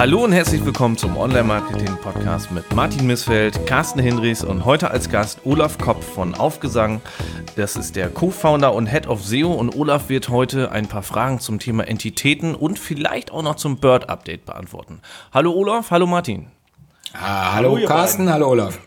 Hallo 0.00 0.24
und 0.24 0.32
herzlich 0.32 0.64
willkommen 0.64 0.96
zum 0.96 1.18
Online-Marketing-Podcast 1.18 2.52
mit 2.52 2.74
Martin 2.74 3.06
Missfeld, 3.06 3.66
Carsten 3.66 4.00
Hinrichs 4.00 4.42
und 4.42 4.64
heute 4.64 4.90
als 4.90 5.10
Gast 5.10 5.40
Olaf 5.44 5.76
Kopp 5.76 6.02
von 6.02 6.34
Aufgesang. 6.34 7.02
Das 7.56 7.76
ist 7.76 7.96
der 7.96 8.08
Co-Founder 8.08 8.72
und 8.72 8.86
Head 8.86 9.08
of 9.08 9.22
SEO 9.22 9.52
und 9.52 9.76
Olaf 9.76 10.08
wird 10.08 10.30
heute 10.30 10.72
ein 10.72 10.88
paar 10.88 11.02
Fragen 11.02 11.38
zum 11.38 11.58
Thema 11.58 11.86
Entitäten 11.86 12.54
und 12.54 12.78
vielleicht 12.78 13.30
auch 13.30 13.42
noch 13.42 13.56
zum 13.56 13.76
Bird-Update 13.76 14.46
beantworten. 14.46 15.02
Hallo 15.34 15.52
Olaf, 15.52 15.90
hallo 15.90 16.06
Martin. 16.06 16.46
Ah, 17.12 17.52
hallo, 17.56 17.76
hallo 17.76 17.86
Carsten, 17.86 18.24
beiden. 18.24 18.32
hallo 18.32 18.48
Olaf. 18.48 18.78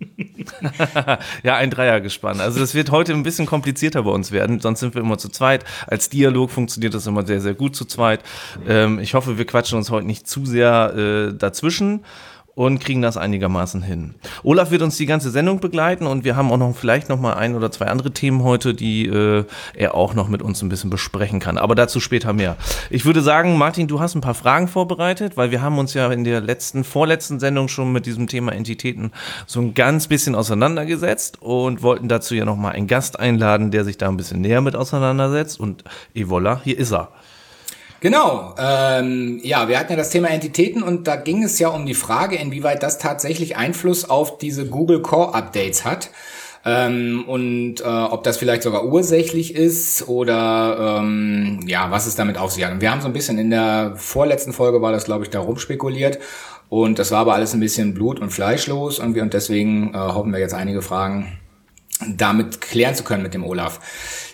ja, 1.42 1.56
ein 1.56 1.70
Dreier 1.70 2.00
gespannt. 2.00 2.40
Also 2.40 2.60
das 2.60 2.74
wird 2.74 2.90
heute 2.90 3.12
ein 3.12 3.22
bisschen 3.22 3.46
komplizierter 3.46 4.02
bei 4.02 4.10
uns 4.10 4.32
werden, 4.32 4.60
sonst 4.60 4.80
sind 4.80 4.94
wir 4.94 5.02
immer 5.02 5.18
zu 5.18 5.28
zweit. 5.28 5.64
Als 5.86 6.08
Dialog 6.08 6.50
funktioniert 6.50 6.94
das 6.94 7.06
immer 7.06 7.26
sehr, 7.26 7.40
sehr 7.40 7.54
gut 7.54 7.76
zu 7.76 7.84
zweit. 7.84 8.22
Ähm, 8.66 8.98
ich 8.98 9.14
hoffe, 9.14 9.38
wir 9.38 9.46
quatschen 9.46 9.78
uns 9.78 9.90
heute 9.90 10.06
nicht 10.06 10.26
zu 10.26 10.46
sehr 10.46 10.94
äh, 10.96 11.34
dazwischen 11.36 12.04
und 12.60 12.78
kriegen 12.78 13.00
das 13.00 13.16
einigermaßen 13.16 13.80
hin. 13.80 14.16
Olaf 14.42 14.70
wird 14.70 14.82
uns 14.82 14.98
die 14.98 15.06
ganze 15.06 15.30
Sendung 15.30 15.60
begleiten 15.60 16.06
und 16.06 16.24
wir 16.24 16.36
haben 16.36 16.52
auch 16.52 16.58
noch 16.58 16.76
vielleicht 16.76 17.08
noch 17.08 17.18
mal 17.18 17.32
ein 17.32 17.54
oder 17.54 17.72
zwei 17.72 17.86
andere 17.86 18.10
Themen 18.10 18.42
heute, 18.42 18.74
die 18.74 19.06
äh, 19.06 19.46
er 19.72 19.94
auch 19.94 20.12
noch 20.12 20.28
mit 20.28 20.42
uns 20.42 20.60
ein 20.60 20.68
bisschen 20.68 20.90
besprechen 20.90 21.40
kann. 21.40 21.56
Aber 21.56 21.74
dazu 21.74 22.00
später 22.00 22.34
mehr. 22.34 22.58
Ich 22.90 23.06
würde 23.06 23.22
sagen, 23.22 23.56
Martin, 23.56 23.88
du 23.88 23.98
hast 23.98 24.14
ein 24.14 24.20
paar 24.20 24.34
Fragen 24.34 24.68
vorbereitet, 24.68 25.38
weil 25.38 25.50
wir 25.50 25.62
haben 25.62 25.78
uns 25.78 25.94
ja 25.94 26.12
in 26.12 26.22
der 26.22 26.42
letzten, 26.42 26.84
vorletzten 26.84 27.40
Sendung 27.40 27.68
schon 27.68 27.92
mit 27.92 28.04
diesem 28.04 28.26
Thema 28.26 28.52
Entitäten 28.52 29.10
so 29.46 29.60
ein 29.60 29.72
ganz 29.72 30.06
bisschen 30.06 30.34
auseinandergesetzt 30.34 31.40
und 31.40 31.82
wollten 31.82 32.08
dazu 32.08 32.34
ja 32.34 32.44
noch 32.44 32.56
mal 32.56 32.72
einen 32.72 32.88
Gast 32.88 33.18
einladen, 33.18 33.70
der 33.70 33.86
sich 33.86 33.96
da 33.96 34.10
ein 34.10 34.18
bisschen 34.18 34.42
näher 34.42 34.60
mit 34.60 34.76
auseinandersetzt. 34.76 35.58
Und 35.58 35.84
et 36.14 36.26
voilà, 36.26 36.60
hier 36.62 36.76
ist 36.76 36.92
er. 36.92 37.08
Genau, 38.00 38.54
ähm, 38.58 39.40
ja, 39.42 39.68
wir 39.68 39.78
hatten 39.78 39.92
ja 39.92 39.96
das 39.96 40.08
Thema 40.08 40.28
Entitäten 40.28 40.82
und 40.82 41.06
da 41.06 41.16
ging 41.16 41.42
es 41.42 41.58
ja 41.58 41.68
um 41.68 41.84
die 41.84 41.94
Frage, 41.94 42.36
inwieweit 42.36 42.82
das 42.82 42.96
tatsächlich 42.96 43.58
Einfluss 43.58 44.08
auf 44.08 44.38
diese 44.38 44.66
Google 44.66 45.02
Core 45.02 45.34
Updates 45.34 45.84
hat. 45.84 46.10
Ähm, 46.64 47.24
und 47.26 47.80
äh, 47.80 47.84
ob 47.84 48.22
das 48.24 48.38
vielleicht 48.38 48.62
sogar 48.62 48.84
ursächlich 48.84 49.54
ist 49.54 50.08
oder 50.08 51.00
ähm, 51.00 51.60
ja, 51.66 51.90
was 51.90 52.06
es 52.06 52.16
damit 52.16 52.38
auf 52.38 52.52
sich 52.52 52.64
hat. 52.64 52.80
Wir 52.80 52.90
haben 52.90 53.00
so 53.02 53.06
ein 53.06 53.12
bisschen 53.12 53.38
in 53.38 53.50
der 53.50 53.94
vorletzten 53.96 54.52
Folge 54.52 54.80
war 54.80 54.92
das, 54.92 55.04
glaube 55.04 55.24
ich, 55.24 55.30
da 55.30 55.40
rumspekuliert. 55.40 56.18
Und 56.70 56.98
das 56.98 57.10
war 57.10 57.20
aber 57.20 57.34
alles 57.34 57.52
ein 57.52 57.60
bisschen 57.60 57.94
blut- 57.94 58.20
und 58.20 58.30
fleischlos 58.30 58.98
irgendwie 58.98 59.20
und 59.20 59.34
deswegen 59.34 59.92
äh, 59.92 59.98
hoffen 59.98 60.32
wir 60.32 60.38
jetzt 60.38 60.54
einige 60.54 60.82
Fragen 60.82 61.39
damit 62.06 62.60
klären 62.60 62.94
zu 62.94 63.04
können 63.04 63.22
mit 63.22 63.34
dem 63.34 63.44
Olaf. 63.44 63.80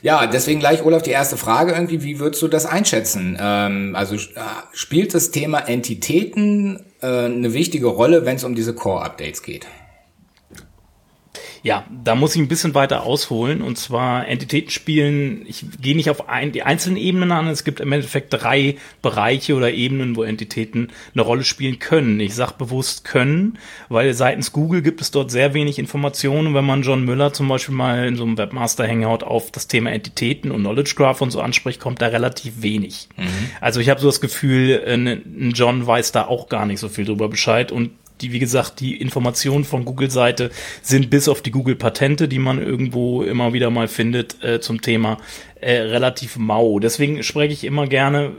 Ja, 0.03 0.27
deswegen 0.27 0.61
gleich, 0.61 0.85
Olaf, 0.85 1.03
die 1.03 1.11
erste 1.11 1.37
Frage 1.37 1.73
irgendwie, 1.73 2.03
wie 2.03 2.19
würdest 2.19 2.43
du 2.43 2.49
das 2.49 2.67
einschätzen? 2.67 3.37
Ähm, 3.41 3.97
also 3.97 4.15
äh, 4.15 4.19
spielt 4.73 5.15
das 5.15 5.31
Thema 5.31 5.61
Entitäten 5.61 6.85
äh, 7.03 7.07
eine 7.07 7.53
wichtige 7.53 7.87
Rolle, 7.87 8.25
wenn 8.25 8.37
es 8.37 8.45
um 8.45 8.55
diese 8.55 8.75
Core-Updates 8.75 9.43
geht? 9.43 9.67
Ja, 11.67 11.85
da 11.91 12.15
muss 12.15 12.37
ich 12.37 12.41
ein 12.41 12.47
bisschen 12.47 12.77
weiter 12.77 13.03
ausholen. 13.03 13.61
Und 13.61 13.77
zwar 13.77 14.29
Entitäten 14.29 14.71
spielen, 14.71 15.45
ich 15.49 15.65
gehe 15.83 15.97
nicht 15.97 16.11
auf 16.11 16.29
ein, 16.29 16.53
die 16.53 16.63
einzelnen 16.63 16.97
Ebenen 16.97 17.33
an. 17.33 17.49
Es 17.49 17.65
gibt 17.65 17.81
im 17.81 17.91
Endeffekt 17.91 18.33
drei 18.33 18.77
Bereiche 19.03 19.57
oder 19.57 19.73
Ebenen, 19.73 20.15
wo 20.15 20.23
Entitäten 20.23 20.93
eine 21.13 21.23
Rolle 21.23 21.43
spielen 21.43 21.81
können. 21.81 22.21
Ich 22.21 22.37
sage 22.37 22.55
bewusst 22.57 23.03
können, 23.03 23.59
weil 23.89 24.15
seitens 24.15 24.53
Google 24.53 24.81
gibt 24.81 25.01
es 25.01 25.11
dort 25.11 25.33
sehr 25.33 25.55
wenig 25.55 25.81
Informationen. 25.81 26.55
Wenn 26.55 26.65
man 26.65 26.83
John 26.83 27.05
Müller 27.05 27.33
zum 27.33 27.49
Beispiel 27.49 27.75
mal 27.75 28.07
in 28.07 28.15
so 28.15 28.23
einem 28.23 28.39
Webmaster 28.39 28.87
Hangout 28.87 29.25
auf 29.25 29.51
das 29.51 29.67
Thema 29.67 29.91
Entitäten 29.91 30.53
und 30.53 30.61
Knowledge 30.61 30.95
Graph 30.95 31.21
und 31.21 31.33
so 31.33 31.41
anspricht, 31.41 31.81
kommt 31.81 32.01
da 32.01 32.07
relativ 32.07 32.63
wenig. 32.63 33.09
Mhm. 33.17 33.27
Also 33.61 33.81
ich 33.81 33.91
habe 33.91 33.99
so 33.99 34.07
das 34.07 34.21
Gefühl, 34.21 34.85
ein 34.87 35.51
John 35.53 35.85
weiß 35.85 36.13
da 36.13 36.29
auch 36.29 36.49
gar 36.49 36.65
nicht 36.65 36.79
so 36.79 36.89
viel 36.89 37.07
drüber 37.07 37.29
Bescheid 37.29 37.73
und 37.73 37.91
die, 38.21 38.33
wie 38.33 38.39
gesagt, 38.39 38.81
die 38.81 38.97
Informationen 38.97 39.65
von 39.65 39.85
Google-Seite 39.85 40.51
sind 40.83 41.11
bis 41.11 41.29
auf 41.29 41.43
die 41.43 41.51
Google-Patente, 41.51 42.29
die 42.29 42.39
man 42.39 42.61
irgendwo 42.63 43.23
immer 43.23 43.53
wieder 43.53 43.71
mal 43.71 43.89
findet, 43.89 44.43
äh, 44.43 44.61
zum 44.61 44.81
Thema 44.81 45.19
äh, 45.61 45.73
relativ 45.73 46.37
mau. 46.37 46.79
Deswegen 46.79 47.23
spreche 47.23 47.53
ich 47.53 47.65
immer 47.65 47.87
gerne 47.87 48.33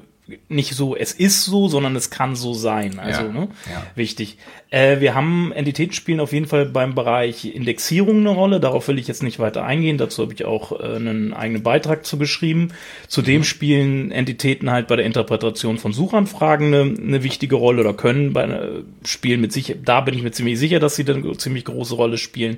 nicht 0.49 0.75
so, 0.75 0.95
es 0.95 1.13
ist 1.13 1.45
so, 1.45 1.67
sondern 1.67 1.95
es 1.95 2.09
kann 2.09 2.35
so 2.35 2.53
sein. 2.53 2.99
Also, 2.99 3.23
ja, 3.23 3.27
ne? 3.31 3.47
Ja. 3.69 3.83
Wichtig. 3.95 4.37
Äh, 4.69 4.99
wir 4.99 5.15
haben 5.15 5.51
Entitäten 5.53 5.93
spielen 5.93 6.19
auf 6.19 6.33
jeden 6.33 6.47
Fall 6.47 6.65
beim 6.65 6.95
Bereich 6.95 7.45
Indexierung 7.45 8.19
eine 8.19 8.29
Rolle. 8.29 8.59
Darauf 8.59 8.87
will 8.87 8.99
ich 8.99 9.07
jetzt 9.07 9.23
nicht 9.23 9.39
weiter 9.39 9.63
eingehen. 9.63 9.97
Dazu 9.97 10.23
habe 10.23 10.33
ich 10.33 10.43
auch 10.45 10.79
äh, 10.79 10.95
einen 10.95 11.33
eigenen 11.33 11.63
Beitrag 11.63 12.05
zu 12.05 12.17
geschrieben. 12.17 12.69
Zudem 13.07 13.39
mhm. 13.39 13.43
spielen 13.45 14.11
Entitäten 14.11 14.69
halt 14.69 14.87
bei 14.87 14.97
der 14.97 15.05
Interpretation 15.05 15.77
von 15.77 15.93
Suchanfragen 15.93 16.73
eine, 16.73 16.95
eine 16.99 17.23
wichtige 17.23 17.55
Rolle 17.55 17.81
oder 17.81 17.93
können 17.93 18.33
bei, 18.33 18.43
äh, 18.43 18.83
spielen 19.05 19.39
mit 19.39 19.53
sich. 19.53 19.77
Da 19.83 20.01
bin 20.01 20.13
ich 20.13 20.23
mir 20.23 20.31
ziemlich 20.31 20.59
sicher, 20.59 20.79
dass 20.79 20.95
sie 20.95 21.09
eine 21.09 21.37
ziemlich 21.37 21.65
große 21.65 21.95
Rolle 21.95 22.17
spielen. 22.17 22.57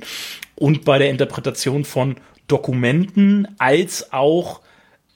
Und 0.55 0.85
bei 0.85 0.97
der 0.97 1.09
Interpretation 1.09 1.85
von 1.85 2.15
Dokumenten 2.47 3.47
als 3.59 4.11
auch 4.11 4.61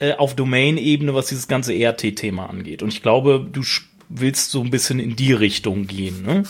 äh, 0.04 0.14
auf 0.18 0.36
Domain-Ebene, 0.36 1.14
was 1.14 1.28
dieses 1.28 1.48
ganze 1.48 1.74
ERT-Thema 1.74 2.50
angeht. 2.50 2.84
Und 2.84 2.90
ich 2.90 3.02
glaube, 3.02 3.48
du 3.50 3.62
willst 4.10 4.52
so 4.52 4.62
ein 4.62 4.70
bisschen 4.70 5.00
in 5.00 5.16
die 5.16 5.32
Richtung 5.32 5.88
gehen, 5.88 6.24
ne? 6.24 6.44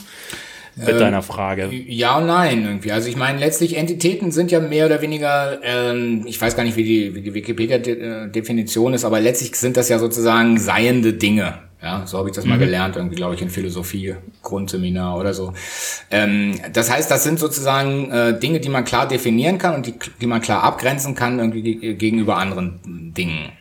Mit 0.75 0.89
ähm, 0.89 0.97
deiner 0.97 1.21
Frage. 1.21 1.69
Ja 1.71 2.17
und 2.17 2.25
nein 2.25 2.65
irgendwie. 2.65 2.91
Also 2.91 3.07
ich 3.07 3.15
meine, 3.15 3.37
letztlich 3.37 3.77
Entitäten 3.77 4.31
sind 4.31 4.49
ja 4.49 4.59
mehr 4.59 4.87
oder 4.87 5.03
weniger, 5.03 5.59
ähm, 5.61 6.23
ich 6.25 6.41
weiß 6.41 6.55
gar 6.55 6.63
nicht, 6.63 6.77
wie 6.77 6.83
die, 6.83 7.13
wie 7.13 7.21
die 7.21 7.35
Wikipedia-Definition 7.35 8.95
ist, 8.95 9.05
aber 9.05 9.19
letztlich 9.19 9.55
sind 9.55 9.77
das 9.77 9.89
ja 9.89 9.99
sozusagen 9.99 10.57
seiende 10.57 11.13
Dinge. 11.13 11.59
Ja, 11.83 12.07
so 12.07 12.17
habe 12.17 12.29
ich 12.29 12.35
das 12.35 12.45
mhm. 12.45 12.51
mal 12.51 12.59
gelernt, 12.59 12.95
irgendwie, 12.95 13.15
glaube 13.15 13.35
ich, 13.35 13.41
in 13.41 13.49
Philosophie, 13.49 14.15
Grundseminar 14.41 15.19
oder 15.19 15.33
so. 15.33 15.53
Ähm, 16.09 16.57
das 16.71 16.89
heißt, 16.89 17.11
das 17.11 17.25
sind 17.25 17.39
sozusagen 17.39 18.09
äh, 18.09 18.39
Dinge, 18.39 18.61
die 18.61 18.69
man 18.69 18.85
klar 18.85 19.05
definieren 19.05 19.57
kann 19.57 19.75
und 19.75 19.85
die, 19.85 19.95
die 20.21 20.25
man 20.25 20.39
klar 20.39 20.63
abgrenzen 20.63 21.13
kann 21.13 21.39
irgendwie 21.39 21.95
gegenüber 21.95 22.37
anderen 22.37 22.79
Dingen. 23.13 23.51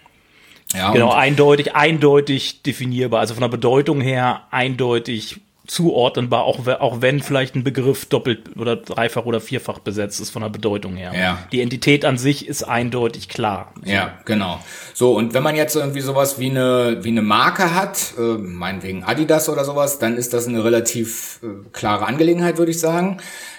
Ja, 0.72 0.92
genau, 0.92 1.10
eindeutig, 1.10 1.74
eindeutig 1.74 2.62
definierbar. 2.62 3.20
Also 3.20 3.34
von 3.34 3.42
der 3.42 3.48
Bedeutung 3.48 4.00
her 4.00 4.42
eindeutig 4.52 5.40
zuordnenbar, 5.66 6.42
auch, 6.42 6.66
auch 6.66 7.00
wenn 7.02 7.22
vielleicht 7.22 7.54
ein 7.54 7.62
Begriff 7.62 8.06
doppelt 8.06 8.56
oder 8.56 8.76
dreifach 8.76 9.26
oder 9.26 9.40
vierfach 9.40 9.78
besetzt 9.78 10.20
ist 10.20 10.30
von 10.30 10.42
der 10.42 10.48
Bedeutung 10.48 10.96
her. 10.96 11.12
Ja. 11.14 11.38
Die 11.52 11.60
Entität 11.60 12.04
an 12.04 12.18
sich 12.18 12.48
ist 12.48 12.64
eindeutig 12.64 13.28
klar. 13.28 13.72
Ja, 13.84 14.18
genau. 14.24 14.60
So, 14.92 15.16
und 15.16 15.34
wenn 15.34 15.42
man 15.42 15.54
jetzt 15.54 15.76
irgendwie 15.76 16.00
sowas 16.00 16.40
wie 16.40 16.50
eine, 16.50 16.98
wie 17.02 17.10
eine 17.10 17.22
Marke 17.22 17.74
hat, 17.74 18.14
äh, 18.18 18.38
meinetwegen 18.38 19.04
Adidas 19.04 19.48
oder 19.48 19.64
sowas, 19.64 20.00
dann 20.00 20.16
ist 20.16 20.32
das 20.32 20.48
eine 20.48 20.64
relativ 20.64 21.40
äh, 21.42 21.46
klare 21.72 22.06
Angelegenheit, 22.06 22.58
würde 22.58 22.72
ich 22.72 22.80
sagen. 22.80 23.18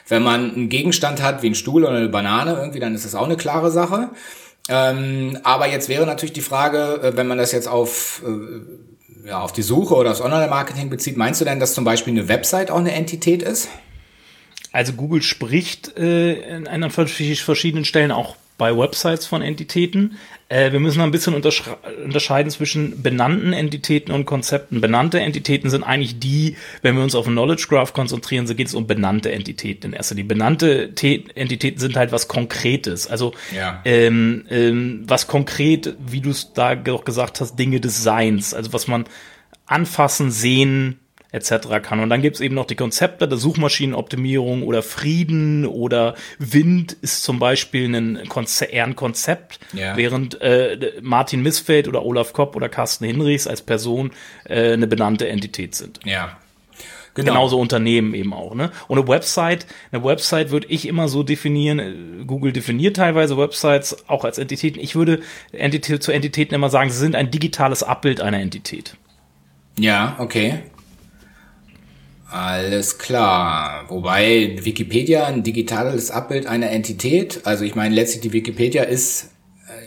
Wenn 0.09 0.24
man 0.24 0.53
einen 0.53 0.70
Gegenstand 0.70 1.22
hat 1.22 1.41
wie 1.41 1.47
ein 1.47 1.56
Stuhl 1.56 1.85
oder 1.85 1.96
eine 1.96 2.09
Banane 2.09 2.56
irgendwie, 2.56 2.80
dann 2.80 2.94
ist 2.94 3.06
das 3.06 3.16
auch 3.16 3.25
eine 3.25 3.38
klare 3.38 3.72
Sache. 3.72 4.09
Ähm, 4.70 5.38
aber 5.44 5.68
jetzt 5.68 5.90
wäre 5.90 6.06
natürlich 6.06 6.34
die 6.34 6.41
Frage, 6.41 7.02
äh, 7.02 7.18
wenn 7.18 7.28
man 7.28 7.38
das 7.38 7.52
jetzt 7.52 7.68
auf 7.68 8.22
äh, 8.25 8.92
ja, 9.25 9.41
auf 9.41 9.53
die 9.53 9.61
Suche 9.61 9.95
oder 9.95 10.09
das 10.09 10.22
Online-Marketing 10.22 10.89
bezieht, 10.89 11.17
meinst 11.17 11.41
du 11.41 11.45
denn, 11.45 11.59
dass 11.59 11.73
zum 11.73 11.84
Beispiel 11.84 12.13
eine 12.13 12.28
Website 12.28 12.72
auch 12.72 12.79
eine 12.79 12.94
Entität 12.94 13.41
ist? 13.41 13.69
Also 14.72 14.94
Google 14.94 15.22
spricht 15.22 15.97
äh, 15.97 16.63
an 16.67 16.81
verschiedenen 16.89 17.85
Stellen 17.85 18.11
auch 18.11 18.35
bei 18.58 18.75
Websites 18.78 19.25
von 19.25 19.41
Entitäten. 19.41 20.18
Äh, 20.50 20.72
wir 20.72 20.80
müssen 20.80 21.02
ein 21.02 21.12
bisschen 21.12 21.34
unterscheiden 21.34 22.52
zwischen 22.52 23.02
benannten 23.02 23.53
Entitäten 23.53 24.12
und 24.12 24.25
Konzepten. 24.25 24.81
Benannte 24.81 25.19
Entitäten 25.19 25.69
sind 25.69 25.84
eigentlich 25.84 26.19
die, 26.19 26.58
wenn 26.81 26.96
wir 26.96 27.03
uns 27.03 27.16
auf 27.16 27.28
ein 27.28 27.34
Knowledge 27.34 27.66
Graph 27.69 27.94
konzentrieren, 27.94 28.47
so 28.47 28.56
geht 28.56 28.68
es 28.68 28.75
um 28.75 28.86
benannte 28.88 29.31
Entitäten 29.31 29.91
in 29.91 29.94
erster 29.94 30.16
Linie. 30.16 30.30
Benannte 30.30 30.94
T 30.94 31.25
Entitäten 31.36 31.80
sind 31.80 31.96
halt 31.96 32.12
was 32.12 32.28
Konkretes. 32.28 33.08
Also 33.08 33.34
ja. 33.56 33.81
ähm, 33.86 34.46
ähm, 34.50 35.03
was 35.08 35.28
konkret, 35.28 35.96
wie 36.06 36.22
du 36.22 36.30
es 36.30 36.53
da 36.53 36.75
auch 36.90 37.06
gesagt 37.06 37.41
hast, 37.41 37.58
Dinge 37.58 37.80
des 37.80 38.03
Seins. 38.03 38.53
Also 38.53 38.74
was 38.74 38.88
man 38.88 39.06
anfassen, 39.66 40.30
sehen, 40.30 41.00
etc. 41.34 41.82
kann. 41.82 42.00
Und 42.00 42.09
dann 42.09 42.22
gibt 42.22 42.38
es 42.38 42.41
eben 42.41 42.56
noch 42.56 42.66
die 42.66 42.76
Konzepte 42.76 43.28
der 43.28 43.38
Suchmaschinenoptimierung 43.38 44.64
oder 44.64 44.82
Frieden 44.84 45.66
oder 45.66 46.16
Wind 46.38 46.94
ist 46.94 47.24
zum 47.24 47.40
Beispiel 47.40 47.94
ein 47.94 48.30
Konze 48.30 48.66
eher 48.66 48.85
ein 48.85 48.96
Konzept, 48.96 49.59
ja. 49.74 49.97
während 49.97 50.40
äh, 50.41 50.94
Martin 51.02 51.41
Missfeld 51.41 51.88
oder 51.88 52.06
Olaf 52.06 52.34
Kopp 52.34 52.56
oder 52.56 52.70
Carsten 52.70 53.06
Hinrichs 53.06 53.47
als 53.47 53.62
Person 53.62 54.12
äh, 54.46 54.74
eine 54.74 54.88
benannte 54.88 55.28
Entität 55.28 55.76
sind. 55.76 56.00
Ja. 56.06 56.38
Genau. 57.16 57.34
Genauso 57.34 57.59
Unternehmen 57.59 58.16
eben 58.16 58.34
auch, 58.34 58.56
ne? 58.56 58.72
Und 58.88 58.97
eine 58.97 59.08
Website, 59.08 59.68
eine 59.91 60.03
Website 60.03 60.50
würde 60.50 60.66
ich 60.70 60.88
immer 60.88 61.08
so 61.08 61.22
definieren, 61.22 61.80
äh, 61.80 62.26
Google 62.26 62.53
definiert 62.53 62.96
teilweise 62.96 63.38
Websites 63.38 64.08
auch 64.08 64.24
als 64.24 64.40
Entitäten. 64.40 64.80
Ich 64.80 64.96
würde 64.96 65.22
Entität, 65.52 66.02
zu 66.02 66.12
Entitäten 66.12 66.56
immer 66.56 66.70
sagen, 66.70 66.90
sie 66.90 66.97
sind 66.97 67.16
ein 67.16 67.30
digitales 67.30 67.84
Abbild 67.84 68.20
einer 68.20 68.40
Entität. 68.40 68.97
Ja, 69.78 70.16
okay. 70.20 70.64
Alles 72.34 72.97
klar. 72.97 73.85
Wobei 73.90 74.58
Wikipedia 74.62 75.28
ein 75.28 75.44
digitales 75.44 76.09
Abbild 76.09 76.47
einer 76.47 76.72
Entität, 76.72 77.41
also 77.44 77.64
ich 77.64 77.76
meine 77.76 77.94
letztlich 77.94 78.22
die 78.22 78.34
Wikipedia 78.34 78.84
ist 78.84 79.30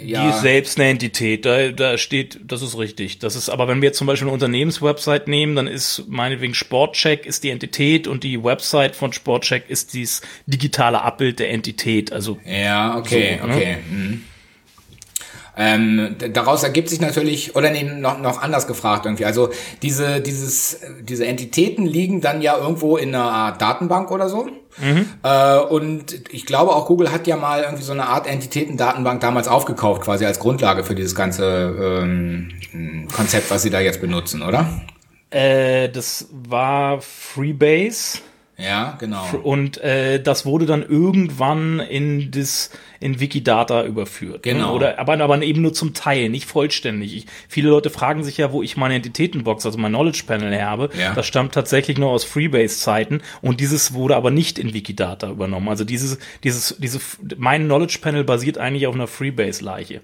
ja. 0.03 0.31
Die 0.31 0.39
selbst 0.39 0.79
eine 0.79 0.91
Entität, 0.91 1.45
da, 1.45 1.71
da 1.71 1.99
steht, 1.99 2.41
das 2.45 2.63
ist 2.63 2.77
richtig. 2.79 3.19
Das 3.19 3.35
ist, 3.35 3.49
aber 3.49 3.67
wenn 3.69 3.81
wir 3.81 3.89
jetzt 3.89 3.99
zum 3.99 4.07
Beispiel 4.07 4.27
eine 4.27 4.35
Unternehmenswebsite 4.35 5.29
nehmen, 5.29 5.57
dann 5.57 5.67
ist 5.67 6.05
meinetwegen 6.09 6.55
Sportcheck 6.55 7.27
ist 7.27 7.45
die 7.45 7.51
Entität 7.51 8.07
und 8.07 8.23
die 8.23 8.43
Website 8.43 8.95
von 8.95 9.13
Sportcheck 9.13 9.69
ist 9.69 9.95
dieses 9.95 10.23
digitale 10.47 11.03
Abbild 11.03 11.39
der 11.39 11.51
Entität. 11.51 12.13
Also 12.13 12.39
ja, 12.45 12.97
okay, 12.97 13.39
so, 13.41 13.47
ne? 13.47 13.55
okay. 13.55 13.77
Ne? 13.91 13.97
Mhm. 13.97 14.25
Ähm, 15.59 16.17
daraus 16.33 16.63
ergibt 16.63 16.91
sich 16.91 17.01
natürlich, 17.01 17.57
oder 17.57 17.71
nee, 17.71 17.83
noch, 17.83 18.19
noch 18.19 18.43
anders 18.43 18.67
gefragt 18.67 19.07
irgendwie. 19.07 19.25
Also 19.25 19.49
diese, 19.83 20.21
dieses, 20.21 20.81
diese 21.01 21.27
Entitäten 21.27 21.87
liegen 21.87 22.21
dann 22.21 22.43
ja 22.43 22.59
irgendwo 22.59 22.99
in 22.99 23.15
einer 23.15 23.25
Art 23.25 23.63
Datenbank 23.63 24.11
oder 24.11 24.29
so. 24.29 24.49
Mhm. 24.79 25.09
Äh, 25.23 25.59
und 25.59 26.15
ich 26.31 26.45
glaube 26.45 26.73
auch 26.75 26.87
Google 26.87 27.11
hat 27.11 27.27
ja 27.27 27.37
mal 27.37 27.63
irgendwie 27.63 27.83
so 27.83 27.93
eine 27.93 28.07
Art 28.07 28.27
Entitäten-Datenbank 28.27 29.21
damals 29.21 29.49
aufgekauft, 29.49 30.03
quasi 30.03 30.27
als 30.27 30.39
Grundlage 30.39 30.85
für 30.85 30.95
dieses 30.95 31.15
ganze 31.15 32.03
ähm, 32.03 32.51
Konzept, 33.15 33.51
was 33.51 33.63
sie 33.63 33.71
da 33.71 33.81
jetzt 33.81 34.03
benutzen, 34.03 34.43
oder? 34.43 34.69
Äh, 35.31 35.89
das 35.89 36.29
war 36.31 37.01
Freebase. 37.01 38.19
Ja, 38.59 38.97
genau. 38.99 39.23
Und 39.43 39.79
äh, 39.79 40.21
das 40.21 40.47
wurde 40.47 40.65
dann 40.65 40.83
irgendwann 40.83 41.81
in 41.81 42.31
das 42.31 42.71
in 43.01 43.21
Wikidata 43.21 43.85
überführt. 43.85 44.47
Ne? 44.47 44.53
Genau. 44.53 44.75
Oder 44.75 44.99
aber, 44.99 45.21
aber 45.21 45.43
eben 45.43 45.61
nur 45.61 45.75
zum 45.75 45.93
Teil, 45.93 46.31
nicht 46.31 46.47
vollständig. 46.47 47.15
Ich, 47.15 47.27
viele 47.49 47.69
Leute 47.69 47.91
fragen 47.91 48.25
sich 48.25 48.39
ja, 48.39 48.53
wo 48.53 48.63
ich 48.63 48.79
meine 48.79 48.95
Entitätenbox, 48.95 49.67
also 49.67 49.79
mein 49.79 49.93
Knowledge 49.93 50.23
Panel 50.27 50.59
habe. 50.63 50.89
Ja. 50.99 51.13
Das 51.13 51.27
stammt 51.27 51.53
tatsächlich 51.53 51.99
nur 51.99 52.11
aus 52.11 52.25
Freebase-Zeiten 52.25 53.21
und 53.43 53.61
dieses 53.61 53.93
wurde 53.93 54.17
aber 54.17 54.31
nicht 54.31 54.59
in 54.59 54.73
Wikidata 54.73 55.31
übernommen. 55.31 55.69
Also 55.69 55.85
dieses, 55.85 56.19
dieses, 56.43 56.77
diese, 56.79 56.99
mein 57.37 57.67
Knowledge 57.67 57.99
Panel 58.01 58.25
basiert 58.25 58.57
eigentlich 58.57 58.87
auf 58.87 58.95
einer 58.95 59.07
Freebase-Leiche. 59.07 60.01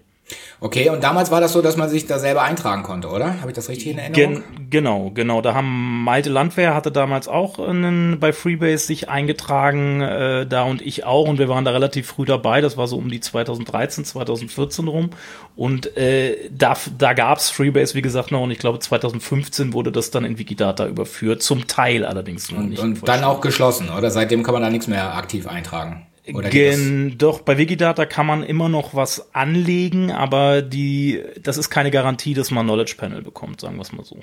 Okay, 0.61 0.89
und 0.91 1.03
damals 1.03 1.31
war 1.31 1.41
das 1.41 1.53
so, 1.53 1.61
dass 1.61 1.77
man 1.77 1.89
sich 1.89 2.07
da 2.07 2.19
selber 2.19 2.43
eintragen 2.43 2.85
konnte, 2.85 3.09
oder? 3.09 3.41
Habe 3.41 3.51
ich 3.51 3.55
das 3.57 3.69
richtig 3.69 3.89
in 3.89 3.99
Erinnerung? 3.99 4.43
Gen 4.55 4.71
genau, 4.71 5.11
genau. 5.13 5.43
Da 5.43 5.55
haben 5.55 6.05
Malte 6.05 6.31
Landwehr 6.31 6.75
hatte 6.75 6.93
damals 6.93 7.27
auch 7.27 7.59
einen, 7.59 8.21
bei 8.21 8.33
Freebase 8.33 8.87
sich 8.87 9.09
eingetragen, 9.09 10.01
äh, 10.01 10.47
da 10.47 10.63
und 10.63 10.81
ich 10.81 11.05
auch. 11.05 11.29
Und 11.29 11.39
wir 11.39 11.49
waren 11.49 11.65
da 11.65 11.73
relativ 11.73 12.07
früh 12.07 12.25
dabei. 12.25 12.61
Das 12.61 12.77
war 12.77 12.87
so 12.87 12.97
um 12.97 13.11
die 13.11 13.21
2013, 13.21 14.05
2014 14.05 14.89
rum. 14.89 15.11
Und 15.57 15.97
äh, 15.97 16.49
da, 16.51 16.77
da 16.97 17.13
gab's 17.13 17.51
Freebase, 17.51 17.95
wie 17.95 18.03
gesagt, 18.03 18.31
noch. 18.31 18.43
Und 18.43 18.53
ich 18.53 18.59
glaube, 18.59 18.79
2015 18.79 19.73
wurde 19.73 19.91
das 19.91 20.11
dann 20.11 20.25
in 20.25 20.39
Wikidata 20.39 20.87
überführt. 20.87 21.43
Zum 21.43 21.67
Teil 21.67 22.05
allerdings 22.05 22.51
noch 22.51 22.59
und, 22.59 22.71
nicht. 22.71 22.81
Und 22.81 23.07
dann 23.09 23.25
auch 23.25 23.41
geschlossen, 23.41 23.91
oder? 23.91 24.11
Seitdem 24.11 24.45
kann 24.45 24.55
man 24.55 24.63
da 24.63 24.71
nichts 24.71 24.87
mehr 24.87 25.17
aktiv 25.17 25.49
eintragen. 25.49 26.07
Gen, 26.25 27.19
doch, 27.19 27.41
bei 27.41 27.59
Wikidata 27.59 28.07
kann 28.07 28.27
man 28.27 28.45
immer 28.45 28.69
noch 28.69 28.95
was 28.95 29.35
anlegen, 29.35 30.13
aber 30.13 30.63
die, 30.63 31.21
das 31.43 31.59
ist 31.59 31.69
keine 31.69 31.91
Garantie, 31.91 32.33
dass 32.35 32.53
man 32.53 32.65
Knowledge 32.65 32.95
Panel 32.97 33.23
bekommt, 33.23 33.61
sagen 33.61 33.77
wir 33.77 33.83
es 33.83 33.93
mal 33.93 34.05
so. 34.05 34.21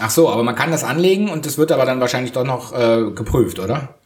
Ach 0.00 0.10
so, 0.10 0.30
aber 0.30 0.44
man 0.44 0.54
kann 0.54 0.70
das 0.70 0.84
anlegen 0.84 1.28
und 1.28 1.44
das 1.44 1.58
wird 1.58 1.72
aber 1.72 1.84
dann 1.84 2.00
wahrscheinlich 2.00 2.32
doch 2.32 2.44
noch 2.44 2.72
äh, 2.72 3.10
geprüft, 3.10 3.58
oder? 3.58 3.96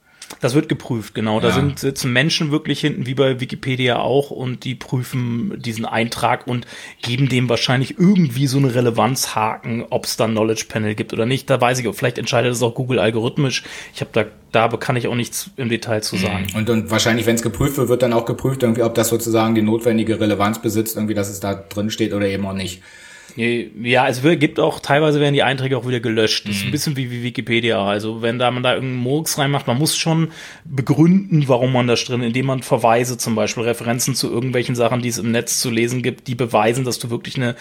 Das 0.40 0.54
wird 0.54 0.68
geprüft, 0.68 1.14
genau. 1.14 1.40
Da 1.40 1.52
sind 1.52 1.78
sitzen 1.78 2.12
Menschen 2.12 2.50
wirklich 2.50 2.80
hinten, 2.80 3.06
wie 3.06 3.14
bei 3.14 3.40
Wikipedia 3.40 3.98
auch, 3.98 4.30
und 4.30 4.64
die 4.64 4.74
prüfen 4.74 5.54
diesen 5.60 5.84
Eintrag 5.84 6.46
und 6.46 6.66
geben 7.00 7.28
dem 7.28 7.48
wahrscheinlich 7.48 7.98
irgendwie 7.98 8.46
so 8.46 8.58
eine 8.58 8.74
Relevanzhaken, 8.74 9.84
ob 9.88 10.04
es 10.04 10.16
da 10.16 10.26
Knowledge 10.26 10.66
Panel 10.68 10.94
gibt 10.94 11.12
oder 11.12 11.26
nicht. 11.26 11.48
Da 11.48 11.60
weiß 11.60 11.78
ich, 11.78 11.88
vielleicht 11.94 12.18
entscheidet 12.18 12.50
das 12.50 12.62
auch 12.62 12.74
Google 12.74 12.98
algorithmisch. 12.98 13.62
Ich 13.94 14.00
habe 14.00 14.10
da, 14.12 14.24
da 14.52 14.68
kann 14.76 14.96
ich 14.96 15.06
auch 15.06 15.14
nichts 15.14 15.50
im 15.56 15.68
Detail 15.68 16.02
zu 16.02 16.16
sagen. 16.16 16.46
Und, 16.54 16.68
und 16.68 16.90
wahrscheinlich, 16.90 17.26
wenn 17.26 17.36
es 17.36 17.42
geprüft 17.42 17.78
wird, 17.78 17.88
wird 17.88 18.02
dann 18.02 18.12
auch 18.12 18.26
geprüft, 18.26 18.62
irgendwie, 18.62 18.82
ob 18.82 18.94
das 18.94 19.08
sozusagen 19.08 19.54
die 19.54 19.62
notwendige 19.62 20.20
Relevanz 20.20 20.60
besitzt, 20.60 20.96
irgendwie, 20.96 21.14
dass 21.14 21.28
es 21.28 21.40
da 21.40 21.54
drin 21.54 21.90
steht 21.90 22.12
oder 22.12 22.26
eben 22.26 22.44
auch 22.46 22.52
nicht. 22.52 22.82
Ja, 23.36 24.08
es 24.08 24.22
gibt 24.22 24.58
auch, 24.58 24.80
teilweise 24.80 25.20
werden 25.20 25.34
die 25.34 25.42
Einträge 25.42 25.76
auch 25.76 25.86
wieder 25.86 26.00
gelöscht. 26.00 26.48
Das 26.48 26.56
ist 26.56 26.62
ein 26.62 26.68
mhm. 26.68 26.72
bisschen 26.72 26.96
wie, 26.96 27.10
wie 27.10 27.22
Wikipedia. 27.22 27.84
Also 27.84 28.22
wenn 28.22 28.38
da 28.38 28.50
man 28.50 28.62
da 28.62 28.74
irgendeinen 28.74 29.02
Murks 29.02 29.38
reinmacht, 29.38 29.66
man 29.66 29.76
muss 29.76 29.96
schon 29.96 30.28
begründen, 30.64 31.46
warum 31.46 31.72
man 31.72 31.86
das 31.86 32.04
drin, 32.04 32.22
indem 32.22 32.46
man 32.46 32.62
Verweise 32.62 33.18
zum 33.18 33.34
Beispiel, 33.34 33.64
Referenzen 33.64 34.14
zu 34.14 34.30
irgendwelchen 34.30 34.74
Sachen, 34.74 35.02
die 35.02 35.10
es 35.10 35.18
im 35.18 35.32
Netz 35.32 35.60
zu 35.60 35.70
lesen 35.70 36.02
gibt, 36.02 36.28
die 36.28 36.34
beweisen, 36.34 36.84
dass 36.84 36.98
du 36.98 37.10
wirklich 37.10 37.36
eine 37.36 37.56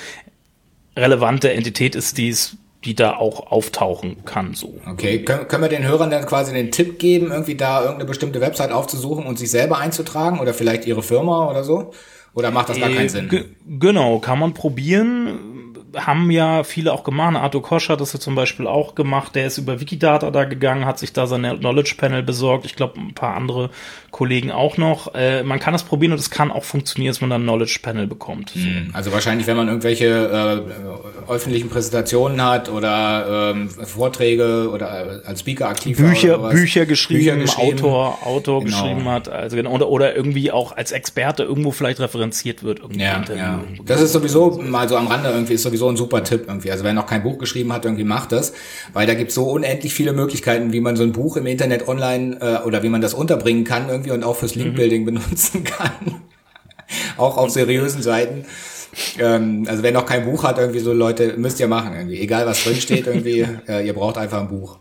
relevante 0.95 1.51
Entität 1.51 1.95
ist, 1.95 2.17
die 2.17 2.29
es 2.29 2.57
die 2.85 2.95
da 2.95 3.15
auch 3.15 3.51
auftauchen 3.51 4.23
kann. 4.25 4.53
So. 4.53 4.79
Okay, 4.87 5.23
Kön 5.23 5.47
können 5.47 5.63
wir 5.63 5.69
den 5.69 5.83
Hörern 5.83 6.11
dann 6.11 6.25
quasi 6.25 6.53
den 6.53 6.71
Tipp 6.71 6.99
geben, 6.99 7.31
irgendwie 7.31 7.55
da 7.55 7.81
irgendeine 7.81 8.05
bestimmte 8.05 8.41
Website 8.41 8.71
aufzusuchen 8.71 9.25
und 9.25 9.39
sich 9.39 9.49
selber 9.49 9.79
einzutragen 9.79 10.39
oder 10.39 10.53
vielleicht 10.53 10.85
ihre 10.85 11.01
Firma 11.01 11.49
oder 11.49 11.63
so? 11.63 11.91
Oder 12.35 12.51
macht 12.51 12.69
das 12.69 12.79
gar 12.79 12.89
keinen 12.89 13.07
äh, 13.07 13.09
Sinn? 13.09 13.45
Genau, 13.79 14.19
kann 14.19 14.37
man 14.37 14.53
probieren 14.53 15.39
haben 15.95 16.31
ja 16.31 16.63
viele 16.63 16.93
auch 16.93 17.03
gemacht. 17.03 17.35
Arthur 17.35 17.61
Kosch 17.61 17.89
hat 17.89 18.01
das 18.01 18.13
ja 18.13 18.19
zum 18.19 18.35
Beispiel 18.35 18.67
auch 18.67 18.95
gemacht. 18.95 19.35
Der 19.35 19.47
ist 19.47 19.57
über 19.57 19.79
Wikidata 19.79 20.31
da 20.31 20.43
gegangen, 20.43 20.85
hat 20.85 20.99
sich 20.99 21.13
da 21.13 21.27
sein 21.27 21.43
Knowledge 21.59 21.95
Panel 21.97 22.23
besorgt. 22.23 22.65
Ich 22.65 22.75
glaube, 22.75 22.99
ein 22.99 23.13
paar 23.13 23.35
andere 23.35 23.69
Kollegen 24.11 24.51
auch 24.51 24.77
noch. 24.77 25.13
Äh, 25.13 25.43
man 25.43 25.59
kann 25.59 25.73
das 25.73 25.83
probieren 25.83 26.13
und 26.13 26.19
es 26.19 26.29
kann 26.29 26.51
auch 26.51 26.63
funktionieren, 26.63 27.11
dass 27.11 27.19
man 27.19 27.29
dann 27.29 27.43
Knowledge 27.43 27.79
Panel 27.81 28.07
bekommt. 28.07 28.51
Hm, 28.51 28.91
also 28.93 29.11
wahrscheinlich, 29.11 29.45
wenn 29.45 29.57
man 29.57 29.67
irgendwelche 29.67 30.05
äh, 31.27 31.31
öffentlichen 31.31 31.69
Präsentationen 31.69 32.41
hat 32.41 32.69
oder 32.69 33.51
ähm, 33.53 33.69
Vorträge 33.69 34.69
oder 34.71 35.21
als 35.25 35.41
Speaker 35.41 35.67
aktiv 35.67 35.97
Bücher, 35.97 36.37
Bücher 36.49 36.85
geschrieben, 36.85 37.19
Bücher 37.19 37.35
geschrieben, 37.35 37.79
Autor, 37.79 38.19
Autor 38.25 38.63
genau. 38.63 38.83
geschrieben 38.83 39.09
hat, 39.09 39.27
also 39.27 39.57
genau, 39.57 39.71
oder, 39.71 39.89
oder 39.89 40.15
irgendwie 40.15 40.51
auch 40.51 40.75
als 40.75 40.91
Experte 40.91 41.43
irgendwo 41.43 41.71
vielleicht 41.71 41.99
referenziert 41.99 42.63
wird. 42.63 42.79
Ja, 42.95 43.21
ja. 43.35 43.63
Das 43.85 44.01
ist 44.01 44.13
sowieso 44.13 44.61
mal 44.61 44.87
so 44.87 44.95
am 44.95 45.07
Rande 45.07 45.29
irgendwie 45.29 45.53
ist 45.55 45.63
sowieso 45.63 45.84
ein 45.89 45.97
super 45.97 46.23
Tipp 46.23 46.45
irgendwie. 46.47 46.71
Also 46.71 46.83
wer 46.83 46.93
noch 46.93 47.05
kein 47.05 47.23
Buch 47.23 47.37
geschrieben 47.37 47.73
hat, 47.73 47.85
irgendwie 47.85 48.03
macht 48.03 48.31
das, 48.31 48.53
weil 48.93 49.07
da 49.07 49.13
gibt 49.13 49.29
es 49.29 49.35
so 49.35 49.49
unendlich 49.49 49.93
viele 49.93 50.13
Möglichkeiten, 50.13 50.73
wie 50.73 50.81
man 50.81 50.95
so 50.95 51.03
ein 51.03 51.11
Buch 51.11 51.37
im 51.37 51.45
Internet 51.45 51.87
online 51.87 52.37
äh, 52.41 52.65
oder 52.65 52.83
wie 52.83 52.89
man 52.89 53.01
das 53.01 53.13
unterbringen 53.13 53.63
kann 53.63 53.89
irgendwie 53.89 54.11
und 54.11 54.23
auch 54.23 54.35
fürs 54.35 54.55
Linkbuilding 54.55 55.01
mhm. 55.01 55.05
benutzen 55.15 55.63
kann. 55.63 56.21
auch 57.17 57.37
auf 57.37 57.49
seriösen 57.49 58.01
Seiten. 58.01 58.45
Ähm, 59.19 59.65
also 59.67 59.83
wer 59.83 59.91
noch 59.91 60.05
kein 60.05 60.25
Buch 60.25 60.43
hat, 60.43 60.57
irgendwie 60.57 60.79
so 60.79 60.93
Leute, 60.93 61.35
müsst 61.37 61.59
ihr 61.59 61.67
machen 61.67 61.93
irgendwie. 61.93 62.19
Egal 62.19 62.45
was 62.45 62.63
drin 62.63 62.75
steht 62.75 63.07
irgendwie, 63.07 63.47
äh, 63.67 63.85
ihr 63.85 63.93
braucht 63.93 64.17
einfach 64.17 64.39
ein 64.39 64.47
Buch. 64.47 64.77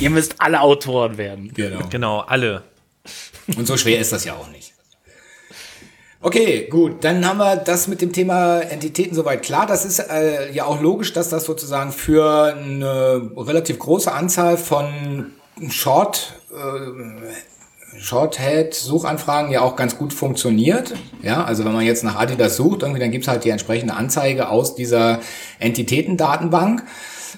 Ihr 0.00 0.10
müsst 0.10 0.36
alle 0.38 0.60
Autoren 0.60 1.18
werden. 1.18 1.52
Genau. 1.54 1.80
Genau, 1.90 2.20
alle. 2.20 2.62
Und 3.56 3.66
so 3.66 3.76
schwer 3.76 3.98
ist 3.98 4.12
das 4.12 4.24
ja 4.24 4.34
auch 4.34 4.48
nicht. 4.50 4.71
Okay, 6.24 6.68
gut, 6.70 7.02
dann 7.02 7.26
haben 7.26 7.38
wir 7.38 7.56
das 7.56 7.88
mit 7.88 8.00
dem 8.00 8.12
Thema 8.12 8.60
Entitäten 8.60 9.12
soweit 9.12 9.42
klar. 9.42 9.66
Das 9.66 9.84
ist 9.84 9.98
äh, 9.98 10.52
ja 10.52 10.66
auch 10.66 10.80
logisch, 10.80 11.12
dass 11.12 11.30
das 11.30 11.44
sozusagen 11.44 11.90
für 11.90 12.54
eine 12.54 13.32
relativ 13.36 13.80
große 13.80 14.10
Anzahl 14.12 14.56
von 14.56 15.32
Short 15.68 16.34
äh, 16.52 17.98
Shorthead-Suchanfragen 17.98 19.50
ja 19.50 19.62
auch 19.62 19.74
ganz 19.74 19.98
gut 19.98 20.12
funktioniert. 20.12 20.94
Ja, 21.22 21.44
also 21.44 21.64
wenn 21.64 21.72
man 21.72 21.84
jetzt 21.84 22.04
nach 22.04 22.14
Adidas 22.14 22.56
sucht, 22.56 22.82
irgendwie, 22.82 23.00
dann 23.00 23.10
gibt's 23.10 23.26
halt 23.26 23.44
die 23.44 23.50
entsprechende 23.50 23.94
Anzeige 23.94 24.48
aus 24.48 24.76
dieser 24.76 25.18
Entitätendatenbank. 25.58 26.84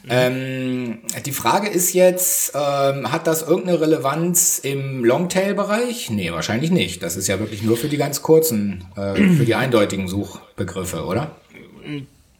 Ähm, 0.09 0.99
die 1.25 1.33
Frage 1.33 1.69
ist 1.69 1.93
jetzt, 1.93 2.53
ähm, 2.55 3.11
hat 3.11 3.27
das 3.27 3.43
irgendeine 3.43 3.81
Relevanz 3.81 4.59
im 4.59 5.05
Longtail-Bereich? 5.05 6.11
Nee, 6.11 6.33
wahrscheinlich 6.33 6.71
nicht. 6.71 7.03
Das 7.03 7.17
ist 7.17 7.29
ja 7.29 7.39
wirklich 7.39 7.63
nur 7.63 7.77
für 7.77 7.89
die 7.89 7.97
ganz 7.97 8.23
kurzen, 8.23 8.85
äh, 8.97 9.15
für 9.15 9.45
die 9.45 9.55
eindeutigen 9.55 10.09
Suchbegriffe, 10.09 11.05
oder? 11.05 11.37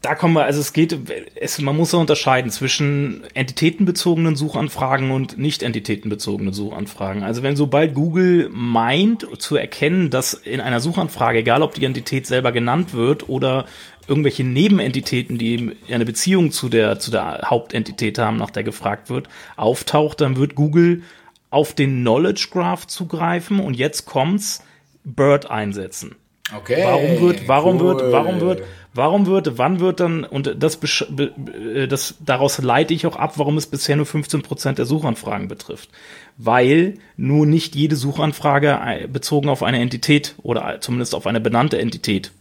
da 0.05 0.13
kommen 0.13 0.35
wir, 0.35 0.43
also 0.43 0.59
es 0.59 0.71
geht, 0.71 0.95
es, 1.35 1.59
man 1.59 1.75
muss 1.75 1.91
ja 1.91 1.97
unterscheiden 1.97 2.51
zwischen 2.51 3.23
entitätenbezogenen 3.33 4.35
Suchanfragen 4.35 5.09
und 5.09 5.39
nicht 5.39 5.63
entitätenbezogenen 5.63 6.53
Suchanfragen. 6.53 7.23
Also 7.23 7.41
wenn 7.41 7.55
sobald 7.55 7.95
Google 7.95 8.49
meint 8.51 9.25
zu 9.39 9.55
erkennen, 9.55 10.11
dass 10.11 10.35
in 10.35 10.61
einer 10.61 10.79
Suchanfrage, 10.79 11.39
egal 11.39 11.63
ob 11.63 11.73
die 11.73 11.85
Entität 11.85 12.27
selber 12.27 12.51
genannt 12.51 12.93
wird 12.93 13.29
oder 13.29 13.65
irgendwelche 14.07 14.43
Nebenentitäten, 14.43 15.37
die 15.37 15.75
eine 15.89 16.05
Beziehung 16.05 16.51
zu 16.51 16.69
der, 16.69 16.99
zu 16.99 17.11
der 17.11 17.41
Hauptentität 17.45 18.17
haben, 18.17 18.37
nach 18.37 18.51
der 18.51 18.63
gefragt 18.63 19.09
wird, 19.09 19.27
auftaucht, 19.55 20.21
dann 20.21 20.37
wird 20.37 20.55
Google 20.55 21.03
auf 21.49 21.73
den 21.73 22.01
Knowledge 22.01 22.47
Graph 22.51 22.87
zugreifen 22.87 23.59
und 23.59 23.75
jetzt 23.75 24.05
kommt's, 24.05 24.63
Bird 25.03 25.49
einsetzen. 25.49 26.15
Okay. 26.55 26.83
Warum 26.83 27.21
wird, 27.21 27.47
warum 27.47 27.79
cool. 27.79 27.87
wird, 27.87 28.11
warum 28.11 28.41
wird, 28.41 28.63
warum 28.93 29.25
wird, 29.25 29.57
wann 29.57 29.79
wird 29.79 29.99
dann, 29.99 30.23
und 30.23 30.55
das, 30.59 30.79
äh, 30.83 31.87
das, 31.87 32.15
daraus 32.19 32.57
leite 32.59 32.93
ich 32.93 33.05
auch 33.07 33.15
ab, 33.15 33.33
warum 33.37 33.57
es 33.57 33.67
bisher 33.67 33.95
nur 33.95 34.05
15 34.05 34.41
Prozent 34.41 34.77
der 34.77 34.85
Suchanfragen 34.85 35.47
betrifft. 35.47 35.89
Weil 36.37 36.95
nur 37.17 37.45
nicht 37.45 37.75
jede 37.75 37.95
Suchanfrage 37.95 38.79
äh, 38.83 39.07
bezogen 39.07 39.49
auf 39.49 39.63
eine 39.63 39.79
Entität 39.79 40.35
oder 40.41 40.81
zumindest 40.81 41.15
auf 41.15 41.27
eine 41.27 41.39
benannte 41.39 41.79
Entität 41.79 42.31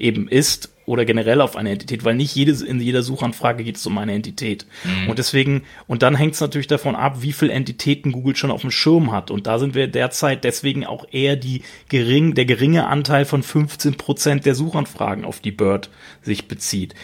eben 0.00 0.28
ist 0.28 0.70
oder 0.90 1.04
generell 1.04 1.40
auf 1.40 1.54
eine 1.54 1.70
Entität, 1.70 2.04
weil 2.04 2.16
nicht 2.16 2.34
jedes, 2.34 2.62
in 2.62 2.80
jeder 2.80 3.02
Suchanfrage 3.02 3.62
geht 3.62 3.76
es 3.76 3.86
um 3.86 3.96
eine 3.96 4.12
Entität. 4.12 4.66
Mhm. 4.82 5.10
Und 5.10 5.20
deswegen, 5.20 5.62
und 5.86 6.02
dann 6.02 6.16
hängt 6.16 6.34
es 6.34 6.40
natürlich 6.40 6.66
davon 6.66 6.96
ab, 6.96 7.18
wie 7.22 7.32
viele 7.32 7.52
Entitäten 7.52 8.10
Google 8.10 8.34
schon 8.34 8.50
auf 8.50 8.62
dem 8.62 8.72
Schirm 8.72 9.12
hat. 9.12 9.30
Und 9.30 9.46
da 9.46 9.60
sind 9.60 9.76
wir 9.76 9.86
derzeit 9.86 10.42
deswegen 10.42 10.84
auch 10.84 11.06
eher 11.12 11.36
die 11.36 11.62
gering, 11.88 12.34
der 12.34 12.44
geringe 12.44 12.88
Anteil 12.88 13.24
von 13.24 13.44
15 13.44 13.94
Prozent 13.94 14.46
der 14.46 14.56
Suchanfragen, 14.56 15.24
auf 15.24 15.38
die 15.38 15.52
Bird 15.52 15.90
sich 16.22 16.48
bezieht. 16.48 16.96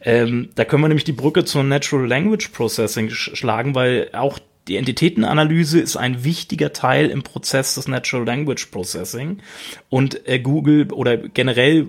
Ähm, 0.00 0.48
da 0.54 0.64
können 0.64 0.82
wir 0.82 0.88
nämlich 0.88 1.04
die 1.04 1.12
Brücke 1.12 1.44
zur 1.44 1.64
Natural 1.64 2.08
Language 2.08 2.48
Processing 2.48 3.10
sch 3.10 3.36
schlagen, 3.36 3.74
weil 3.74 4.08
auch 4.14 4.38
die 4.68 4.78
Entitätenanalyse 4.78 5.80
ist 5.80 5.96
ein 5.96 6.24
wichtiger 6.24 6.72
Teil 6.72 7.10
im 7.10 7.22
Prozess 7.22 7.74
des 7.74 7.88
Natural 7.88 8.24
Language 8.24 8.66
Processing. 8.70 9.40
Und 9.90 10.26
äh, 10.26 10.38
Google 10.38 10.90
oder 10.92 11.18
generell 11.18 11.88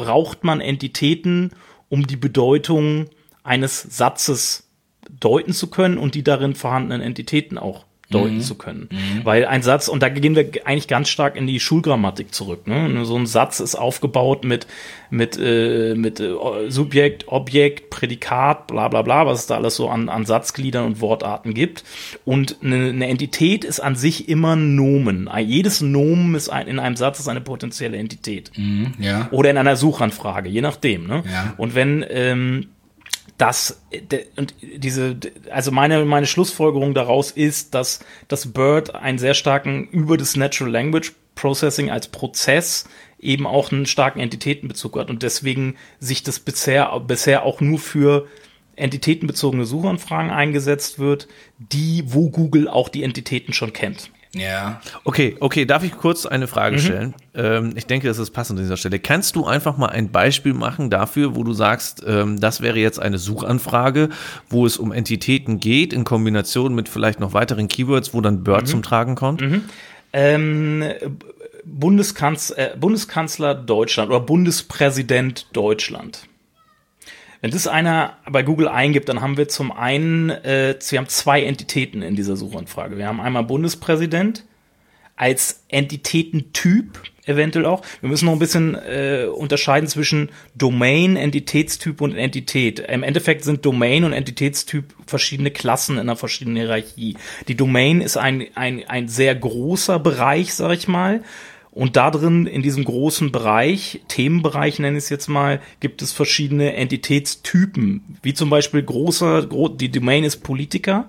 braucht 0.00 0.44
man 0.44 0.62
Entitäten, 0.62 1.50
um 1.90 2.06
die 2.06 2.16
Bedeutung 2.16 3.10
eines 3.42 3.82
Satzes 3.82 4.70
deuten 5.10 5.52
zu 5.52 5.68
können 5.68 5.98
und 5.98 6.14
die 6.14 6.24
darin 6.24 6.54
vorhandenen 6.54 7.02
Entitäten 7.02 7.58
auch 7.58 7.84
deuten 8.10 8.36
mhm. 8.36 8.40
zu 8.40 8.56
können. 8.56 8.88
Mhm. 8.90 9.24
Weil 9.24 9.46
ein 9.46 9.62
Satz, 9.62 9.88
und 9.88 10.02
da 10.02 10.08
gehen 10.08 10.34
wir 10.34 10.50
eigentlich 10.64 10.88
ganz 10.88 11.08
stark 11.08 11.36
in 11.36 11.46
die 11.46 11.60
Schulgrammatik 11.60 12.34
zurück. 12.34 12.66
Ne? 12.66 13.04
So 13.04 13.16
ein 13.16 13.26
Satz 13.26 13.60
ist 13.60 13.76
aufgebaut 13.76 14.44
mit, 14.44 14.66
mit, 15.10 15.38
äh, 15.40 15.94
mit 15.94 16.20
äh, 16.20 16.34
Subjekt, 16.68 17.28
Objekt, 17.28 17.90
Prädikat, 17.90 18.66
bla 18.66 18.88
bla 18.88 19.02
bla, 19.02 19.26
was 19.26 19.40
es 19.40 19.46
da 19.46 19.56
alles 19.56 19.76
so 19.76 19.88
an, 19.88 20.08
an 20.08 20.26
Satzgliedern 20.26 20.84
und 20.84 21.00
Wortarten 21.00 21.54
gibt. 21.54 21.84
Und 22.24 22.56
eine, 22.62 22.88
eine 22.88 23.06
Entität 23.06 23.64
ist 23.64 23.80
an 23.80 23.94
sich 23.94 24.28
immer 24.28 24.56
Nomen. 24.56 25.30
Jedes 25.38 25.80
Nomen 25.80 26.34
ist 26.34 26.48
ein, 26.48 26.66
in 26.66 26.78
einem 26.78 26.96
Satz 26.96 27.20
ist 27.20 27.28
eine 27.28 27.40
potenzielle 27.40 27.96
Entität. 27.96 28.50
Mhm, 28.56 28.94
ja. 28.98 29.28
Oder 29.30 29.50
in 29.50 29.56
einer 29.56 29.76
Suchanfrage, 29.76 30.48
je 30.48 30.60
nachdem. 30.60 31.06
Ne? 31.06 31.22
Ja. 31.30 31.54
Und 31.56 31.74
wenn 31.74 32.04
ähm, 32.08 32.68
dass 33.40 33.80
und 34.36 34.54
diese 34.60 35.16
also 35.50 35.70
meine 35.70 36.04
meine 36.04 36.26
Schlussfolgerung 36.26 36.92
daraus 36.92 37.30
ist, 37.30 37.74
dass 37.74 38.00
das 38.28 38.52
Bird 38.52 38.94
einen 38.94 39.18
sehr 39.18 39.32
starken 39.34 39.88
über 39.88 40.18
das 40.18 40.36
Natural 40.36 40.70
Language 40.70 41.12
Processing 41.36 41.90
als 41.90 42.08
Prozess 42.08 42.84
eben 43.18 43.46
auch 43.46 43.72
einen 43.72 43.86
starken 43.86 44.20
Entitätenbezug 44.20 44.98
hat 44.98 45.08
und 45.08 45.22
deswegen 45.22 45.76
sich 45.98 46.22
das 46.22 46.38
bisher 46.38 47.00
bisher 47.00 47.44
auch 47.44 47.62
nur 47.62 47.78
für 47.78 48.26
entitätenbezogene 48.76 49.64
Suchanfragen 49.64 50.30
eingesetzt 50.30 50.98
wird, 50.98 51.26
die 51.58 52.04
wo 52.06 52.28
Google 52.28 52.68
auch 52.68 52.90
die 52.90 53.02
Entitäten 53.02 53.54
schon 53.54 53.72
kennt. 53.72 54.10
Ja. 54.34 54.80
Okay, 55.04 55.36
okay, 55.40 55.64
darf 55.64 55.82
ich 55.82 55.96
kurz 55.96 56.24
eine 56.24 56.46
Frage 56.46 56.76
mhm. 56.76 56.80
stellen? 56.80 57.14
Ähm, 57.34 57.72
ich 57.74 57.86
denke, 57.86 58.06
das 58.06 58.18
ist 58.18 58.30
passend 58.30 58.58
an 58.58 58.64
dieser 58.64 58.76
Stelle. 58.76 59.00
Kannst 59.00 59.34
du 59.34 59.44
einfach 59.44 59.76
mal 59.76 59.88
ein 59.88 60.12
Beispiel 60.12 60.54
machen 60.54 60.88
dafür, 60.88 61.34
wo 61.34 61.42
du 61.42 61.52
sagst, 61.52 62.04
ähm, 62.06 62.38
das 62.38 62.60
wäre 62.60 62.78
jetzt 62.78 63.00
eine 63.00 63.18
Suchanfrage, 63.18 64.08
wo 64.48 64.66
es 64.66 64.76
um 64.76 64.92
Entitäten 64.92 65.58
geht, 65.58 65.92
in 65.92 66.04
Kombination 66.04 66.74
mit 66.74 66.88
vielleicht 66.88 67.18
noch 67.18 67.32
weiteren 67.32 67.66
Keywords, 67.66 68.14
wo 68.14 68.20
dann 68.20 68.44
Bird 68.44 68.62
mhm. 68.62 68.66
zum 68.66 68.82
Tragen 68.82 69.16
kommt? 69.16 69.40
Mhm. 69.40 69.64
Ähm, 70.12 70.84
Bundeskanz 71.64 72.50
äh, 72.50 72.70
Bundeskanzler 72.78 73.54
Deutschland 73.54 74.10
oder 74.10 74.20
Bundespräsident 74.20 75.46
Deutschland. 75.52 76.26
Wenn 77.40 77.50
das 77.50 77.66
einer 77.66 78.18
bei 78.30 78.42
Google 78.42 78.68
eingibt, 78.68 79.08
dann 79.08 79.20
haben 79.20 79.36
wir 79.36 79.48
zum 79.48 79.72
einen, 79.72 80.30
äh, 80.30 80.76
wir 80.88 80.98
haben 80.98 81.08
zwei 81.08 81.42
Entitäten 81.42 82.02
in 82.02 82.14
dieser 82.14 82.36
Suchanfrage. 82.36 82.98
Wir 82.98 83.06
haben 83.06 83.20
einmal 83.20 83.44
Bundespräsident 83.44 84.44
als 85.16 85.64
Entitätentyp 85.68 86.98
eventuell 87.26 87.66
auch. 87.66 87.82
Wir 88.00 88.08
müssen 88.08 88.24
noch 88.24 88.32
ein 88.32 88.38
bisschen 88.38 88.74
äh, 88.74 89.26
unterscheiden 89.26 89.88
zwischen 89.88 90.30
Domain, 90.54 91.16
Entitätstyp 91.16 92.00
und 92.00 92.14
Entität. 92.14 92.80
Im 92.80 93.02
Endeffekt 93.02 93.44
sind 93.44 93.64
Domain 93.64 94.04
und 94.04 94.12
Entitätstyp 94.12 94.94
verschiedene 95.06 95.50
Klassen 95.50 95.96
in 95.96 96.00
einer 96.00 96.16
verschiedenen 96.16 96.56
Hierarchie. 96.56 97.16
Die 97.48 97.54
Domain 97.54 98.00
ist 98.00 98.16
ein, 98.16 98.46
ein, 98.54 98.84
ein 98.88 99.08
sehr 99.08 99.34
großer 99.34 99.98
Bereich, 99.98 100.54
sag 100.54 100.72
ich 100.72 100.88
mal. 100.88 101.22
Und 101.72 101.96
da 101.96 102.10
drin, 102.10 102.46
in 102.46 102.62
diesem 102.62 102.84
großen 102.84 103.30
Bereich, 103.30 104.02
Themenbereich 104.08 104.80
nenne 104.80 104.98
ich 104.98 105.04
es 105.04 105.10
jetzt 105.10 105.28
mal, 105.28 105.60
gibt 105.78 106.02
es 106.02 106.10
verschiedene 106.12 106.74
Entitätstypen, 106.74 108.18
wie 108.22 108.34
zum 108.34 108.50
Beispiel 108.50 108.82
großer, 108.82 109.46
gro 109.46 109.68
die 109.68 109.90
Domain 109.90 110.24
ist 110.24 110.38
Politiker, 110.38 111.06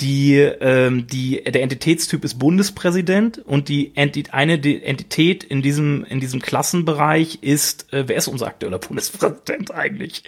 die, 0.00 0.36
ähm, 0.36 1.06
die, 1.06 1.44
der 1.44 1.62
Entitätstyp 1.62 2.24
ist 2.24 2.38
Bundespräsident 2.38 3.38
und 3.38 3.68
die 3.68 3.94
Enti 3.94 4.24
eine 4.32 4.54
Entität 4.54 5.44
in 5.44 5.62
diesem, 5.62 6.04
in 6.04 6.18
diesem 6.18 6.40
Klassenbereich 6.40 7.38
ist, 7.42 7.92
äh, 7.92 8.08
wer 8.08 8.16
ist 8.16 8.28
unser 8.28 8.46
aktueller 8.46 8.78
Bundespräsident 8.78 9.72
eigentlich? 9.72 10.24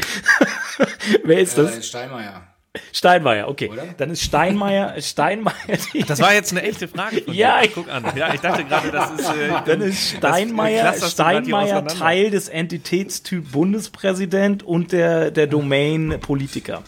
wer 1.24 1.40
ist 1.40 1.56
das? 1.58 1.78
Äh, 1.78 1.82
Steinmeier. 1.82 2.53
Steinmeier, 2.92 3.48
okay. 3.48 3.68
Oder? 3.70 3.86
Dann 3.96 4.10
ist 4.10 4.22
Steinmeier, 4.22 4.94
Steinmeier. 5.00 5.54
Das 6.06 6.20
war 6.20 6.34
jetzt 6.34 6.52
eine 6.52 6.62
echte 6.62 6.88
Frage 6.88 7.22
von 7.22 7.32
ja, 7.32 7.62
dir. 7.62 7.70
Guck 7.72 7.88
an. 7.88 8.04
Ja, 8.16 8.34
ich 8.34 8.40
dachte 8.40 8.64
gerade, 8.64 8.90
das 8.90 9.10
ist. 9.12 9.28
Äh, 9.28 9.48
dann 9.66 9.80
ist 9.80 10.16
Steinmeier, 10.16 10.84
das, 10.84 11.12
Steinmeier 11.12 11.86
Teil 11.86 12.30
des 12.30 12.48
Entitätstyp 12.48 13.52
Bundespräsident 13.52 14.62
und 14.62 14.92
der 14.92 15.30
der 15.30 15.46
Domain 15.46 16.18
Politiker. 16.20 16.82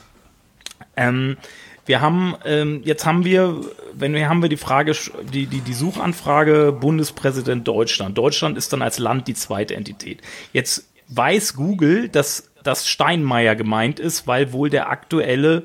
Ähm, 0.96 1.36
wir 1.84 2.00
haben 2.00 2.34
ähm, 2.44 2.80
jetzt 2.84 3.06
haben 3.06 3.24
wir, 3.24 3.60
wenn 3.92 4.12
wir 4.12 4.28
haben 4.28 4.42
wir 4.42 4.48
die 4.48 4.56
Frage, 4.56 4.92
die 5.32 5.46
die 5.46 5.60
die 5.60 5.74
Suchanfrage 5.74 6.72
Bundespräsident 6.72 7.68
Deutschland. 7.68 8.18
Deutschland 8.18 8.58
ist 8.58 8.72
dann 8.72 8.82
als 8.82 8.98
Land 8.98 9.28
die 9.28 9.34
zweite 9.34 9.76
Entität. 9.76 10.20
Jetzt 10.52 10.88
weiß 11.08 11.54
Google, 11.54 12.08
dass 12.08 12.50
dass 12.66 12.88
Steinmeier 12.88 13.54
gemeint 13.54 14.00
ist, 14.00 14.26
weil 14.26 14.52
wohl 14.52 14.70
der 14.70 14.90
aktuelle, 14.90 15.64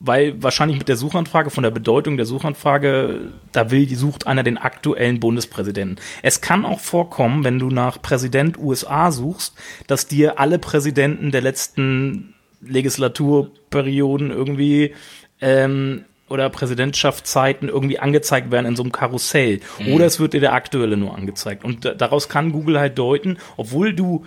weil 0.00 0.42
wahrscheinlich 0.42 0.78
mit 0.78 0.88
der 0.88 0.96
Suchanfrage, 0.96 1.50
von 1.50 1.62
der 1.62 1.70
Bedeutung 1.70 2.16
der 2.16 2.26
Suchanfrage, 2.26 3.32
da 3.52 3.70
will, 3.70 3.86
die 3.86 3.94
sucht 3.94 4.26
einer 4.26 4.42
den 4.42 4.58
aktuellen 4.58 5.20
Bundespräsidenten. 5.20 5.96
Es 6.22 6.40
kann 6.40 6.64
auch 6.64 6.80
vorkommen, 6.80 7.44
wenn 7.44 7.58
du 7.58 7.70
nach 7.70 8.02
Präsident 8.02 8.58
USA 8.58 9.10
suchst, 9.10 9.56
dass 9.86 10.06
dir 10.06 10.38
alle 10.38 10.58
Präsidenten 10.58 11.30
der 11.30 11.40
letzten 11.40 12.34
Legislaturperioden 12.60 14.30
irgendwie 14.30 14.94
ähm, 15.40 16.04
oder 16.28 16.50
Präsidentschaftszeiten 16.50 17.68
irgendwie 17.68 17.98
angezeigt 17.98 18.50
werden 18.50 18.66
in 18.66 18.76
so 18.76 18.82
einem 18.82 18.92
Karussell. 18.92 19.60
Mhm. 19.78 19.92
Oder 19.92 20.06
es 20.06 20.18
wird 20.18 20.32
dir 20.32 20.40
der 20.40 20.54
aktuelle 20.54 20.96
nur 20.96 21.14
angezeigt. 21.14 21.64
Und 21.64 21.94
daraus 21.98 22.28
kann 22.28 22.52
Google 22.52 22.80
halt 22.80 22.98
deuten, 22.98 23.38
obwohl 23.56 23.94
du 23.94 24.26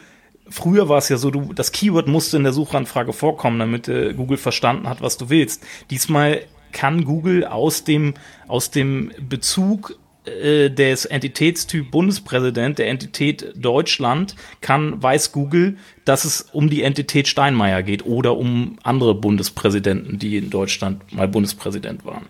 Früher 0.49 0.89
war 0.89 0.97
es 0.97 1.09
ja 1.09 1.17
so, 1.17 1.31
du, 1.31 1.53
das 1.53 1.71
Keyword 1.71 2.07
musste 2.07 2.37
in 2.37 2.43
der 2.43 2.53
Suchanfrage 2.53 3.13
vorkommen, 3.13 3.59
damit 3.59 3.87
äh, 3.87 4.13
Google 4.13 4.37
verstanden 4.37 4.89
hat, 4.89 5.01
was 5.01 5.17
du 5.17 5.29
willst. 5.29 5.63
Diesmal 5.89 6.41
kann 6.71 7.05
Google 7.05 7.45
aus 7.45 7.83
dem, 7.83 8.13
aus 8.47 8.71
dem 8.71 9.11
Bezug 9.19 9.97
äh, 10.25 10.69
des 10.69 11.05
Entitätstyp 11.05 11.91
Bundespräsident, 11.91 12.79
der 12.79 12.89
Entität 12.89 13.53
Deutschland, 13.55 14.35
kann, 14.61 15.01
weiß 15.01 15.31
Google, 15.31 15.77
dass 16.05 16.25
es 16.25 16.41
um 16.41 16.69
die 16.69 16.83
Entität 16.83 17.27
Steinmeier 17.27 17.83
geht 17.83 18.05
oder 18.05 18.37
um 18.37 18.77
andere 18.83 19.15
Bundespräsidenten, 19.15 20.19
die 20.19 20.37
in 20.37 20.49
Deutschland 20.49 21.13
mal 21.13 21.27
Bundespräsident 21.27 22.05
waren. 22.05 22.25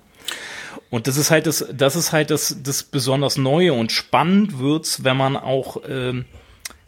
Und 0.89 1.07
das 1.07 1.17
ist 1.17 1.29
halt 1.29 1.45
das, 1.45 1.65
das 1.71 1.95
ist 1.95 2.11
halt 2.11 2.31
das, 2.31 2.57
das 2.63 2.83
besonders 2.83 3.37
Neue 3.37 3.73
und 3.73 3.91
spannend 3.91 4.59
wird's, 4.59 5.03
wenn 5.03 5.17
man 5.17 5.37
auch 5.37 5.77
ähm, 5.87 6.25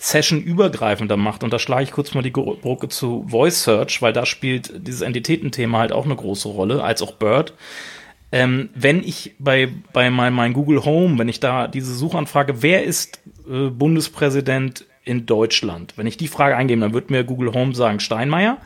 Session-übergreifender 0.02 1.16
macht. 1.16 1.44
Und 1.44 1.54
da 1.54 1.60
schlage 1.60 1.84
ich 1.84 1.92
kurz 1.92 2.16
mal 2.16 2.24
die 2.24 2.32
Brücke 2.32 2.90
zu 2.90 3.24
Voice 3.28 3.64
Search, 3.64 4.02
weil 4.02 4.14
da 4.14 4.26
spielt 4.26 4.88
dieses 4.88 5.02
Entitätenthema 5.02 5.78
halt 5.78 5.92
auch 5.92 6.06
eine 6.06 6.16
große 6.16 6.50
Rolle, 6.50 6.84
als 6.84 7.04
auch 7.04 7.14
Bird. 7.14 7.54
Ähm, 8.32 8.70
wenn 8.74 9.04
ich 9.04 9.36
bei, 9.38 9.70
bei 9.94 10.10
mein, 10.10 10.34
mein 10.34 10.54
Google 10.54 10.86
Home, 10.86 11.20
wenn 11.20 11.30
ich 11.30 11.40
da 11.40 11.68
diese 11.68 11.94
Suchanfrage, 11.94 12.64
wer 12.64 12.84
ist 12.84 13.20
äh, 13.48 13.70
Bundespräsident 13.70 14.86
in 15.04 15.28
Deutschland? 15.28 15.94
Wenn 15.98 16.08
ich 16.08 16.18
die 16.18 16.28
Frage 16.28 16.58
eingebe, 16.58 16.82
dann 16.82 16.94
wird 16.94 17.12
mir 17.12 17.24
Google 17.24 17.54
Home 17.54 17.76
sagen 17.76 18.00
Steinmeier. 18.00 18.58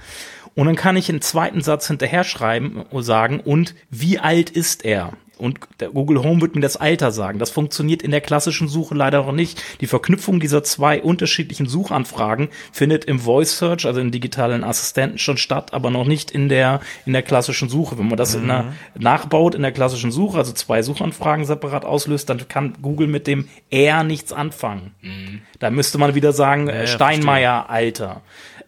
Und 0.55 0.67
dann 0.67 0.77
kann 0.77 0.95
ich 0.95 1.09
einen 1.09 1.21
zweiten 1.21 1.59
Satz 1.59 1.87
hinterher 1.87 2.23
schreiben 2.23 2.81
und 2.89 3.03
sagen, 3.03 3.41
und 3.41 3.75
wie 3.89 4.19
alt 4.19 4.49
ist 4.49 4.85
er? 4.85 5.11
Und 5.37 5.59
der 5.79 5.89
Google 5.89 6.23
Home 6.23 6.41
wird 6.41 6.55
mir 6.55 6.61
das 6.61 6.77
Alter 6.77 7.11
sagen. 7.11 7.39
Das 7.39 7.49
funktioniert 7.49 8.01
in 8.01 8.11
der 8.11 8.21
klassischen 8.21 8.67
Suche 8.67 8.95
leider 8.95 9.23
noch 9.23 9.31
nicht. 9.31 9.61
Die 9.81 9.87
Verknüpfung 9.87 10.39
dieser 10.39 10.63
zwei 10.63 11.01
unterschiedlichen 11.01 11.67
Suchanfragen 11.67 12.49
findet 12.71 13.05
im 13.05 13.19
Voice 13.19 13.57
Search, 13.57 13.85
also 13.85 13.99
im 13.99 14.11
digitalen 14.11 14.63
Assistenten 14.63 15.17
schon 15.17 15.37
statt, 15.37 15.73
aber 15.73 15.89
noch 15.89 16.05
nicht 16.05 16.31
in 16.31 16.49
der, 16.49 16.79
in 17.05 17.13
der 17.13 17.21
klassischen 17.21 17.69
Suche. 17.69 17.97
Wenn 17.97 18.07
man 18.07 18.17
das 18.17 18.35
mhm. 18.35 18.41
in 18.41 18.47
der, 18.47 18.63
mhm. 18.63 18.71
nachbaut 18.99 19.55
in 19.55 19.61
der 19.61 19.71
klassischen 19.71 20.11
Suche, 20.11 20.37
also 20.37 20.53
zwei 20.53 20.81
Suchanfragen 20.81 21.45
separat 21.45 21.85
auslöst, 21.85 22.29
dann 22.29 22.47
kann 22.47 22.77
Google 22.81 23.07
mit 23.07 23.27
dem 23.27 23.47
R 23.69 24.03
nichts 24.03 24.33
anfangen. 24.33 24.95
Mhm. 25.01 25.41
Da 25.59 25.69
müsste 25.69 25.97
man 25.97 26.15
wieder 26.15 26.33
sagen, 26.33 26.67
ja, 26.67 26.87
Steinmeier 26.87 27.69
Alter. 27.69 28.21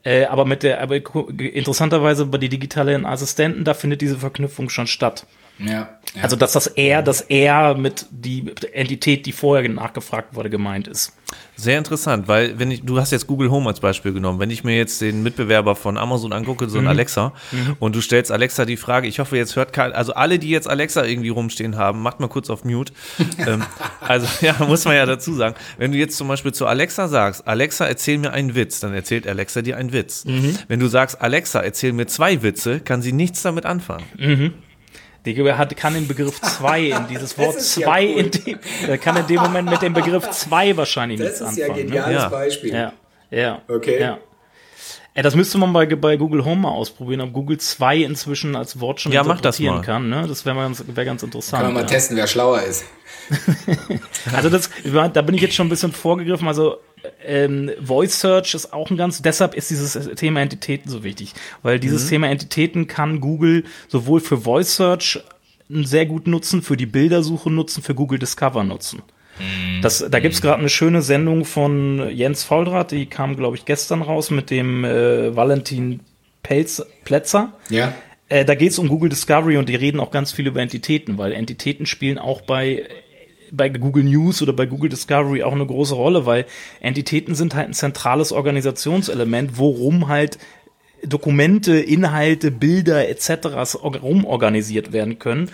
Äh, 0.04 0.26
aber 0.26 0.46
mit 0.46 0.64
der, 0.64 0.82
aber 0.82 0.96
interessanterweise 0.96 2.26
bei 2.26 2.38
den 2.38 2.50
digitalen 2.50 3.06
Assistenten, 3.06 3.64
da 3.64 3.74
findet 3.74 4.02
diese 4.02 4.18
Verknüpfung 4.18 4.70
schon 4.70 4.88
statt. 4.88 5.26
Ja, 5.60 5.90
Also 6.22 6.36
dass 6.36 6.54
das 6.54 6.68
er, 6.68 7.02
das 7.02 7.22
er 7.22 7.76
mit 7.76 8.06
die 8.12 8.52
Entität, 8.74 9.26
die 9.26 9.32
vorher 9.32 9.68
nachgefragt 9.70 10.36
wurde, 10.36 10.50
gemeint 10.50 10.88
ist. 10.88 11.14
Sehr 11.56 11.78
interessant, 11.78 12.28
weil 12.28 12.60
wenn 12.60 12.70
ich, 12.72 12.84
du 12.84 13.00
hast 13.00 13.12
jetzt 13.12 13.26
Google 13.28 13.50
Home 13.50 13.68
als 13.68 13.80
Beispiel 13.80 14.14
genommen, 14.14 14.40
wenn 14.40 14.52
ich 14.52 14.64
mir 14.64 14.78
jetzt 14.78 15.02
den 15.02 15.24
Mitbewerber 15.24 15.76
von 15.76 15.98
Amazon 15.98 16.32
angucke, 16.32 16.70
so 16.70 16.78
ein 16.78 16.84
mhm. 16.84 16.90
Alexa, 16.90 17.34
mhm. 17.52 17.76
und 17.80 17.96
du 17.96 18.02
stellst 18.02 18.32
Alexa 18.32 18.64
die 18.66 18.78
Frage, 18.78 19.08
ich 19.08 19.20
hoffe, 19.20 19.36
jetzt 19.38 19.56
hört 19.56 19.74
kein, 19.74 19.92
also 19.92 20.14
alle, 20.14 20.40
die 20.40 20.50
jetzt 20.50 20.70
Alexa 20.70 21.04
irgendwie 21.04 21.30
rumstehen 21.30 21.76
haben, 21.76 22.02
macht 22.02 22.20
mal 22.20 22.28
kurz 22.28 22.50
auf 22.50 22.64
Mute. 22.64 22.94
ähm, 23.40 23.64
also 24.00 24.28
ja, 24.46 24.56
muss 24.68 24.86
man 24.86 24.96
ja 24.96 25.06
dazu 25.06 25.34
sagen, 25.34 25.56
wenn 25.78 25.92
du 25.92 25.98
jetzt 25.98 26.16
zum 26.16 26.28
Beispiel 26.28 26.54
zu 26.54 26.68
Alexa 26.68 27.08
sagst, 27.08 27.48
Alexa, 27.48 27.86
erzähl 27.86 28.20
mir 28.20 28.32
einen 28.32 28.54
Witz, 28.54 28.80
dann 28.80 28.94
erzählt 28.94 29.28
Alexa 29.28 29.62
dir 29.64 29.78
einen 29.78 29.92
Witz. 29.92 30.26
Mhm. 30.26 30.58
Wenn 30.68 30.80
du 30.80 30.88
sagst, 30.88 31.20
Alexa, 31.22 31.60
erzähl 31.60 31.92
mir 31.92 32.06
zwei 32.06 32.44
Witze, 32.44 32.80
kann 32.80 33.02
sie 33.02 33.12
nichts 33.14 33.42
damit 33.42 33.66
anfangen. 33.66 34.06
Der 35.26 35.58
hat, 35.58 35.76
kann 35.76 35.94
den 35.94 36.08
Begriff 36.08 36.42
zwei 36.42 36.86
in 36.86 37.08
dieses 37.10 37.38
Wort 37.38 37.62
zwei 37.62 38.04
ja 38.04 38.16
cool. 38.16 38.22
in 38.22 38.32
dem, 38.32 38.60
er 38.88 38.98
kann 38.98 39.18
in 39.18 39.28
dem 39.28 39.42
Moment 39.42 39.70
mit 39.70 39.82
dem 39.82 39.94
Begriff 39.94 40.30
zwei 40.32 40.76
wahrscheinlich 40.78 41.20
nichts 41.20 41.42
anfangen. 41.42 41.58
Das 41.58 41.68
ist 41.68 41.76
ja 41.76 41.84
ein 41.84 41.88
geniales 41.88 42.24
ne? 42.24 42.30
Beispiel. 42.30 42.74
Ja, 42.74 42.94
ja, 43.30 43.62
okay. 43.68 44.00
Ja. 44.00 44.18
Ja, 45.18 45.24
das 45.24 45.36
müsste 45.36 45.58
man 45.58 45.74
bei, 45.74 45.88
bei 45.88 46.16
Google 46.16 46.46
Home 46.46 46.62
mal 46.62 46.70
ausprobieren, 46.70 47.22
ob 47.22 47.34
Google 47.34 47.58
2 47.58 47.98
inzwischen 47.98 48.56
als 48.56 48.80
Wort 48.80 49.02
schon 49.02 49.12
ja, 49.12 49.22
interpretieren 49.22 49.82
kann. 49.82 50.10
Ne? 50.10 50.28
Das 50.28 50.46
wäre 50.46 50.56
ganz, 50.56 50.84
wär 50.86 51.06
ganz 51.06 51.24
interessant. 51.24 51.64
Kann 51.64 51.74
man 51.74 51.82
mal 51.82 51.90
ja. 51.90 51.96
testen, 51.96 52.16
wer 52.18 52.28
schlauer 52.28 52.62
ist. 52.62 52.86
also 54.36 54.50
das, 54.50 54.70
da 54.86 55.22
bin 55.24 55.34
ich 55.34 55.42
jetzt 55.42 55.56
schon 55.56 55.66
ein 55.66 55.72
bisschen 55.72 55.92
vorgegriffen. 55.92 56.48
Also 56.48 56.78
ähm, 57.26 57.72
Voice 57.82 58.20
Search 58.20 58.54
ist 58.54 58.74
auch 58.74 58.90
ein 58.90 58.98
ganz, 58.98 59.22
deshalb 59.22 59.54
ist 59.54 59.70
dieses 59.70 59.94
Thema 60.16 60.42
Entitäten 60.42 60.90
so 60.90 61.04
wichtig, 61.04 61.34
weil 61.64 61.80
dieses 61.80 62.06
mhm. 62.06 62.10
Thema 62.10 62.30
Entitäten 62.30 62.88
kann 62.88 63.20
Google 63.20 63.64
sowohl 63.88 64.20
für 64.20 64.38
Voice 64.38 64.76
Search 64.76 65.20
sehr 65.70 66.06
gut 66.06 66.28
nutzen, 66.28 66.62
für 66.62 66.78
die 66.78 66.86
Bildersuche 66.86 67.52
nutzen, 67.52 67.84
für 67.84 67.94
Google 67.94 68.20
Discover 68.20 68.64
nutzen. 68.64 69.02
Mhm. 69.40 69.82
Das, 69.82 70.06
da 70.10 70.20
gibt's 70.20 70.42
gerade 70.42 70.60
eine 70.60 70.70
schöne 70.70 71.02
Sendung 71.02 71.46
von 71.46 72.10
Jens 72.10 72.44
Fauldraht, 72.44 72.92
die 72.92 73.06
kam, 73.06 73.36
glaube 73.36 73.58
ich, 73.58 73.66
gestern 73.66 74.02
raus 74.02 74.32
mit 74.32 74.50
dem 74.50 74.84
äh, 74.84 75.36
Valentin 75.36 76.02
Pelz, 76.44 76.86
Plätzer. 77.04 77.54
Ja. 77.70 77.94
Äh, 78.30 78.46
da 78.46 78.56
geht's 78.56 78.80
um 78.80 78.88
Google 78.88 79.10
Discovery 79.10 79.58
und 79.58 79.70
die 79.70 79.76
reden 79.76 80.00
auch 80.00 80.12
ganz 80.12 80.32
viel 80.32 80.48
über 80.48 80.62
Entitäten, 80.62 81.18
weil 81.18 81.32
Entitäten 81.34 81.86
spielen 81.86 82.18
auch 82.18 82.42
bei 82.42 82.88
bei 83.52 83.70
Google 83.70 84.04
News 84.04 84.42
oder 84.42 84.54
bei 84.54 84.66
Google 84.66 84.90
Discovery 84.90 85.44
auch 85.44 85.54
eine 85.54 85.66
große 85.66 85.96
Rolle, 85.96 86.26
weil 86.26 86.46
Entitäten 86.80 87.36
sind 87.36 87.56
halt 87.56 87.70
ein 87.70 87.74
zentrales 87.74 88.32
Organisationselement, 88.32 89.58
worum 89.58 90.08
halt 90.08 90.38
Dokumente, 91.04 91.78
Inhalte, 91.80 92.52
Bilder 92.52 93.08
etc. 93.08 93.76
rumorganisiert 93.84 94.92
werden 94.94 95.20
können. 95.20 95.50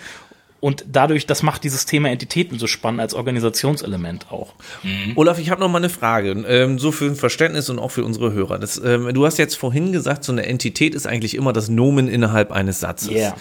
Und 0.64 0.86
dadurch, 0.90 1.26
das 1.26 1.42
macht 1.42 1.62
dieses 1.62 1.84
Thema 1.84 2.08
Entitäten 2.08 2.58
so 2.58 2.66
spannend 2.66 3.02
als 3.02 3.12
Organisationselement 3.12 4.32
auch. 4.32 4.54
Mhm. 4.82 5.12
Olaf, 5.14 5.38
ich 5.38 5.50
habe 5.50 5.60
noch 5.60 5.68
mal 5.68 5.76
eine 5.76 5.90
Frage, 5.90 6.30
ähm, 6.48 6.78
so 6.78 6.90
für 6.90 7.04
ein 7.04 7.16
Verständnis 7.16 7.68
und 7.68 7.78
auch 7.78 7.90
für 7.90 8.02
unsere 8.02 8.32
Hörer. 8.32 8.58
Das, 8.58 8.80
ähm, 8.82 9.12
du 9.12 9.26
hast 9.26 9.36
jetzt 9.36 9.56
vorhin 9.56 9.92
gesagt, 9.92 10.24
so 10.24 10.32
eine 10.32 10.46
Entität 10.46 10.94
ist 10.94 11.06
eigentlich 11.06 11.34
immer 11.34 11.52
das 11.52 11.68
Nomen 11.68 12.08
innerhalb 12.08 12.50
eines 12.50 12.80
Satzes. 12.80 13.10
Yeah. 13.10 13.36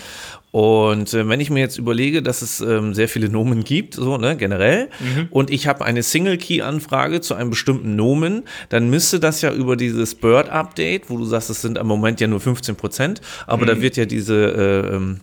Und 0.54 1.16
äh, 1.16 1.28
wenn 1.28 1.40
ich 1.40 1.50
mir 1.50 1.62
jetzt 1.62 1.80
überlege, 1.80 2.22
dass 2.22 2.44
es 2.44 2.62
ähm, 2.62 2.94
sehr 2.94 3.10
viele 3.10 3.28
Nomen 3.28 3.64
gibt, 3.64 3.96
so 3.96 4.18
ne, 4.18 4.38
generell, 4.38 4.88
mhm. 5.00 5.28
und 5.32 5.50
ich 5.50 5.66
habe 5.66 5.84
eine 5.84 6.04
Single-Key-Anfrage 6.04 7.22
zu 7.22 7.34
einem 7.34 7.50
bestimmten 7.50 7.96
Nomen, 7.96 8.44
dann 8.70 8.88
müsste 8.88 9.20
das 9.20 9.42
ja 9.42 9.52
über 9.52 9.76
dieses 9.76 10.14
Bird-Update, 10.14 11.10
wo 11.10 11.18
du 11.18 11.26
sagst, 11.26 11.50
es 11.50 11.64
sind 11.64 11.80
am 11.80 11.88
Moment 11.88 12.22
ja 12.22 12.28
nur 12.28 12.40
15 12.40 12.76
Prozent, 12.76 13.20
aber 13.48 13.64
mhm. 13.64 13.68
da 13.68 13.82
wird 13.82 13.98
ja 13.98 14.06
diese 14.06 14.36
äh, 14.36 14.96
ähm, 14.96 15.22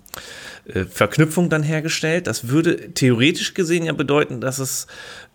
äh, 0.74 0.84
Verknüpfung 0.84 1.50
dann 1.50 1.62
hergestellt. 1.62 2.26
Das 2.26 2.48
würde 2.48 2.92
theoretisch 2.94 3.54
gesehen 3.54 3.84
ja 3.84 3.92
bedeuten, 3.92 4.40
dass 4.40 4.58
es 4.58 4.86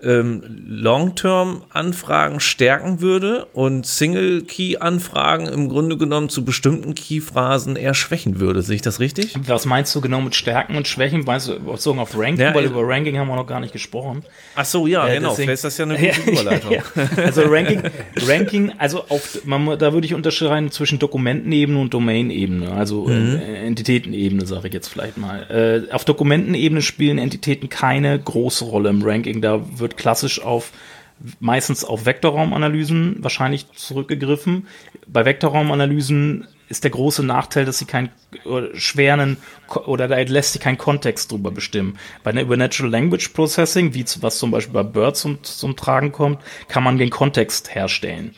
ähm, 0.04 0.44
Long-Term-Anfragen 0.68 2.40
stärken 2.40 3.02
würde 3.02 3.46
und 3.54 3.86
Single-Key-Anfragen 3.86 5.48
im 5.48 5.70
Grunde 5.70 5.98
genommen 5.98 6.30
zu 6.30 6.44
bestimmten 6.44 6.96
Key-Phrasen 6.96 7.76
eher 7.76 7.94
schwächen 7.94 8.40
würde. 8.40 8.62
Sehe 8.62 8.76
ich 8.76 8.82
das 8.82 9.00
richtig? 9.00 9.36
Was 9.48 9.66
meinst 9.66 9.96
du 9.96 10.02
genau 10.02 10.22
mit 10.22 10.36
Stärken 10.36 10.76
und 10.76 10.88
Schwächen? 10.88 11.24
Meinst 11.26 11.48
du 11.48 11.60
bezogen 11.60 12.00
auf 12.00 12.18
Ranking? 12.18 12.40
Ja, 12.40 12.54
Weil 12.54 12.66
über 12.66 12.82
Ranking 12.86 13.18
haben 13.18 13.28
wir 13.28 13.36
noch 13.36 13.48
gar 13.48 13.60
nicht 13.60 13.74
gesprochen. 13.74 14.24
Ach 14.56 14.66
so, 14.66 14.86
ja, 14.86 15.08
äh, 15.08 15.16
genau. 15.16 15.30
Deswegen, 15.30 15.48
Vielleicht 15.48 15.64
ist 15.64 15.64
das 15.64 15.78
ja 15.78 15.86
eine 15.86 15.98
gute 15.98 16.32
Überleitung. 16.32 16.72
ja, 16.72 16.84
also 17.24 17.44
Ranking, 17.44 17.82
Ranking, 18.28 18.74
also 18.78 19.06
auf, 19.08 19.46
man, 19.46 19.80
da 19.80 19.94
würde 19.94 20.06
ich 20.06 20.14
unterscheiden 20.14 20.72
zwischen 20.72 21.00
Dokumentenebene 21.00 21.80
und 21.80 21.94
Domain-Ebene, 21.94 22.72
also 22.72 23.08
mhm. 23.08 23.40
äh, 23.40 23.66
Entitätenebene, 23.66 24.46
sage 24.46 24.68
ich 24.68 24.74
jetzt 24.74 24.90
vielleicht 24.90 25.18
mal. 25.18 25.25
Äh, 25.50 25.92
auf 25.92 26.06
Dokumentenebene 26.06 26.82
spielen 26.82 27.18
Entitäten 27.18 27.70
keine 27.70 28.18
große 28.20 28.66
Rolle 28.66 28.90
im 28.90 29.04
Ranking. 29.04 29.42
Da 29.42 29.62
wird 29.78 29.98
klassisch 29.98 30.42
auf 30.42 30.72
meistens 31.40 31.86
auf 31.86 32.06
Vektorraumanalysen 32.06 33.18
wahrscheinlich 33.20 33.72
zurückgegriffen. 33.74 34.68
Bei 35.08 35.26
Vektorraumanalysen 35.26 36.48
ist 36.68 36.84
der 36.84 36.92
große 36.92 37.24
Nachteil, 37.24 37.66
dass 37.66 37.78
sie 37.78 37.86
keinen 37.86 38.10
schweren 38.74 39.38
oder 39.86 40.08
da 40.08 40.18
lässt 40.18 40.54
sich 40.54 40.62
kein 40.62 40.78
Kontext 40.78 41.32
drüber 41.32 41.52
bestimmen. 41.52 41.98
Bei 42.24 42.32
einer 42.32 42.42
über 42.42 42.58
Natural 42.58 42.92
Language 42.92 43.30
Processing, 43.30 43.94
wie 43.94 44.06
was 44.20 44.40
zum 44.40 44.52
Beispiel 44.52 44.74
bei 44.74 44.84
Bird 44.84 45.16
zum, 45.16 45.44
zum 45.44 45.76
Tragen 45.76 46.12
kommt, 46.12 46.42
kann 46.68 46.84
man 46.84 46.98
den 46.98 47.12
Kontext 47.12 47.74
herstellen. 47.76 48.34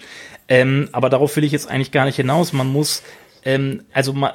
Ähm, 0.50 0.90
aber 0.92 1.10
darauf 1.10 1.36
will 1.36 1.44
ich 1.44 1.52
jetzt 1.52 1.70
eigentlich 1.70 1.92
gar 1.92 2.06
nicht 2.06 2.18
hinaus. 2.18 2.54
Man 2.54 2.68
muss 2.68 3.02
ähm, 3.44 3.84
also 3.94 4.14
mal 4.14 4.34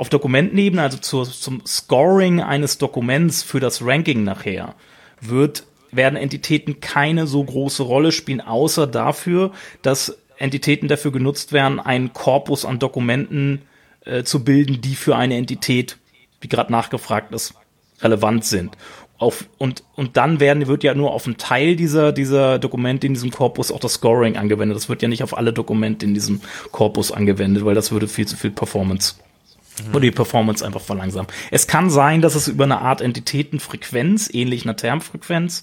auf 0.00 0.08
Dokumentenebene, 0.08 0.82
also 0.82 0.96
zur, 0.96 1.30
zum 1.30 1.60
Scoring 1.66 2.40
eines 2.40 2.78
Dokuments 2.78 3.42
für 3.42 3.60
das 3.60 3.84
Ranking 3.84 4.24
nachher, 4.24 4.74
wird 5.20 5.64
werden 5.92 6.16
Entitäten 6.16 6.80
keine 6.80 7.26
so 7.26 7.44
große 7.44 7.82
Rolle 7.82 8.10
spielen, 8.10 8.40
außer 8.40 8.86
dafür, 8.86 9.52
dass 9.82 10.16
Entitäten 10.38 10.88
dafür 10.88 11.12
genutzt 11.12 11.52
werden, 11.52 11.78
einen 11.78 12.14
Korpus 12.14 12.64
an 12.64 12.78
Dokumenten 12.78 13.60
äh, 14.06 14.22
zu 14.22 14.42
bilden, 14.42 14.80
die 14.80 14.94
für 14.94 15.16
eine 15.16 15.36
Entität, 15.36 15.98
wie 16.40 16.48
gerade 16.48 16.72
nachgefragt 16.72 17.34
ist, 17.34 17.52
relevant 18.00 18.46
sind. 18.46 18.78
Auf, 19.18 19.44
und, 19.58 19.84
und 19.96 20.16
dann 20.16 20.40
werden, 20.40 20.66
wird 20.66 20.82
ja 20.82 20.94
nur 20.94 21.12
auf 21.12 21.26
einen 21.26 21.36
Teil 21.36 21.76
dieser, 21.76 22.12
dieser 22.12 22.58
Dokumente 22.58 23.06
in 23.06 23.12
diesem 23.12 23.32
Korpus 23.32 23.70
auch 23.70 23.80
das 23.80 23.94
Scoring 23.94 24.38
angewendet. 24.38 24.76
Das 24.76 24.88
wird 24.88 25.02
ja 25.02 25.08
nicht 25.08 25.22
auf 25.22 25.36
alle 25.36 25.52
Dokumente 25.52 26.06
in 26.06 26.14
diesem 26.14 26.40
Korpus 26.70 27.12
angewendet, 27.12 27.66
weil 27.66 27.74
das 27.74 27.92
würde 27.92 28.08
viel 28.08 28.26
zu 28.26 28.38
viel 28.38 28.50
Performance. 28.50 29.16
Oder 29.90 30.00
die 30.00 30.10
Performance 30.10 30.64
einfach 30.64 30.80
verlangsamen. 30.80 31.28
Es 31.50 31.66
kann 31.66 31.90
sein, 31.90 32.20
dass 32.20 32.34
es 32.34 32.48
über 32.48 32.64
eine 32.64 32.80
Art 32.80 33.00
Entitätenfrequenz, 33.00 34.30
ähnlich 34.32 34.64
einer 34.64 34.76
Termfrequenz, 34.76 35.62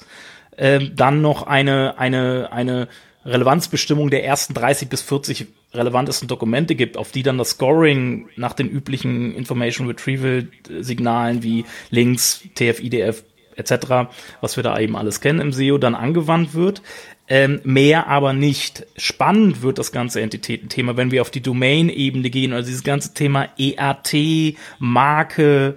äh, 0.55 0.89
dann 0.93 1.21
noch 1.21 1.47
eine, 1.47 1.97
eine, 1.97 2.49
eine 2.51 2.87
Relevanzbestimmung 3.25 4.09
der 4.09 4.23
ersten 4.23 4.53
30 4.53 4.89
bis 4.89 5.01
40 5.01 5.47
relevantesten 5.73 6.27
Dokumente 6.27 6.75
gibt, 6.75 6.97
auf 6.97 7.11
die 7.11 7.23
dann 7.23 7.37
das 7.37 7.51
Scoring 7.51 8.29
nach 8.37 8.53
den 8.53 8.69
üblichen 8.69 9.35
Information 9.35 9.87
Retrieval 9.87 10.47
Signalen 10.79 11.43
wie 11.43 11.65
Links, 11.89 12.41
TF-IDF 12.55 13.23
etc., 13.57 14.09
was 14.41 14.55
wir 14.55 14.63
da 14.63 14.79
eben 14.79 14.95
alles 14.95 15.21
kennen 15.21 15.39
im 15.39 15.51
SEO, 15.51 15.77
dann 15.77 15.95
angewandt 15.95 16.53
wird. 16.53 16.81
Ähm, 17.29 17.59
mehr 17.63 18.07
aber 18.07 18.31
nicht. 18.31 18.85
Spannend 18.95 19.61
wird 19.61 19.79
das 19.79 19.91
ganze 19.91 20.21
Entitätenthema, 20.21 20.95
wenn 20.95 21.11
wir 21.11 21.21
auf 21.21 21.29
die 21.29 21.41
Domain-Ebene 21.41 22.29
gehen, 22.29 22.53
also 22.53 22.67
dieses 22.67 22.83
ganze 22.83 23.13
Thema 23.13 23.49
EAT, 23.57 24.55
Marke 24.79 25.75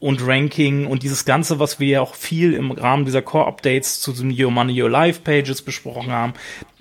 und 0.00 0.26
Ranking 0.26 0.86
und 0.86 1.02
dieses 1.02 1.26
Ganze, 1.26 1.58
was 1.58 1.78
wir 1.78 1.88
ja 1.88 2.00
auch 2.00 2.14
viel 2.14 2.54
im 2.54 2.70
Rahmen 2.70 3.04
dieser 3.04 3.20
Core-Updates 3.20 4.00
zu 4.00 4.12
den 4.12 4.34
Your 4.36 4.50
Money, 4.50 4.82
Your 4.82 4.88
Life 4.88 5.20
Pages 5.20 5.60
besprochen 5.60 6.10
haben, 6.10 6.32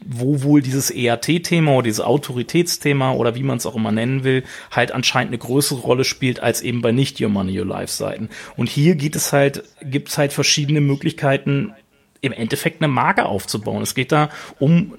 wo 0.04 0.42
wohl 0.42 0.62
dieses 0.62 0.90
EAT-Thema 0.90 1.74
oder 1.74 1.84
dieses 1.84 2.00
Autoritätsthema 2.00 3.12
oder 3.12 3.36
wie 3.36 3.44
man 3.44 3.58
es 3.58 3.66
auch 3.66 3.76
immer 3.76 3.92
nennen 3.92 4.24
will, 4.24 4.44
halt 4.72 4.94
anscheinend 4.94 5.32
eine 5.32 5.38
größere 5.38 5.82
Rolle 5.82 6.06
spielt 6.06 6.40
als 6.40 6.62
eben 6.62 6.82
bei 6.82 6.94
nicht 6.94 7.20
Your 7.20 7.30
Money, 7.30 7.60
Your 7.60 7.68
Life 7.68 7.92
Seiten. 7.92 8.30
Und 8.56 8.70
hier 8.70 8.96
geht 8.96 9.18
es 9.18 9.34
halt, 9.34 9.64
gibt 9.84 10.08
es 10.08 10.18
halt 10.18 10.32
verschiedene 10.32 10.80
Möglichkeiten, 10.80 11.74
im 12.22 12.32
Endeffekt 12.32 12.82
eine 12.82 12.92
Marke 12.92 13.26
aufzubauen. 13.26 13.82
Es 13.82 13.96
geht 13.96 14.12
da 14.12 14.30
um 14.60 14.94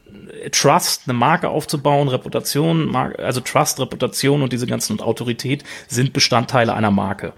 Trust, 0.50 1.02
eine 1.06 1.14
Marke 1.14 1.48
aufzubauen, 1.48 2.08
Reputation, 2.08 2.94
also 2.94 3.40
Trust, 3.40 3.80
Reputation 3.80 4.42
und 4.42 4.52
diese 4.52 4.66
ganzen 4.66 4.92
und 4.92 5.02
Autorität 5.02 5.64
sind 5.88 6.12
Bestandteile 6.12 6.74
einer 6.74 6.90
Marke. 6.90 7.32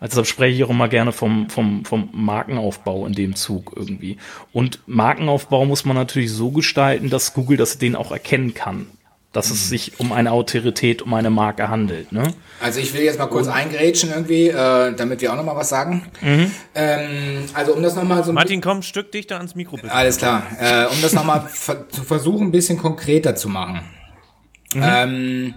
Also 0.00 0.12
deshalb 0.12 0.26
spreche 0.26 0.56
ich 0.56 0.64
auch 0.64 0.70
immer 0.70 0.88
gerne 0.88 1.12
vom, 1.12 1.50
vom, 1.50 1.84
vom 1.84 2.08
Markenaufbau 2.12 3.06
in 3.06 3.12
dem 3.12 3.34
Zug 3.34 3.72
irgendwie. 3.76 4.16
Und 4.52 4.80
Markenaufbau 4.86 5.64
muss 5.64 5.84
man 5.84 5.96
natürlich 5.96 6.32
so 6.32 6.50
gestalten, 6.50 7.10
dass 7.10 7.34
Google 7.34 7.56
das 7.56 7.78
den 7.78 7.96
auch 7.96 8.12
erkennen 8.12 8.54
kann 8.54 8.86
dass 9.32 9.50
es 9.50 9.68
sich 9.68 10.00
um 10.00 10.12
eine 10.12 10.32
Autorität, 10.32 11.02
um 11.02 11.12
eine 11.12 11.30
Marke 11.30 11.68
handelt. 11.68 12.12
Ne? 12.12 12.32
Also 12.60 12.80
ich 12.80 12.94
will 12.94 13.02
jetzt 13.02 13.18
mal 13.18 13.26
kurz 13.26 13.46
Und, 13.46 13.52
eingrätschen 13.52 14.10
irgendwie, 14.10 14.48
äh, 14.48 14.94
damit 14.94 15.20
wir 15.20 15.32
auch 15.32 15.36
noch 15.36 15.44
mal 15.44 15.54
was 15.54 15.68
sagen. 15.68 16.06
Mhm. 16.22 16.50
Ähm, 16.74 17.44
also 17.52 17.74
um 17.74 17.82
das 17.82 17.94
noch 17.94 18.04
mal 18.04 18.24
so 18.24 18.32
Martin, 18.32 18.60
komm, 18.60 18.82
Stück 18.82 19.12
dichter 19.12 19.36
ans 19.36 19.54
Mikro 19.54 19.76
bitte. 19.76 19.92
Alles 19.92 20.16
klar. 20.16 20.44
Äh, 20.58 20.86
um 20.86 21.00
das 21.02 21.12
noch 21.12 21.24
mal 21.24 21.46
zu 21.50 22.02
versuchen, 22.04 22.48
ein 22.48 22.52
bisschen 22.52 22.78
konkreter 22.78 23.34
zu 23.34 23.48
machen. 23.48 23.80
Mhm. 24.74 24.82
Ähm, 24.82 25.54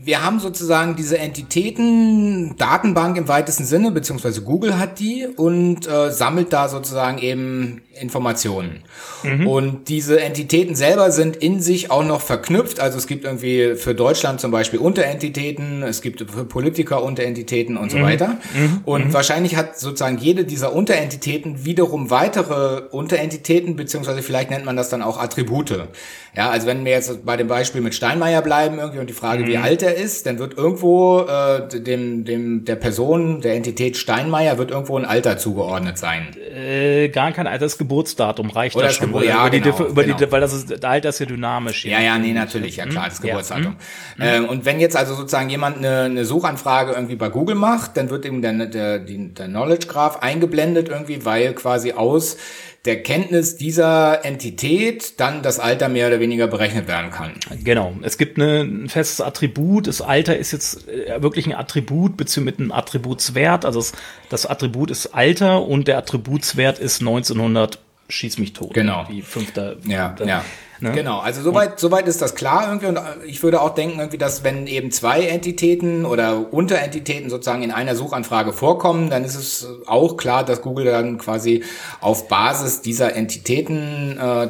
wir 0.00 0.24
haben 0.24 0.40
sozusagen 0.40 0.96
diese 0.96 1.18
Entitäten, 1.18 2.56
Datenbank 2.56 3.16
im 3.16 3.28
weitesten 3.28 3.64
Sinne, 3.64 3.90
beziehungsweise 3.90 4.42
Google 4.42 4.78
hat 4.78 5.00
die 5.00 5.26
und 5.26 5.86
äh, 5.86 6.10
sammelt 6.10 6.52
da 6.52 6.68
sozusagen 6.68 7.18
eben 7.18 7.82
Informationen. 8.00 8.82
Mhm. 9.22 9.46
Und 9.46 9.88
diese 9.88 10.20
Entitäten 10.20 10.74
selber 10.74 11.10
sind 11.10 11.36
in 11.36 11.60
sich 11.60 11.90
auch 11.90 12.04
noch 12.04 12.20
verknüpft. 12.20 12.80
Also 12.80 12.98
es 12.98 13.06
gibt 13.06 13.24
irgendwie 13.24 13.74
für 13.74 13.94
Deutschland 13.94 14.40
zum 14.40 14.50
Beispiel 14.50 14.78
Unterentitäten, 14.78 15.82
es 15.82 16.00
gibt 16.00 16.30
für 16.30 16.44
Politiker 16.44 17.02
Unterentitäten 17.02 17.76
und 17.76 17.90
so 17.90 17.98
mhm. 17.98 18.02
weiter. 18.02 18.38
Mhm. 18.54 18.80
Und 18.84 19.08
mhm. 19.08 19.12
wahrscheinlich 19.12 19.56
hat 19.56 19.78
sozusagen 19.78 20.18
jede 20.18 20.44
dieser 20.44 20.72
Unterentitäten 20.72 21.64
wiederum 21.64 22.10
weitere 22.10 22.82
Unterentitäten, 22.90 23.76
beziehungsweise 23.76 24.22
vielleicht 24.22 24.50
nennt 24.50 24.64
man 24.64 24.76
das 24.76 24.88
dann 24.88 25.02
auch 25.02 25.18
Attribute. 25.18 25.88
Ja, 26.36 26.50
also 26.50 26.66
wenn 26.66 26.84
wir 26.84 26.92
jetzt 26.92 27.24
bei 27.24 27.36
dem 27.36 27.48
Beispiel 27.48 27.80
mit 27.80 27.94
Steinmeier 27.94 28.42
bleiben 28.42 28.78
irgendwie 28.78 29.00
und 29.00 29.08
die 29.08 29.14
Frage, 29.14 29.46
wie 29.46 29.56
mhm. 29.56 29.62
Alt 29.78 29.96
er 29.96 30.02
ist, 30.02 30.26
dann 30.26 30.38
wird 30.38 30.56
irgendwo 30.56 31.20
äh, 31.20 31.68
dem, 31.68 32.24
dem 32.24 32.64
der 32.64 32.76
Person, 32.76 33.40
der 33.40 33.54
Entität 33.54 33.96
Steinmeier 33.96 34.58
wird 34.58 34.70
irgendwo 34.70 34.98
ein 34.98 35.04
Alter 35.04 35.38
zugeordnet 35.38 35.98
sein. 35.98 36.28
Äh, 36.52 37.08
gar 37.08 37.32
kein 37.32 37.46
Alter, 37.46 37.66
das 37.66 37.78
Geburtsdatum 37.78 38.50
reicht 38.50 38.74
Oder 38.74 38.86
das 38.86 38.96
schon. 38.96 39.08
Gebur 39.08 39.24
ja, 39.24 39.46
über 39.46 39.50
genau, 39.50 39.76
die, 39.76 39.82
über 39.84 40.04
genau. 40.04 40.16
die, 40.16 40.32
weil 40.32 40.40
das 40.40 40.52
ist, 40.52 40.84
Alter 40.84 41.10
ist 41.10 41.20
ja 41.20 41.26
dynamisch. 41.26 41.84
Ja, 41.84 42.00
ja, 42.00 42.18
nee, 42.18 42.32
natürlich, 42.32 42.76
ja 42.76 42.86
klar, 42.86 43.06
das 43.08 43.20
Geburtsdatum. 43.20 43.76
Ja. 44.18 44.40
Mhm. 44.40 44.44
Ähm, 44.44 44.48
und 44.48 44.64
wenn 44.64 44.80
jetzt 44.80 44.96
also 44.96 45.14
sozusagen 45.14 45.48
jemand 45.48 45.78
eine, 45.78 46.02
eine 46.02 46.24
Suchanfrage 46.24 46.92
irgendwie 46.92 47.16
bei 47.16 47.28
Google 47.28 47.54
macht, 47.54 47.96
dann 47.96 48.10
wird 48.10 48.26
eben 48.26 48.42
der, 48.42 48.66
der, 48.66 48.98
der 48.98 49.46
Knowledge 49.46 49.86
Graph 49.86 50.18
eingeblendet 50.22 50.88
irgendwie, 50.88 51.24
weil 51.24 51.54
quasi 51.54 51.92
aus 51.92 52.36
der 52.84 53.02
Kenntnis 53.02 53.56
dieser 53.56 54.24
Entität 54.24 55.20
dann 55.20 55.42
das 55.42 55.58
Alter 55.58 55.88
mehr 55.88 56.06
oder 56.06 56.20
weniger 56.20 56.46
berechnet 56.46 56.88
werden 56.88 57.10
kann. 57.10 57.32
Genau. 57.62 57.94
Es 58.02 58.18
gibt 58.18 58.38
eine, 58.38 58.60
ein 58.60 58.88
festes 58.88 59.20
Attribut. 59.20 59.86
Das 59.86 60.00
Alter 60.00 60.36
ist 60.36 60.52
jetzt 60.52 60.88
äh, 60.88 61.20
wirklich 61.20 61.46
ein 61.46 61.54
Attribut 61.54 62.16
beziehungsweise 62.16 62.44
mit 62.44 62.60
einem 62.60 62.72
Attributswert. 62.72 63.64
Also 63.64 63.80
das, 63.80 63.92
das 64.28 64.46
Attribut 64.46 64.90
ist 64.90 65.08
Alter 65.14 65.62
und 65.62 65.88
der 65.88 65.98
Attributswert 65.98 66.78
ist 66.78 67.00
1900 67.00 67.78
schieß 68.08 68.38
mich 68.38 68.52
tot. 68.52 68.74
Genau. 68.74 69.06
Wie 69.08 69.22
fünfter. 69.22 69.76
Ja, 69.84 70.14
ja. 70.24 70.44
Ne? 70.80 70.92
Genau, 70.92 71.18
also 71.18 71.42
soweit, 71.42 71.80
soweit 71.80 72.06
ist 72.06 72.22
das 72.22 72.36
klar 72.36 72.68
irgendwie 72.68 72.86
und 72.86 73.00
ich 73.26 73.42
würde 73.42 73.60
auch 73.60 73.74
denken 73.74 73.98
irgendwie, 73.98 74.18
dass 74.18 74.44
wenn 74.44 74.66
eben 74.68 74.92
zwei 74.92 75.26
Entitäten 75.26 76.04
oder 76.04 76.52
Unterentitäten 76.52 77.30
sozusagen 77.30 77.62
in 77.62 77.72
einer 77.72 77.96
Suchanfrage 77.96 78.52
vorkommen, 78.52 79.10
dann 79.10 79.24
ist 79.24 79.34
es 79.34 79.66
auch 79.86 80.16
klar, 80.16 80.44
dass 80.44 80.62
Google 80.62 80.84
dann 80.84 81.18
quasi 81.18 81.64
auf 82.00 82.28
Basis 82.28 82.80
dieser 82.80 83.16
Entitäten 83.16 84.18
äh, 84.18 84.48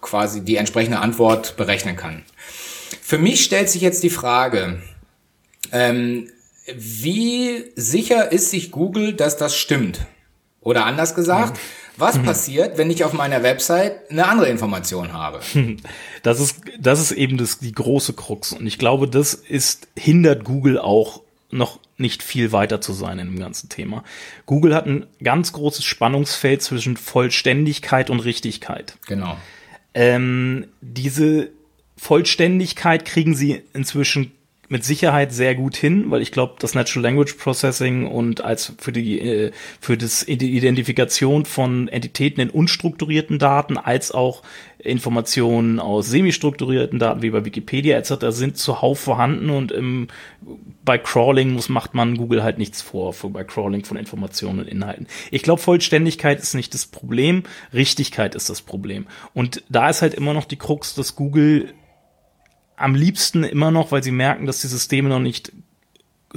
quasi 0.00 0.40
die 0.40 0.56
entsprechende 0.56 1.00
Antwort 1.00 1.56
berechnen 1.56 1.96
kann. 1.96 2.22
Für 3.02 3.18
mich 3.18 3.44
stellt 3.44 3.68
sich 3.68 3.82
jetzt 3.82 4.02
die 4.02 4.10
Frage, 4.10 4.80
ähm, 5.72 6.30
wie 6.74 7.64
sicher 7.76 8.32
ist 8.32 8.50
sich 8.50 8.70
Google, 8.70 9.12
dass 9.12 9.36
das 9.36 9.54
stimmt? 9.54 10.00
Oder 10.62 10.86
anders 10.86 11.14
gesagt, 11.14 11.54
mhm 11.54 11.83
was 11.96 12.18
mhm. 12.18 12.24
passiert, 12.24 12.78
wenn 12.78 12.90
ich 12.90 13.04
auf 13.04 13.12
meiner 13.12 13.42
Website 13.42 14.10
eine 14.10 14.26
andere 14.26 14.48
Information 14.48 15.12
habe? 15.12 15.40
Das 16.22 16.40
ist, 16.40 16.62
das 16.80 17.02
ist 17.02 17.12
eben 17.12 17.36
das, 17.36 17.58
die 17.58 17.72
große 17.72 18.14
Krux. 18.14 18.54
Und 18.54 18.66
ich 18.66 18.78
glaube, 18.78 19.08
das 19.08 19.34
ist, 19.34 19.88
hindert 19.94 20.44
Google 20.44 20.78
auch 20.78 21.20
noch 21.50 21.78
nicht 21.98 22.22
viel 22.22 22.50
weiter 22.50 22.80
zu 22.80 22.94
sein 22.94 23.18
in 23.18 23.26
dem 23.26 23.38
ganzen 23.38 23.68
Thema. 23.68 24.04
Google 24.46 24.74
hat 24.74 24.86
ein 24.86 25.06
ganz 25.22 25.52
großes 25.52 25.84
Spannungsfeld 25.84 26.62
zwischen 26.62 26.96
Vollständigkeit 26.96 28.08
und 28.08 28.20
Richtigkeit. 28.20 28.96
Genau. 29.06 29.36
Ähm, 29.92 30.68
diese 30.80 31.50
Vollständigkeit 31.96 33.04
kriegen 33.04 33.34
sie 33.34 33.62
inzwischen 33.72 34.32
mit 34.68 34.84
Sicherheit 34.84 35.32
sehr 35.32 35.54
gut 35.54 35.76
hin, 35.76 36.10
weil 36.10 36.22
ich 36.22 36.32
glaube, 36.32 36.54
das 36.58 36.74
Natural 36.74 37.02
Language 37.02 37.34
Processing 37.34 38.06
und 38.06 38.42
als 38.42 38.72
für 38.78 38.92
die 38.92 39.20
äh, 39.20 39.52
für 39.80 39.96
das 39.96 40.26
Identifikation 40.26 41.44
von 41.44 41.88
Entitäten 41.88 42.40
in 42.40 42.50
unstrukturierten 42.50 43.38
Daten 43.38 43.76
als 43.76 44.12
auch 44.12 44.42
Informationen 44.78 45.80
aus 45.80 46.08
semi-strukturierten 46.08 46.98
Daten 46.98 47.22
wie 47.22 47.30
bei 47.30 47.44
Wikipedia 47.44 47.96
etc. 47.96 48.26
sind 48.28 48.58
zuhauf 48.58 49.00
vorhanden 49.00 49.50
und 49.50 49.72
im, 49.72 50.08
bei 50.84 50.98
Crawling 50.98 51.52
muss 51.52 51.68
macht 51.68 51.94
man 51.94 52.16
Google 52.16 52.42
halt 52.42 52.58
nichts 52.58 52.82
vor 52.82 53.12
für 53.12 53.30
bei 53.30 53.44
Crawling 53.44 53.84
von 53.84 53.96
Informationen 53.96 54.60
und 54.60 54.68
Inhalten. 54.68 55.06
Ich 55.30 55.42
glaube, 55.42 55.60
Vollständigkeit 55.60 56.38
ist 56.40 56.54
nicht 56.54 56.74
das 56.74 56.86
Problem, 56.86 57.44
Richtigkeit 57.72 58.34
ist 58.34 58.50
das 58.50 58.60
Problem. 58.62 59.06
Und 59.32 59.62
da 59.68 59.88
ist 59.88 60.02
halt 60.02 60.14
immer 60.14 60.34
noch 60.34 60.44
die 60.44 60.56
Krux, 60.56 60.94
dass 60.94 61.16
Google 61.16 61.72
am 62.76 62.94
liebsten 62.94 63.44
immer 63.44 63.70
noch, 63.70 63.92
weil 63.92 64.02
sie 64.02 64.10
merken, 64.10 64.46
dass 64.46 64.60
die 64.60 64.66
Systeme 64.66 65.08
noch 65.08 65.20
nicht 65.20 65.52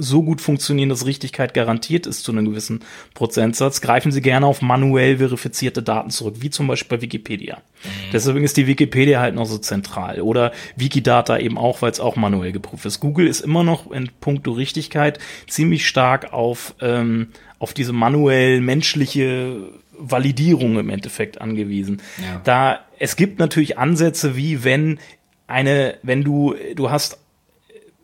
so 0.00 0.22
gut 0.22 0.40
funktionieren, 0.40 0.88
dass 0.88 1.04
Richtigkeit 1.04 1.52
garantiert 1.52 2.06
ist 2.06 2.22
zu 2.22 2.30
einem 2.30 2.44
gewissen 2.44 2.84
Prozentsatz, 3.14 3.80
greifen 3.80 4.12
sie 4.12 4.22
gerne 4.22 4.46
auf 4.46 4.62
manuell 4.62 5.18
verifizierte 5.18 5.82
Daten 5.82 6.10
zurück, 6.10 6.36
wie 6.38 6.50
zum 6.50 6.68
Beispiel 6.68 6.98
bei 6.98 7.02
Wikipedia. 7.02 7.56
Mhm. 7.56 7.88
Deswegen 8.12 8.44
ist 8.44 8.56
die 8.56 8.68
Wikipedia 8.68 9.20
halt 9.20 9.34
noch 9.34 9.46
so 9.46 9.58
zentral. 9.58 10.20
Oder 10.20 10.52
Wikidata 10.76 11.38
eben 11.38 11.58
auch, 11.58 11.82
weil 11.82 11.90
es 11.90 11.98
auch 11.98 12.14
manuell 12.14 12.52
geprüft 12.52 12.86
ist. 12.86 13.00
Google 13.00 13.26
ist 13.26 13.40
immer 13.40 13.64
noch 13.64 13.90
in 13.90 14.08
puncto 14.20 14.52
Richtigkeit 14.52 15.18
ziemlich 15.48 15.86
stark 15.88 16.32
auf, 16.32 16.74
ähm, 16.80 17.30
auf 17.58 17.74
diese 17.74 17.92
manuell 17.92 18.60
menschliche 18.60 19.56
Validierung 19.98 20.78
im 20.78 20.90
Endeffekt 20.90 21.40
angewiesen. 21.40 22.00
Ja. 22.18 22.40
Da 22.44 22.78
es 23.00 23.16
gibt 23.16 23.38
natürlich 23.38 23.78
Ansätze, 23.78 24.36
wie 24.36 24.64
wenn 24.64 24.98
eine, 25.48 25.98
wenn 26.02 26.22
du, 26.22 26.54
du 26.74 26.90
hast, 26.90 27.18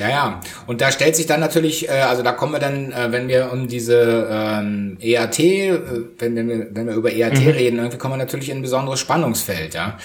Ja, 0.00 0.08
ja. 0.08 0.40
Und 0.66 0.80
da 0.80 0.90
stellt 0.90 1.14
sich 1.14 1.26
dann 1.26 1.40
natürlich, 1.40 1.88
äh, 1.88 1.92
also 1.92 2.22
da 2.22 2.32
kommen 2.32 2.52
wir 2.52 2.58
dann, 2.58 2.90
äh, 2.90 3.12
wenn 3.12 3.28
wir 3.28 3.52
um 3.52 3.68
diese 3.68 4.28
ähm, 4.30 4.96
EAT, 4.98 5.38
äh, 5.38 5.78
wenn, 6.18 6.36
wenn, 6.36 6.48
wir, 6.48 6.68
wenn 6.70 6.86
wir 6.86 6.94
über 6.94 7.12
EAT 7.12 7.38
mhm. 7.38 7.48
reden, 7.48 7.78
irgendwie 7.78 7.98
kommen 7.98 8.14
wir 8.14 8.18
natürlich 8.18 8.48
in 8.48 8.58
ein 8.58 8.62
besonderes 8.62 8.98
Spannungsfeld, 8.98 9.74
ja. 9.74 9.98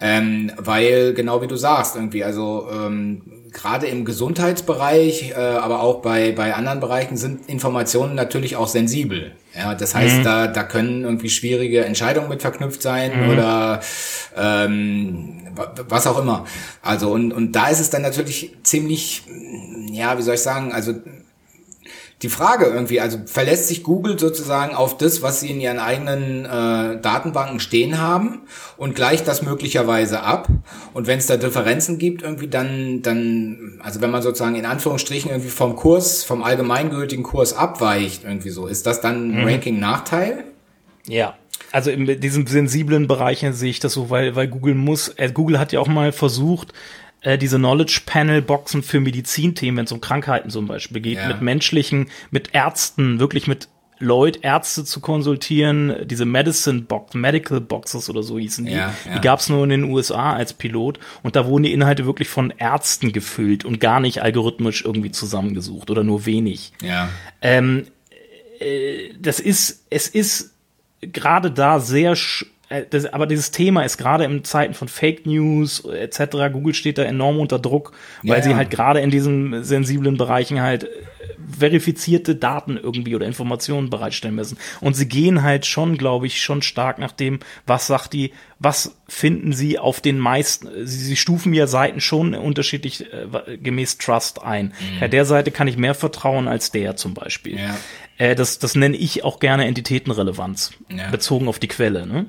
Ähm, 0.00 0.50
weil, 0.56 1.12
genau 1.12 1.42
wie 1.42 1.48
du 1.48 1.56
sagst, 1.56 1.96
irgendwie, 1.96 2.24
also 2.24 2.66
ähm, 2.72 3.20
gerade 3.52 3.86
im 3.86 4.04
Gesundheitsbereich, 4.04 5.30
äh, 5.30 5.34
aber 5.34 5.80
auch 5.80 6.02
bei, 6.02 6.32
bei 6.32 6.54
anderen 6.54 6.80
Bereichen 6.80 7.16
sind 7.16 7.48
Informationen 7.48 8.14
natürlich 8.14 8.56
auch 8.56 8.68
sensibel. 8.68 9.32
Ja, 9.54 9.74
das 9.74 9.94
heißt, 9.94 10.18
mhm. 10.18 10.24
da, 10.24 10.46
da 10.46 10.62
können 10.62 11.04
irgendwie 11.04 11.28
schwierige 11.28 11.84
Entscheidungen 11.84 12.28
mit 12.28 12.40
verknüpft 12.40 12.80
sein 12.82 13.24
mhm. 13.24 13.30
oder 13.30 13.80
ähm, 14.36 15.42
was 15.88 16.06
auch 16.06 16.18
immer. 16.18 16.46
Also 16.80 17.10
und, 17.10 17.32
und 17.32 17.52
da 17.52 17.68
ist 17.68 17.80
es 17.80 17.90
dann 17.90 18.02
natürlich 18.02 18.56
ziemlich, 18.62 19.24
ja, 19.90 20.16
wie 20.16 20.22
soll 20.22 20.36
ich 20.36 20.42
sagen, 20.42 20.72
also 20.72 20.94
die 22.22 22.28
Frage 22.28 22.66
irgendwie, 22.66 23.00
also 23.00 23.18
verlässt 23.26 23.66
sich 23.66 23.82
Google 23.82 24.16
sozusagen 24.16 24.76
auf 24.76 24.96
das, 24.96 25.22
was 25.22 25.40
sie 25.40 25.50
in 25.50 25.60
ihren 25.60 25.80
eigenen 25.80 26.44
äh, 26.44 27.00
Datenbanken 27.00 27.58
stehen 27.58 28.00
haben 28.00 28.42
und 28.76 28.94
gleicht 28.94 29.26
das 29.26 29.42
möglicherweise 29.42 30.22
ab. 30.22 30.48
Und 30.94 31.08
wenn 31.08 31.18
es 31.18 31.26
da 31.26 31.36
Differenzen 31.36 31.98
gibt, 31.98 32.22
irgendwie 32.22 32.46
dann, 32.46 33.02
dann, 33.02 33.80
also 33.82 34.00
wenn 34.00 34.10
man 34.10 34.22
sozusagen 34.22 34.54
in 34.54 34.66
Anführungsstrichen 34.66 35.32
irgendwie 35.32 35.50
vom 35.50 35.74
Kurs, 35.74 36.22
vom 36.22 36.44
allgemeingültigen 36.44 37.24
Kurs 37.24 37.54
abweicht, 37.54 38.22
irgendwie 38.24 38.50
so, 38.50 38.68
ist 38.68 38.86
das 38.86 39.00
dann 39.00 39.32
ein 39.32 39.40
mhm. 39.40 39.48
Ranking-Nachteil? 39.48 40.44
Ja. 41.08 41.34
Also 41.72 41.90
in 41.90 42.20
diesem 42.20 42.46
sensiblen 42.46 43.08
Bereich 43.08 43.44
sehe 43.52 43.70
ich 43.70 43.80
das 43.80 43.94
so, 43.94 44.10
weil, 44.10 44.36
weil 44.36 44.46
Google 44.46 44.74
muss, 44.74 45.08
äh, 45.16 45.30
Google 45.32 45.58
hat 45.58 45.72
ja 45.72 45.80
auch 45.80 45.88
mal 45.88 46.12
versucht, 46.12 46.72
äh, 47.22 47.38
diese 47.38 47.58
Knowledge 47.58 48.02
Panel 48.06 48.42
Boxen 48.42 48.82
für 48.82 49.00
Medizinthemen, 49.00 49.78
wenn 49.78 49.84
es 49.84 49.92
um 49.92 50.00
Krankheiten 50.00 50.50
zum 50.50 50.66
Beispiel 50.66 51.00
geht, 51.00 51.18
ja. 51.18 51.28
mit 51.28 51.40
menschlichen, 51.40 52.08
mit 52.30 52.54
Ärzten, 52.54 53.20
wirklich 53.20 53.46
mit 53.46 53.68
Leute, 54.02 54.40
Ärzte 54.42 54.84
zu 54.84 55.00
konsultieren, 55.00 55.94
diese 56.04 56.24
Medicine 56.24 56.80
Box, 56.82 57.14
Medical 57.14 57.60
Boxes 57.60 58.10
oder 58.10 58.24
so 58.24 58.36
hießen 58.36 58.66
die. 58.66 58.72
Ja, 58.72 58.92
ja. 59.06 59.14
Die 59.14 59.20
gab 59.20 59.38
es 59.38 59.48
nur 59.48 59.62
in 59.62 59.70
den 59.70 59.84
USA 59.84 60.32
als 60.32 60.52
Pilot 60.52 60.98
und 61.22 61.36
da 61.36 61.46
wurden 61.46 61.62
die 61.62 61.72
Inhalte 61.72 62.04
wirklich 62.04 62.28
von 62.28 62.52
Ärzten 62.58 63.12
gefüllt 63.12 63.64
und 63.64 63.78
gar 63.78 64.00
nicht 64.00 64.20
algorithmisch 64.20 64.84
irgendwie 64.84 65.12
zusammengesucht 65.12 65.88
oder 65.88 66.02
nur 66.02 66.26
wenig. 66.26 66.72
Ja. 66.82 67.10
Ähm, 67.40 67.86
äh, 68.58 69.10
das 69.20 69.38
ist, 69.38 69.86
es 69.88 70.08
ist 70.08 70.52
gerade 71.00 71.52
da 71.52 71.78
sehr 71.78 72.16
das, 72.90 73.06
aber 73.06 73.26
dieses 73.26 73.50
Thema 73.50 73.82
ist 73.82 73.98
gerade 73.98 74.24
in 74.24 74.44
Zeiten 74.44 74.74
von 74.74 74.88
Fake 74.88 75.26
News 75.26 75.84
etc. 75.84 76.52
Google 76.52 76.74
steht 76.74 76.98
da 76.98 77.02
enorm 77.02 77.38
unter 77.38 77.58
Druck, 77.58 77.92
weil 78.22 78.38
ja, 78.38 78.42
sie 78.42 78.54
halt 78.54 78.70
gerade 78.70 79.00
in 79.00 79.10
diesen 79.10 79.62
sensiblen 79.64 80.16
Bereichen 80.16 80.60
halt 80.60 80.88
verifizierte 81.58 82.34
Daten 82.34 82.76
irgendwie 82.76 83.14
oder 83.14 83.26
Informationen 83.26 83.90
bereitstellen 83.90 84.34
müssen. 84.34 84.58
Und 84.80 84.94
sie 84.94 85.08
gehen 85.08 85.42
halt 85.42 85.66
schon, 85.66 85.98
glaube 85.98 86.26
ich, 86.26 86.40
schon 86.40 86.62
stark 86.62 86.98
nach 86.98 87.12
dem, 87.12 87.40
was 87.66 87.86
sagt 87.86 88.12
die, 88.12 88.32
was 88.58 88.96
finden 89.08 89.52
sie 89.52 89.78
auf 89.78 90.00
den 90.00 90.18
meisten, 90.18 90.68
sie, 90.86 90.98
sie 90.98 91.16
stufen 91.16 91.52
ja 91.52 91.66
Seiten 91.66 92.00
schon 92.00 92.34
unterschiedlich 92.34 93.12
äh, 93.12 93.56
gemäß 93.58 93.98
Trust 93.98 94.42
ein. 94.42 94.66
Mhm. 94.66 95.00
Ja, 95.00 95.08
der 95.08 95.24
Seite 95.24 95.50
kann 95.50 95.68
ich 95.68 95.76
mehr 95.76 95.94
vertrauen 95.94 96.48
als 96.48 96.70
der 96.70 96.96
zum 96.96 97.14
Beispiel. 97.14 97.58
Ja. 97.58 97.76
Äh, 98.22 98.36
das, 98.36 98.60
das 98.60 98.76
nenne 98.76 98.96
ich 98.96 99.24
auch 99.24 99.40
gerne 99.40 99.66
Entitätenrelevanz, 99.66 100.74
ja. 100.88 101.10
bezogen 101.10 101.48
auf 101.48 101.58
die 101.58 101.66
Quelle, 101.66 102.06
ne? 102.06 102.26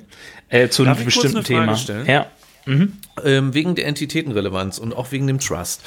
Äh, 0.50 0.70
zu 0.70 0.86
Darf 0.86 0.98
einem 0.98 1.06
bestimmten 1.06 1.44
Thema. 1.44 1.76
Stellen? 1.76 2.08
Ja. 2.08 2.26
Mhm. 2.66 2.94
Ähm, 3.24 3.54
wegen 3.54 3.76
der 3.76 3.88
Entitätenrelevanz 3.88 4.78
und 4.78 4.96
auch 4.96 5.12
wegen 5.12 5.28
dem 5.28 5.40
Trust. 5.40 5.82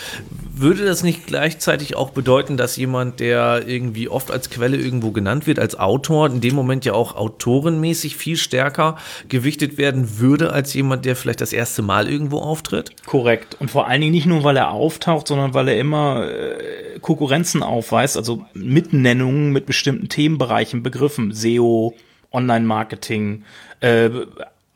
Würde 0.54 0.84
das 0.84 1.02
nicht 1.02 1.26
gleichzeitig 1.26 1.96
auch 1.96 2.10
bedeuten, 2.10 2.56
dass 2.56 2.76
jemand, 2.76 3.18
der 3.20 3.66
irgendwie 3.66 4.08
oft 4.08 4.30
als 4.30 4.50
Quelle 4.50 4.76
irgendwo 4.76 5.10
genannt 5.10 5.46
wird, 5.46 5.58
als 5.58 5.78
Autor, 5.78 6.26
in 6.26 6.40
dem 6.40 6.54
Moment 6.54 6.84
ja 6.84 6.92
auch 6.92 7.16
autorenmäßig 7.16 8.16
viel 8.16 8.36
stärker 8.36 8.96
gewichtet 9.28 9.78
werden 9.78 10.18
würde, 10.18 10.52
als 10.52 10.74
jemand, 10.74 11.04
der 11.04 11.16
vielleicht 11.16 11.40
das 11.40 11.52
erste 11.52 11.82
Mal 11.82 12.08
irgendwo 12.08 12.38
auftritt? 12.38 12.90
Korrekt. 13.06 13.56
Und 13.58 13.70
vor 13.70 13.88
allen 13.88 14.02
Dingen 14.02 14.12
nicht 14.12 14.26
nur, 14.26 14.44
weil 14.44 14.56
er 14.56 14.70
auftaucht, 14.70 15.28
sondern 15.28 15.54
weil 15.54 15.68
er 15.68 15.78
immer 15.78 16.28
äh, 16.28 16.98
Konkurrenzen 17.00 17.62
aufweist, 17.62 18.16
also 18.16 18.44
Mitnennungen 18.54 19.50
mit 19.52 19.66
bestimmten 19.66 20.08
Themenbereichen, 20.08 20.82
Begriffen, 20.82 21.32
SEO, 21.32 21.94
Online-Marketing, 22.32 23.44
äh, 23.80 24.10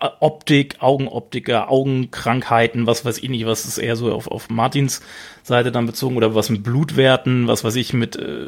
Optik, 0.01 0.77
Augenoptiker, 0.81 1.71
Augenkrankheiten, 1.71 2.87
was 2.87 3.05
weiß 3.05 3.19
ich 3.19 3.29
nicht, 3.29 3.45
was 3.45 3.67
ist 3.67 3.77
eher 3.77 3.97
so 3.97 4.13
auf, 4.13 4.29
auf 4.29 4.49
Martins 4.49 5.03
Seite 5.43 5.71
dann 5.71 5.85
bezogen 5.85 6.17
oder 6.17 6.35
was 6.35 6.49
mit 6.49 6.63
Blutwerten, 6.63 7.47
was 7.49 7.65
weiß 7.65 7.77
ich 7.77 7.93
mit 7.93 8.17
äh, 8.17 8.47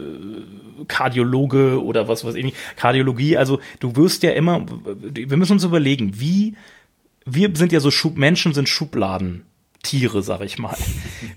Kardiologe 0.89 1.83
oder 1.83 2.09
was 2.09 2.25
weiß 2.25 2.37
ich 2.37 2.45
nicht, 2.45 2.57
Kardiologie. 2.77 3.37
Also 3.37 3.61
du 3.81 3.97
wirst 3.97 4.23
ja 4.23 4.31
immer, 4.31 4.65
wir 4.87 5.37
müssen 5.37 5.53
uns 5.53 5.65
überlegen, 5.65 6.19
wie, 6.19 6.55
wir 7.27 7.55
sind 7.55 7.71
ja 7.71 7.81
so 7.81 7.91
Schub, 7.91 8.17
Menschen 8.17 8.55
sind 8.55 8.69
Schubladen. 8.69 9.45
Tiere, 9.83 10.23
sag 10.23 10.43
ich 10.43 10.59
mal. 10.59 10.77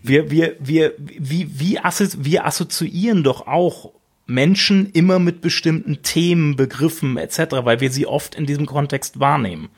Wir, 0.03 0.29
wir, 0.29 0.55
wir, 0.59 0.93
wie, 0.99 1.49
wie 1.59 1.79
wir 1.89 2.45
assoziieren 2.45 3.23
doch 3.23 3.47
auch 3.47 3.91
Menschen 4.27 4.89
immer 4.91 5.19
mit 5.19 5.41
bestimmten 5.41 6.01
Themen, 6.01 6.55
Begriffen 6.55 7.17
etc., 7.17 7.57
weil 7.63 7.79
wir 7.79 7.91
sie 7.91 8.07
oft 8.07 8.35
in 8.35 8.45
diesem 8.45 8.65
Kontext 8.65 9.19
wahrnehmen. 9.19 9.69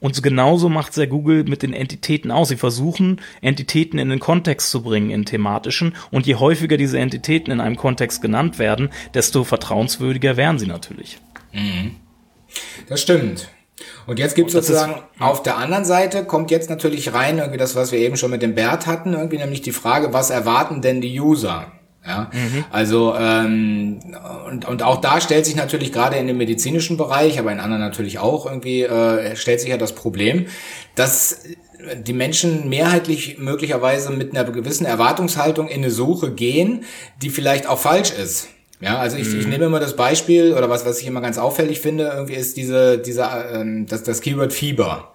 Und 0.00 0.20
genauso 0.22 0.68
macht 0.68 0.92
sehr 0.92 1.06
Google 1.06 1.44
mit 1.44 1.62
den 1.62 1.72
Entitäten 1.72 2.32
aus. 2.32 2.48
Sie 2.48 2.56
versuchen, 2.56 3.20
Entitäten 3.40 3.98
in 3.98 4.08
den 4.08 4.18
Kontext 4.18 4.70
zu 4.70 4.82
bringen, 4.82 5.10
in 5.10 5.24
thematischen. 5.24 5.94
Und 6.10 6.26
je 6.26 6.34
häufiger 6.34 6.76
diese 6.76 6.98
Entitäten 6.98 7.52
in 7.52 7.60
einem 7.60 7.76
Kontext 7.76 8.20
genannt 8.20 8.58
werden, 8.58 8.90
desto 9.14 9.44
vertrauenswürdiger 9.44 10.36
werden 10.36 10.58
sie 10.58 10.66
natürlich. 10.66 11.18
Mhm. 11.52 11.92
Das 12.88 13.00
stimmt. 13.00 13.48
Und 14.06 14.18
jetzt 14.18 14.34
gibt 14.34 14.48
es 14.48 14.54
sozusagen 14.54 14.94
ist, 14.94 15.20
auf 15.20 15.42
der 15.42 15.56
anderen 15.56 15.84
Seite 15.84 16.24
kommt 16.24 16.50
jetzt 16.50 16.68
natürlich 16.68 17.12
rein 17.12 17.38
irgendwie 17.38 17.58
das, 17.58 17.76
was 17.76 17.92
wir 17.92 18.00
eben 18.00 18.16
schon 18.16 18.30
mit 18.30 18.42
dem 18.42 18.54
Bert 18.54 18.86
hatten, 18.86 19.12
irgendwie 19.14 19.38
nämlich 19.38 19.62
die 19.62 19.72
Frage, 19.72 20.12
was 20.12 20.30
erwarten 20.30 20.82
denn 20.82 21.00
die 21.00 21.20
User? 21.20 21.72
Ja, 22.04 22.30
mhm. 22.32 22.64
also 22.70 23.14
ähm, 23.16 24.00
und, 24.48 24.66
und 24.66 24.82
auch 24.82 25.00
da 25.00 25.20
stellt 25.20 25.46
sich 25.46 25.54
natürlich 25.54 25.92
gerade 25.92 26.16
in 26.16 26.26
dem 26.26 26.36
medizinischen 26.36 26.96
Bereich, 26.96 27.38
aber 27.38 27.52
in 27.52 27.60
anderen 27.60 27.80
natürlich 27.80 28.18
auch 28.18 28.44
irgendwie 28.44 28.82
äh, 28.82 29.36
stellt 29.36 29.60
sich 29.60 29.70
ja 29.70 29.76
das 29.76 29.94
Problem, 29.94 30.46
dass 30.96 31.44
die 31.96 32.12
Menschen 32.12 32.68
mehrheitlich 32.68 33.38
möglicherweise 33.38 34.10
mit 34.10 34.36
einer 34.36 34.50
gewissen 34.50 34.84
Erwartungshaltung 34.84 35.68
in 35.68 35.78
eine 35.78 35.90
Suche 35.90 36.32
gehen, 36.32 36.84
die 37.20 37.30
vielleicht 37.30 37.68
auch 37.68 37.78
falsch 37.78 38.10
ist. 38.10 38.48
Ja, 38.80 38.98
also 38.98 39.16
ich, 39.16 39.28
mhm. 39.28 39.40
ich 39.40 39.46
nehme 39.46 39.66
immer 39.66 39.78
das 39.78 39.94
Beispiel 39.94 40.54
oder 40.54 40.68
was 40.68 40.84
was 40.84 41.00
ich 41.00 41.06
immer 41.06 41.20
ganz 41.20 41.38
auffällig 41.38 41.80
finde, 41.80 42.10
irgendwie 42.14 42.34
ist 42.34 42.56
diese 42.56 42.98
diese 42.98 43.28
ähm, 43.52 43.86
das 43.86 44.02
das 44.02 44.20
Keyword 44.20 44.52
Fieber. 44.52 45.11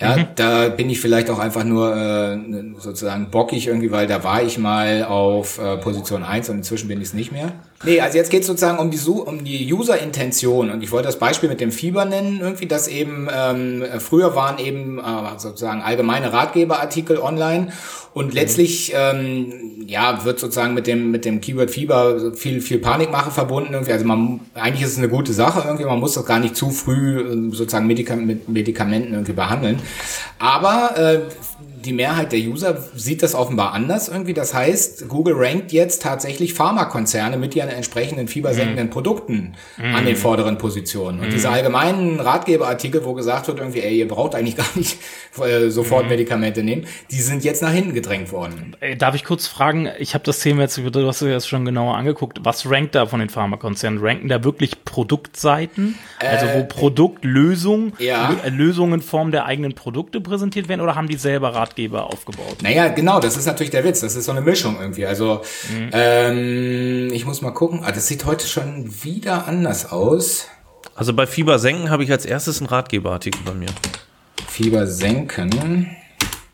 Ja, 0.00 0.16
mhm. 0.16 0.26
da 0.34 0.68
bin 0.68 0.88
ich 0.88 1.00
vielleicht 1.00 1.28
auch 1.28 1.38
einfach 1.38 1.64
nur 1.64 1.94
äh, 1.94 2.38
sozusagen 2.78 3.30
bockig 3.30 3.66
irgendwie, 3.66 3.90
weil 3.90 4.06
da 4.06 4.24
war 4.24 4.42
ich 4.42 4.56
mal 4.56 5.04
auf 5.04 5.58
äh, 5.58 5.76
Position 5.76 6.22
1 6.22 6.48
und 6.48 6.58
inzwischen 6.58 6.88
bin 6.88 7.00
ich 7.00 7.08
es 7.08 7.14
nicht 7.14 7.32
mehr. 7.32 7.52
Nee, 7.84 8.00
also 8.00 8.16
jetzt 8.16 8.30
geht 8.30 8.42
es 8.42 8.46
sozusagen 8.46 8.78
um 8.78 8.90
die, 8.90 8.98
um 9.08 9.44
die 9.44 9.72
User-Intention 9.72 10.70
und 10.70 10.82
ich 10.82 10.90
wollte 10.90 11.06
das 11.06 11.18
Beispiel 11.18 11.48
mit 11.48 11.60
dem 11.60 11.70
Fieber 11.70 12.06
nennen, 12.06 12.40
irgendwie, 12.40 12.66
dass 12.66 12.88
eben 12.88 13.28
ähm, 13.34 13.84
früher 13.98 14.34
waren 14.34 14.58
eben 14.58 14.98
äh, 14.98 15.02
sozusagen 15.36 15.82
allgemeine 15.82 16.32
Ratgeberartikel 16.32 17.18
online 17.18 17.68
und 18.12 18.26
mhm. 18.26 18.32
letztlich 18.32 18.92
ähm, 18.94 19.84
ja 19.86 20.24
wird 20.24 20.40
sozusagen 20.40 20.74
mit 20.74 20.86
dem 20.86 21.10
mit 21.10 21.24
dem 21.24 21.40
Keyword 21.40 21.70
Fieber 21.70 22.34
viel 22.34 22.60
viel 22.60 22.78
Panikmache 22.78 23.30
verbunden 23.30 23.72
irgendwie. 23.72 23.92
Also 23.92 24.04
man 24.04 24.40
eigentlich 24.54 24.82
ist 24.82 24.92
es 24.92 24.98
eine 24.98 25.08
gute 25.08 25.32
Sache 25.32 25.62
irgendwie. 25.66 25.84
Man 25.84 26.00
muss 26.00 26.14
das 26.14 26.26
gar 26.26 26.40
nicht 26.40 26.56
zu 26.56 26.70
früh 26.70 27.20
ähm, 27.20 27.52
sozusagen 27.52 27.86
Medika 27.86 28.16
mit 28.16 28.48
Medikamenten 28.48 29.12
irgendwie 29.12 29.32
behandeln. 29.32 29.78
Aber 30.38 30.96
äh, 30.96 31.20
die 31.84 31.92
Mehrheit 31.92 32.32
der 32.32 32.40
User 32.40 32.84
sieht 32.94 33.22
das 33.22 33.34
offenbar 33.34 33.72
anders 33.72 34.08
irgendwie. 34.08 34.34
Das 34.34 34.54
heißt, 34.54 35.08
Google 35.08 35.34
rankt 35.36 35.72
jetzt 35.72 36.02
tatsächlich 36.02 36.54
Pharmakonzerne 36.54 37.36
mit 37.36 37.56
ihren 37.56 37.68
entsprechenden 37.68 38.28
fiebersenkenden 38.28 38.88
mm. 38.88 38.90
Produkten 38.90 39.54
mm. 39.78 39.94
an 39.94 40.04
den 40.04 40.16
vorderen 40.16 40.58
Positionen. 40.58 41.20
Und 41.20 41.28
mm. 41.28 41.30
diese 41.30 41.48
allgemeinen 41.48 42.20
Ratgeberartikel, 42.20 43.04
wo 43.04 43.14
gesagt 43.14 43.48
wird 43.48 43.58
irgendwie, 43.58 43.80
ey, 43.80 43.98
ihr 43.98 44.08
braucht 44.08 44.34
eigentlich 44.34 44.56
gar 44.60 44.68
nicht 44.74 44.98
äh, 45.38 45.70
sofort 45.70 46.04
mhm. 46.04 46.10
Medikamente 46.10 46.62
nehmen, 46.62 46.86
die 47.10 47.20
sind 47.20 47.44
jetzt 47.44 47.62
nach 47.62 47.72
hinten 47.72 47.94
gedrängt 47.94 48.32
worden. 48.32 48.76
Darf 48.98 49.14
ich 49.14 49.24
kurz 49.24 49.46
fragen, 49.46 49.88
ich 49.98 50.14
habe 50.14 50.24
das 50.24 50.40
Thema 50.40 50.62
jetzt, 50.62 50.76
du 50.76 51.06
hast 51.06 51.22
es 51.22 51.28
jetzt 51.28 51.48
schon 51.48 51.64
genauer 51.64 51.96
angeguckt, 51.96 52.40
was 52.42 52.68
rankt 52.68 52.94
da 52.94 53.06
von 53.06 53.20
den 53.20 53.28
Pharmakonzernen? 53.28 54.00
Ranken 54.00 54.28
da 54.28 54.44
wirklich 54.44 54.84
Produktseiten? 54.84 55.98
Also 56.18 56.46
wo 56.46 56.60
äh, 56.60 56.64
Produktlösungen, 56.64 57.92
ja. 57.98 58.36
Lösungen 58.48 58.94
in 58.94 59.02
Form 59.02 59.30
der 59.30 59.46
eigenen 59.46 59.74
Produkte 59.74 60.20
präsentiert 60.20 60.68
werden 60.68 60.80
oder 60.80 60.94
haben 60.94 61.08
die 61.08 61.16
selber 61.16 61.54
Ratgeber 61.54 61.69
Ratgeber 61.70 62.06
aufgebaut. 62.06 62.62
Naja, 62.62 62.88
genau, 62.88 63.20
das 63.20 63.36
ist 63.36 63.46
natürlich 63.46 63.70
der 63.70 63.84
Witz. 63.84 64.00
Das 64.00 64.16
ist 64.16 64.24
so 64.24 64.32
eine 64.32 64.40
Mischung 64.40 64.76
irgendwie. 64.80 65.06
Also, 65.06 65.42
mhm. 65.70 65.90
ähm, 65.92 67.12
ich 67.12 67.24
muss 67.24 67.42
mal 67.42 67.52
gucken. 67.52 67.80
Ah, 67.84 67.92
das 67.92 68.06
sieht 68.08 68.24
heute 68.24 68.46
schon 68.46 68.90
wieder 69.04 69.46
anders 69.46 69.90
aus. 69.90 70.48
Also 70.94 71.14
bei 71.14 71.26
Fieber 71.26 71.58
senken 71.58 71.90
habe 71.90 72.04
ich 72.04 72.10
als 72.10 72.26
erstes 72.26 72.60
einen 72.60 72.68
Ratgeberartikel 72.68 73.40
bei 73.44 73.54
mir. 73.54 73.68
Fieber 74.48 74.86
senken. 74.86 75.96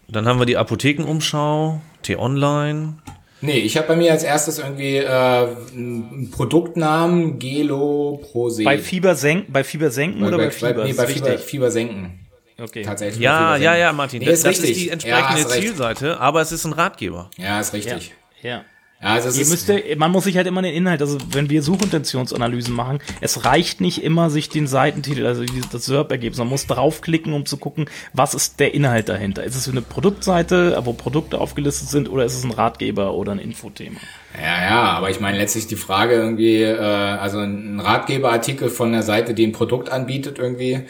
Dann 0.08 0.28
haben 0.28 0.38
wir 0.38 0.46
die 0.46 0.56
Apothekenumschau, 0.56 1.80
T-Online. 2.02 2.94
Nee, 3.40 3.58
ich 3.58 3.76
habe 3.76 3.88
bei 3.88 3.96
mir 3.96 4.12
als 4.12 4.22
erstes 4.22 4.58
irgendwie 4.58 4.96
äh, 4.96 5.06
einen 5.06 6.30
Produktnamen 6.30 7.38
Gelo 7.38 8.20
Prose. 8.22 8.62
Bei 8.64 8.78
Fieber 8.78 9.14
senken, 9.14 9.52
bei 9.52 9.64
Fieber 9.64 9.90
senken 9.90 10.22
oder 10.24 10.36
bei, 10.36 10.44
bei 10.44 10.50
Fieber? 10.50 10.84
Nee, 10.84 10.92
bei 10.92 11.06
Fieber, 11.06 11.38
Fieber 11.38 11.70
senken. 11.70 12.25
Okay. 12.58 12.82
Tatsächlich. 12.82 13.22
Ja, 13.22 13.56
ja, 13.56 13.76
ja, 13.76 13.92
Martin. 13.92 14.20
Nee, 14.20 14.26
das, 14.26 14.38
ist, 14.38 14.46
das 14.46 14.58
ist 14.60 14.76
die 14.76 14.88
entsprechende 14.88 15.42
ja, 15.42 15.48
Zielseite, 15.48 16.18
aber 16.20 16.40
es 16.40 16.52
ist 16.52 16.64
ein 16.64 16.72
Ratgeber. 16.72 17.30
Ja, 17.36 17.60
ist 17.60 17.72
richtig. 17.74 18.12
Ja. 18.42 18.50
ja. 18.50 18.64
Ja, 19.02 19.08
also 19.12 19.28
es 19.28 19.38
Ihr 19.38 19.46
müsste, 19.46 19.96
man 19.98 20.10
muss 20.10 20.24
sich 20.24 20.38
halt 20.38 20.46
immer 20.46 20.62
den 20.62 20.74
Inhalt, 20.74 21.02
also 21.02 21.18
wenn 21.30 21.50
wir 21.50 21.62
Suchintentionsanalysen 21.62 22.74
machen, 22.74 23.00
es 23.20 23.44
reicht 23.44 23.82
nicht 23.82 24.02
immer, 24.02 24.30
sich 24.30 24.48
den 24.48 24.66
Seitentitel, 24.66 25.26
also 25.26 25.44
das 25.70 25.84
SERP-Ergebnis, 25.84 26.38
man 26.38 26.48
muss 26.48 26.66
draufklicken, 26.66 27.34
um 27.34 27.44
zu 27.44 27.58
gucken, 27.58 27.90
was 28.14 28.32
ist 28.32 28.58
der 28.58 28.72
Inhalt 28.72 29.10
dahinter. 29.10 29.44
Ist 29.44 29.54
es 29.54 29.68
eine 29.68 29.82
Produktseite, 29.82 30.80
wo 30.84 30.94
Produkte 30.94 31.38
aufgelistet 31.38 31.90
sind, 31.90 32.08
oder 32.08 32.24
ist 32.24 32.38
es 32.38 32.44
ein 32.44 32.52
Ratgeber 32.52 33.12
oder 33.12 33.32
ein 33.32 33.38
Infothema? 33.38 34.00
Ja, 34.42 34.64
ja, 34.64 34.82
aber 34.92 35.10
ich 35.10 35.20
meine 35.20 35.36
letztlich 35.36 35.66
die 35.66 35.76
Frage 35.76 36.14
irgendwie, 36.14 36.62
äh, 36.62 36.78
also 36.78 37.40
ein 37.40 37.80
Ratgeberartikel 37.80 38.70
von 38.70 38.92
der 38.92 39.02
Seite, 39.02 39.34
die 39.34 39.46
ein 39.46 39.52
Produkt 39.52 39.90
anbietet 39.90 40.38
irgendwie, 40.38 40.86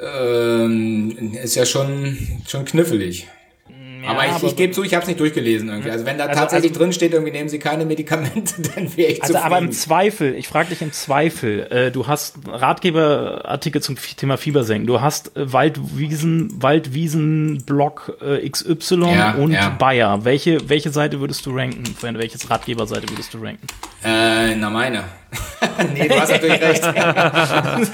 ähm, 0.00 1.34
ist 1.42 1.54
ja 1.54 1.66
schon, 1.66 2.16
schon 2.46 2.64
knifflig. 2.64 3.26
Ja, 4.02 4.10
aber 4.10 4.26
ich, 4.26 4.42
ich 4.42 4.56
gebe 4.56 4.72
zu, 4.72 4.82
ich 4.82 4.94
habe 4.94 5.02
es 5.02 5.08
nicht 5.08 5.20
durchgelesen 5.20 5.68
irgendwie. 5.68 5.90
Also 5.90 6.04
wenn 6.04 6.18
da 6.18 6.24
also, 6.24 6.40
tatsächlich 6.40 6.72
also, 6.72 6.80
drin 6.80 6.92
steht, 6.92 7.12
irgendwie 7.12 7.32
nehmen 7.32 7.48
Sie 7.48 7.58
keine 7.58 7.84
Medikamente, 7.84 8.54
dann 8.74 8.96
wäre 8.96 9.12
ich 9.12 9.22
Also 9.22 9.34
zufrieden. 9.34 9.54
aber 9.54 9.58
im 9.58 9.72
Zweifel, 9.72 10.34
ich 10.34 10.48
frage 10.48 10.70
dich 10.70 10.82
im 10.82 10.92
Zweifel, 10.92 11.66
äh, 11.70 11.90
du 11.92 12.06
hast 12.08 12.36
Ratgeberartikel 12.46 13.80
zum 13.80 13.96
Thema 13.96 14.38
Fiebersenken, 14.38 14.86
du 14.86 15.00
hast 15.00 15.36
äh, 15.36 15.52
Waldwiesen, 15.52 16.50
Waldwiesen-Blog 16.60 18.18
äh, 18.20 18.48
XY 18.48 19.02
ja, 19.14 19.34
und 19.34 19.52
ja. 19.52 19.70
Bayer. 19.70 20.24
Welche, 20.24 20.68
welche 20.68 20.90
Seite 20.90 21.20
würdest 21.20 21.46
du 21.46 21.54
ranken? 21.54 21.84
Welches 22.00 22.50
Ratgeberseite 22.50 23.08
würdest 23.08 23.32
du 23.34 23.38
ranken? 23.38 23.66
Äh, 24.04 24.56
na 24.56 24.68
meine. 24.68 25.04
nee, 25.94 26.08
du 26.08 26.20
hast 26.20 26.30
natürlich 26.30 26.60
recht. 26.60 26.82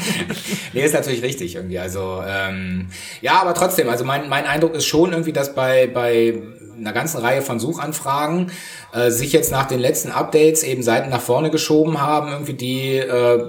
nee, 0.73 0.83
ist 0.83 0.95
natürlich 0.95 1.23
richtig 1.23 1.55
irgendwie. 1.55 1.79
Also 1.79 2.23
ähm, 2.27 2.89
ja, 3.21 3.41
aber 3.41 3.55
trotzdem, 3.55 3.89
also 3.89 4.05
mein, 4.05 4.29
mein 4.29 4.47
Eindruck 4.47 4.75
ist 4.75 4.87
schon 4.87 5.13
irgendwie, 5.13 5.33
dass 5.33 5.55
bei, 5.55 5.87
bei 5.87 6.35
einer 6.77 6.93
ganzen 6.93 7.19
Reihe 7.19 7.43
von 7.43 7.59
Suchanfragen 7.59 8.51
äh, 8.93 9.11
sich 9.11 9.33
jetzt 9.33 9.53
nach 9.53 9.67
den 9.67 9.81
letzten 9.81 10.11
Updates 10.11 10.63
eben 10.63 10.83
Seiten 10.83 11.11
nach 11.11 11.21
vorne 11.21 11.51
geschoben 11.51 12.01
haben, 12.01 12.31
irgendwie 12.31 12.55
die 12.55 12.97
äh, 12.97 13.45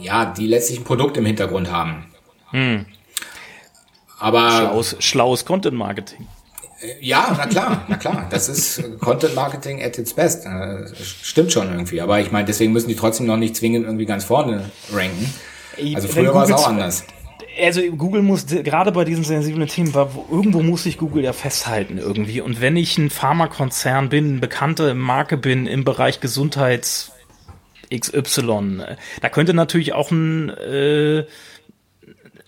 ja, 0.00 0.26
die 0.26 0.46
letztlich 0.46 0.80
ein 0.80 0.84
Produkt 0.84 1.16
im 1.16 1.26
Hintergrund 1.26 1.70
haben. 1.70 2.06
Hm. 2.50 2.86
Aber 4.18 4.50
schlaues, 4.50 4.96
schlaues 5.00 5.44
Content 5.44 5.76
Marketing. 5.76 6.26
Ja, 7.00 7.34
na 7.36 7.46
klar, 7.46 7.84
na 7.88 7.96
klar. 7.96 8.26
Das 8.30 8.48
ist 8.48 8.82
Content 9.00 9.34
Marketing 9.34 9.82
at 9.82 9.98
its 9.98 10.14
best. 10.14 10.46
Das 10.46 10.92
stimmt 11.22 11.52
schon 11.52 11.68
irgendwie. 11.70 12.00
Aber 12.00 12.20
ich 12.20 12.30
meine, 12.30 12.46
deswegen 12.46 12.72
müssen 12.72 12.88
die 12.88 12.94
trotzdem 12.94 13.26
noch 13.26 13.36
nicht 13.36 13.56
zwingend 13.56 13.84
irgendwie 13.84 14.06
ganz 14.06 14.24
vorne 14.24 14.70
ranken. 14.92 15.34
Also 15.94 16.08
früher 16.08 16.34
war 16.34 16.44
es 16.44 16.52
auch 16.52 16.68
anders. 16.68 17.04
Also 17.60 17.82
Google 17.82 18.22
muss 18.22 18.46
gerade 18.46 18.92
bei 18.92 19.04
diesen 19.04 19.24
sensiblen 19.24 19.66
Themen, 19.66 19.92
irgendwo 20.30 20.62
muss 20.62 20.84
sich 20.84 20.98
Google 20.98 21.24
ja 21.24 21.32
festhalten 21.32 21.98
irgendwie. 21.98 22.40
Und 22.40 22.60
wenn 22.60 22.76
ich 22.76 22.96
ein 22.98 23.10
Pharmakonzern 23.10 24.08
bin, 24.08 24.30
eine 24.30 24.38
bekannte 24.38 24.94
Marke 24.94 25.36
bin 25.36 25.66
im 25.66 25.84
Bereich 25.84 26.20
Gesundheits 26.20 27.10
XY, 27.92 28.82
da 29.20 29.28
könnte 29.28 29.54
natürlich 29.54 29.92
auch 29.92 30.12
ein 30.12 30.50
äh, 30.50 31.24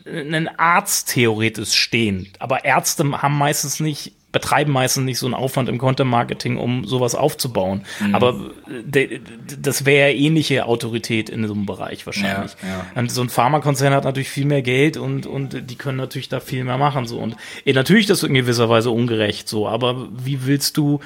ein 0.06 0.48
Arzt 0.58 1.10
theoretisch 1.10 1.74
stehen. 1.74 2.32
Aber 2.38 2.64
Ärzte 2.64 3.04
haben 3.22 3.36
meistens 3.36 3.80
nicht 3.80 4.12
betreiben 4.32 4.72
meistens 4.72 5.04
nicht 5.04 5.18
so 5.18 5.26
einen 5.26 5.34
Aufwand 5.34 5.68
im 5.68 5.78
Content-Marketing, 5.78 6.56
um 6.56 6.84
sowas 6.84 7.14
aufzubauen. 7.14 7.82
Mhm. 8.00 8.14
Aber 8.14 8.50
de, 8.68 9.20
das 9.60 9.84
wäre 9.86 10.12
ähnliche 10.12 10.66
Autorität 10.66 11.28
in 11.28 11.46
so 11.46 11.54
einem 11.54 11.66
Bereich 11.66 12.06
wahrscheinlich. 12.06 12.56
Ja, 12.62 12.68
ja. 12.68 12.86
Und 12.94 13.10
so 13.10 13.22
ein 13.22 13.28
Pharmakonzern 13.28 13.92
hat 13.92 14.04
natürlich 14.04 14.30
viel 14.30 14.46
mehr 14.46 14.62
Geld 14.62 14.96
und, 14.96 15.26
und 15.26 15.70
die 15.70 15.76
können 15.76 15.98
natürlich 15.98 16.28
da 16.28 16.40
viel 16.40 16.64
mehr 16.64 16.78
machen. 16.78 17.06
So. 17.06 17.18
Und 17.18 17.36
eh, 17.64 17.72
natürlich 17.72 18.04
ist 18.04 18.10
das 18.10 18.22
in 18.22 18.34
gewisser 18.34 18.68
Weise 18.68 18.90
ungerecht 18.90 19.48
so, 19.48 19.68
aber 19.68 20.08
wie 20.12 20.46
willst 20.46 20.76
du 20.76 21.00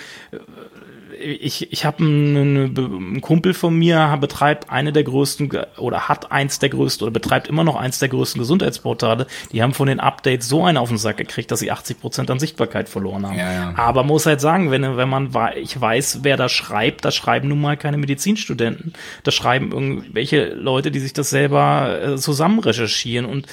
ich, 1.20 1.72
ich 1.72 1.84
habe 1.84 1.98
einen, 1.98 2.76
einen, 2.76 3.20
Kumpel 3.20 3.54
von 3.54 3.76
mir, 3.76 4.16
betreibt 4.20 4.70
eine 4.70 4.92
der 4.92 5.04
größten 5.04 5.50
oder 5.78 6.08
hat 6.08 6.32
eins 6.32 6.58
der 6.58 6.68
größten 6.68 7.04
oder 7.04 7.12
betreibt 7.12 7.48
immer 7.48 7.64
noch 7.64 7.76
eins 7.76 7.98
der 7.98 8.08
größten 8.08 8.38
Gesundheitsportale. 8.38 9.26
Die 9.52 9.62
haben 9.62 9.74
von 9.74 9.88
den 9.88 10.00
Updates 10.00 10.48
so 10.48 10.64
einen 10.64 10.78
auf 10.78 10.88
den 10.88 10.98
Sack 10.98 11.16
gekriegt, 11.16 11.50
dass 11.50 11.60
sie 11.60 11.70
80 11.70 12.00
Prozent 12.00 12.30
an 12.30 12.38
Sichtbarkeit 12.38 12.88
verloren 12.88 13.26
haben. 13.26 13.38
Ja, 13.38 13.52
ja. 13.52 13.74
Aber 13.76 14.02
muss 14.02 14.26
halt 14.26 14.40
sagen, 14.40 14.70
wenn, 14.70 14.96
wenn 14.96 15.08
man, 15.08 15.30
ich 15.56 15.80
weiß, 15.80 16.20
wer 16.22 16.36
da 16.36 16.48
schreibt, 16.48 17.04
da 17.04 17.10
schreiben 17.10 17.48
nun 17.48 17.60
mal 17.60 17.76
keine 17.76 17.96
Medizinstudenten. 17.96 18.92
Da 19.22 19.30
schreiben 19.30 19.72
irgendwelche 19.72 20.54
Leute, 20.54 20.90
die 20.90 21.00
sich 21.00 21.12
das 21.12 21.30
selber 21.30 22.00
äh, 22.02 22.16
zusammen 22.16 22.58
recherchieren 22.58 23.26
und 23.26 23.46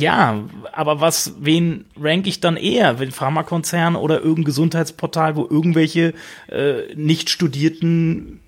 ja, 0.00 0.44
aber 0.72 1.00
was, 1.00 1.34
wen 1.40 1.86
rank 1.98 2.26
ich 2.26 2.40
dann 2.40 2.56
eher? 2.56 2.94
Den 2.94 3.12
Pharmakonzern 3.12 3.96
oder 3.96 4.16
irgendein 4.16 4.44
Gesundheitsportal, 4.44 5.36
wo 5.36 5.46
irgendwelche 5.48 6.14
äh, 6.48 6.94
nicht 6.94 7.30
studierten 7.30 8.40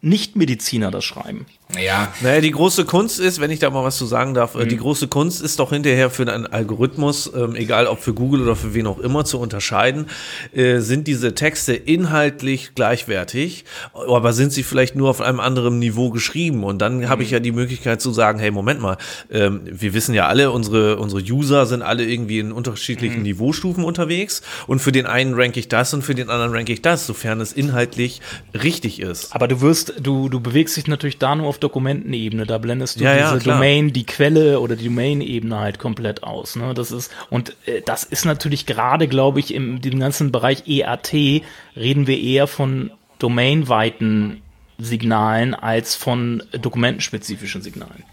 Nichtmediziner 0.00 0.90
das 0.90 1.04
schreiben? 1.04 1.46
Ja. 1.74 2.12
Naja, 2.20 2.40
die 2.40 2.52
große 2.52 2.84
Kunst 2.84 3.18
ist, 3.18 3.40
wenn 3.40 3.50
ich 3.50 3.58
da 3.58 3.70
mal 3.70 3.82
was 3.82 3.96
zu 3.96 4.06
sagen 4.06 4.34
darf, 4.34 4.54
äh, 4.54 4.64
mhm. 4.64 4.68
die 4.68 4.76
große 4.76 5.08
Kunst 5.08 5.42
ist 5.42 5.58
doch 5.58 5.70
hinterher 5.70 6.10
für 6.10 6.22
einen 6.22 6.46
Algorithmus, 6.46 7.30
ähm, 7.34 7.56
egal 7.56 7.88
ob 7.88 7.98
für 7.98 8.14
Google 8.14 8.42
oder 8.42 8.54
für 8.54 8.72
wen 8.72 8.86
auch 8.86 9.00
immer, 9.00 9.24
zu 9.24 9.40
unterscheiden, 9.40 10.06
äh, 10.54 10.78
sind 10.78 11.08
diese 11.08 11.34
Texte 11.34 11.74
inhaltlich 11.74 12.74
gleichwertig, 12.76 13.64
aber 13.92 14.32
sind 14.32 14.52
sie 14.52 14.62
vielleicht 14.62 14.94
nur 14.94 15.10
auf 15.10 15.20
einem 15.20 15.40
anderen 15.40 15.80
Niveau 15.80 16.10
geschrieben? 16.10 16.62
Und 16.62 16.78
dann 16.78 16.98
mhm. 16.98 17.08
habe 17.08 17.24
ich 17.24 17.32
ja 17.32 17.40
die 17.40 17.52
Möglichkeit 17.52 18.00
zu 18.00 18.12
sagen, 18.12 18.38
hey, 18.38 18.52
Moment 18.52 18.80
mal, 18.80 18.96
ähm, 19.30 19.62
wir 19.64 19.92
wissen 19.92 20.14
ja 20.14 20.28
alle, 20.28 20.52
unsere, 20.52 20.98
unsere 20.98 21.20
User 21.20 21.66
sind 21.66 21.82
alle 21.82 22.04
irgendwie 22.04 22.38
in 22.38 22.52
unterschiedlichen 22.52 23.18
mhm. 23.18 23.24
Niveaustufen 23.24 23.82
unterwegs 23.82 24.42
und 24.68 24.78
für 24.78 24.92
den 24.92 25.06
einen 25.06 25.34
rank 25.34 25.56
ich 25.56 25.68
das 25.68 25.92
und 25.92 26.02
für 26.02 26.14
den 26.14 26.30
anderen 26.30 26.52
rank 26.52 26.68
ich 26.68 26.80
das, 26.80 27.06
sofern 27.06 27.40
es 27.40 27.52
inhaltlich 27.52 28.20
richtig 28.54 29.00
ist. 29.00 29.34
Aber 29.34 29.48
du 29.48 29.60
wirst, 29.60 29.94
du, 30.00 30.28
du 30.28 30.38
bewegst 30.38 30.76
dich 30.76 30.86
natürlich 30.86 31.18
da 31.18 31.34
nur 31.34 31.48
auf 31.48 31.55
auf 31.56 31.60
Dokumentenebene. 31.60 32.46
Da 32.46 32.58
blendest 32.58 33.00
du 33.00 33.04
ja, 33.04 33.14
diese 33.14 33.48
ja, 33.48 33.54
Domain, 33.54 33.92
die 33.92 34.04
Quelle 34.04 34.60
oder 34.60 34.76
die 34.76 34.84
Domain-Ebene 34.84 35.58
halt 35.58 35.78
komplett 35.78 36.22
aus. 36.22 36.56
Ne? 36.56 36.74
Das 36.74 36.92
ist, 36.92 37.10
und 37.30 37.56
äh, 37.66 37.82
das 37.84 38.04
ist 38.04 38.24
natürlich 38.24 38.66
gerade, 38.66 39.08
glaube 39.08 39.40
ich, 39.40 39.54
im 39.54 39.80
dem 39.80 39.98
ganzen 39.98 40.32
Bereich 40.32 40.64
EAT 40.66 41.12
reden 41.76 42.06
wir 42.06 42.20
eher 42.20 42.46
von 42.46 42.90
domainweiten 43.18 44.42
Signalen 44.78 45.54
als 45.54 45.94
von 45.94 46.42
dokumentenspezifischen 46.52 47.62
Signalen. 47.62 48.04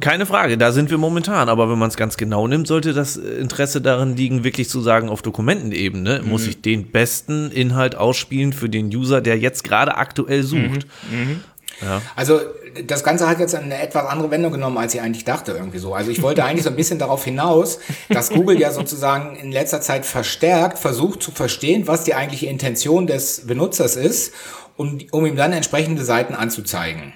Keine 0.00 0.24
Frage, 0.24 0.56
da 0.56 0.72
sind 0.72 0.90
wir 0.90 0.96
momentan. 0.96 1.48
Aber 1.48 1.70
wenn 1.70 1.78
man 1.78 1.88
es 1.88 1.96
ganz 1.96 2.16
genau 2.16 2.48
nimmt, 2.48 2.66
sollte 2.66 2.94
das 2.94 3.16
Interesse 3.16 3.80
darin 3.80 4.16
liegen, 4.16 4.42
wirklich 4.42 4.68
zu 4.68 4.80
sagen, 4.80 5.08
auf 5.08 5.20
Dokumentenebene 5.20 6.22
mhm. 6.22 6.30
muss 6.30 6.46
ich 6.46 6.62
den 6.62 6.90
besten 6.90 7.50
Inhalt 7.50 7.94
ausspielen 7.94 8.52
für 8.52 8.68
den 8.68 8.86
User, 8.86 9.20
der 9.20 9.38
jetzt 9.38 9.62
gerade 9.64 9.96
aktuell 9.96 10.42
sucht. 10.42 10.86
Mhm. 11.10 11.18
Mhm. 11.18 11.40
Ja. 11.84 12.02
Also 12.16 12.40
das 12.86 13.04
Ganze 13.04 13.28
hat 13.28 13.38
jetzt 13.38 13.54
eine 13.54 13.80
etwas 13.80 14.06
andere 14.06 14.30
Wendung 14.30 14.52
genommen, 14.52 14.78
als 14.78 14.94
ich 14.94 15.00
eigentlich 15.00 15.24
dachte 15.24 15.52
irgendwie 15.52 15.78
so. 15.78 15.94
Also 15.94 16.10
ich 16.10 16.22
wollte 16.22 16.44
eigentlich 16.44 16.64
so 16.64 16.70
ein 16.70 16.76
bisschen 16.76 16.98
darauf 16.98 17.24
hinaus, 17.24 17.78
dass 18.08 18.30
Google 18.30 18.58
ja 18.58 18.72
sozusagen 18.72 19.36
in 19.36 19.52
letzter 19.52 19.80
Zeit 19.80 20.06
verstärkt 20.06 20.78
versucht 20.78 21.22
zu 21.22 21.30
verstehen, 21.30 21.86
was 21.86 22.04
die 22.04 22.14
eigentliche 22.14 22.46
Intention 22.46 23.06
des 23.06 23.46
Benutzers 23.46 23.96
ist, 23.96 24.32
um, 24.76 24.98
um 25.12 25.26
ihm 25.26 25.36
dann 25.36 25.52
entsprechende 25.52 26.04
Seiten 26.04 26.34
anzuzeigen. 26.34 27.12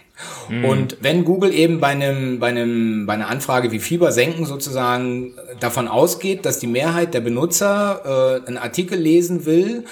Mhm. 0.48 0.64
Und 0.64 0.96
wenn 1.00 1.24
Google 1.24 1.52
eben 1.52 1.80
bei 1.80 1.88
einem, 1.88 2.38
bei 2.38 2.48
einem, 2.48 3.06
bei 3.06 3.14
einer 3.14 3.28
Anfrage 3.28 3.70
wie 3.70 3.78
Fieber 3.78 4.12
senken 4.12 4.46
sozusagen 4.46 5.34
davon 5.60 5.88
ausgeht, 5.88 6.44
dass 6.44 6.58
die 6.58 6.66
Mehrheit 6.66 7.14
der 7.14 7.20
Benutzer 7.20 8.40
äh, 8.44 8.46
einen 8.48 8.58
Artikel 8.58 8.98
lesen 8.98 9.46
will 9.46 9.84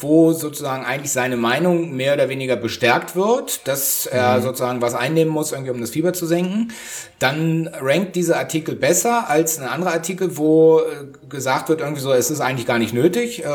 wo 0.00 0.32
sozusagen 0.32 0.84
eigentlich 0.84 1.12
seine 1.12 1.36
Meinung 1.36 1.94
mehr 1.94 2.14
oder 2.14 2.28
weniger 2.28 2.56
bestärkt 2.56 3.14
wird, 3.14 3.66
dass 3.68 4.06
er 4.06 4.38
mhm. 4.38 4.42
sozusagen 4.42 4.80
was 4.80 4.94
einnehmen 4.94 5.32
muss, 5.32 5.52
irgendwie 5.52 5.70
um 5.70 5.80
das 5.80 5.90
Fieber 5.90 6.12
zu 6.12 6.26
senken, 6.26 6.72
dann 7.18 7.68
rankt 7.80 8.16
dieser 8.16 8.38
Artikel 8.38 8.74
besser 8.74 9.28
als 9.28 9.58
ein 9.58 9.68
anderer 9.68 9.92
Artikel, 9.92 10.36
wo 10.38 10.80
äh, 10.80 11.28
gesagt 11.28 11.68
wird 11.68 11.80
irgendwie 11.80 12.00
so, 12.00 12.12
es 12.12 12.30
ist 12.30 12.40
eigentlich 12.40 12.66
gar 12.66 12.78
nicht 12.78 12.94
nötig, 12.94 13.44
äh, 13.44 13.48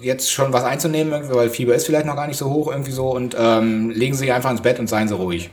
jetzt 0.00 0.30
schon 0.30 0.52
was 0.52 0.64
einzunehmen, 0.64 1.22
weil 1.30 1.48
Fieber 1.48 1.74
ist 1.74 1.86
vielleicht 1.86 2.06
noch 2.06 2.16
gar 2.16 2.26
nicht 2.26 2.38
so 2.38 2.50
hoch 2.50 2.70
irgendwie 2.70 2.92
so 2.92 3.10
und 3.10 3.34
ähm, 3.38 3.90
legen 3.90 4.14
Sie 4.14 4.20
sich 4.20 4.32
einfach 4.32 4.50
ins 4.50 4.62
Bett 4.62 4.78
und 4.78 4.88
seien 4.88 5.08
Sie 5.08 5.14
ruhig. 5.14 5.50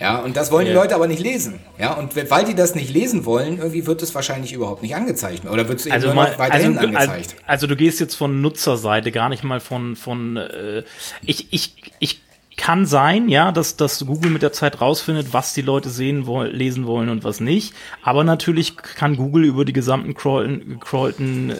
Ja, 0.00 0.18
und 0.18 0.36
das 0.36 0.52
wollen 0.52 0.66
ja. 0.66 0.72
die 0.72 0.78
Leute 0.78 0.94
aber 0.94 1.06
nicht 1.06 1.22
lesen. 1.22 1.60
Ja, 1.78 1.94
und 1.94 2.14
weil 2.30 2.44
die 2.44 2.54
das 2.54 2.74
nicht 2.74 2.92
lesen 2.92 3.24
wollen, 3.24 3.58
irgendwie 3.58 3.86
wird 3.86 4.02
es 4.02 4.14
wahrscheinlich 4.14 4.52
überhaupt 4.52 4.82
nicht 4.82 4.94
angezeigt. 4.94 5.46
Oder 5.46 5.68
wird 5.68 5.80
es 5.80 5.86
eben 5.86 5.94
also 5.94 6.12
noch 6.12 6.38
weiterhin 6.38 6.76
also, 6.76 6.88
angezeigt. 6.88 7.34
Also, 7.36 7.46
also 7.46 7.66
du 7.66 7.76
gehst 7.76 8.00
jetzt 8.00 8.14
von 8.14 8.40
Nutzerseite, 8.40 9.10
gar 9.10 9.28
nicht 9.28 9.42
mal 9.42 9.60
von, 9.60 9.96
von 9.96 10.36
äh, 10.36 10.82
ich, 11.22 11.52
ich, 11.52 11.92
ich 11.98 12.20
kann 12.56 12.86
sein, 12.86 13.28
ja, 13.28 13.52
dass, 13.52 13.76
dass 13.76 14.04
Google 14.06 14.30
mit 14.30 14.40
der 14.40 14.52
Zeit 14.52 14.80
rausfindet, 14.80 15.32
was 15.32 15.52
die 15.52 15.60
Leute 15.60 15.90
sehen 15.90 16.26
wollen, 16.26 16.54
lesen 16.54 16.86
wollen 16.86 17.10
und 17.10 17.22
was 17.22 17.40
nicht. 17.40 17.74
Aber 18.02 18.24
natürlich 18.24 18.76
kann 18.76 19.16
Google 19.16 19.44
über 19.44 19.66
die 19.66 19.74
gesamten 19.74 20.14
crawlten, 20.14 21.50
äh, 21.50 21.54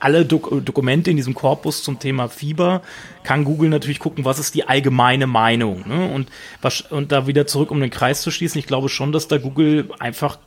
alle 0.00 0.24
Dok 0.24 0.64
Dokumente 0.64 1.10
in 1.10 1.16
diesem 1.16 1.34
Korpus 1.34 1.82
zum 1.82 1.98
Thema 1.98 2.28
Fieber, 2.28 2.80
kann 3.24 3.44
Google 3.44 3.68
natürlich 3.68 3.98
gucken, 3.98 4.24
was 4.24 4.38
ist 4.38 4.54
die 4.54 4.66
allgemeine 4.66 5.26
Meinung. 5.26 5.86
Ne? 5.86 6.08
Und, 6.08 6.30
was, 6.62 6.80
und 6.80 7.12
da 7.12 7.26
wieder 7.26 7.46
zurück, 7.46 7.70
um 7.70 7.80
den 7.80 7.90
Kreis 7.90 8.22
zu 8.22 8.30
schließen, 8.30 8.58
ich 8.58 8.66
glaube 8.66 8.88
schon, 8.88 9.12
dass 9.12 9.28
da 9.28 9.36
Google 9.36 9.90
einfach 9.98 10.38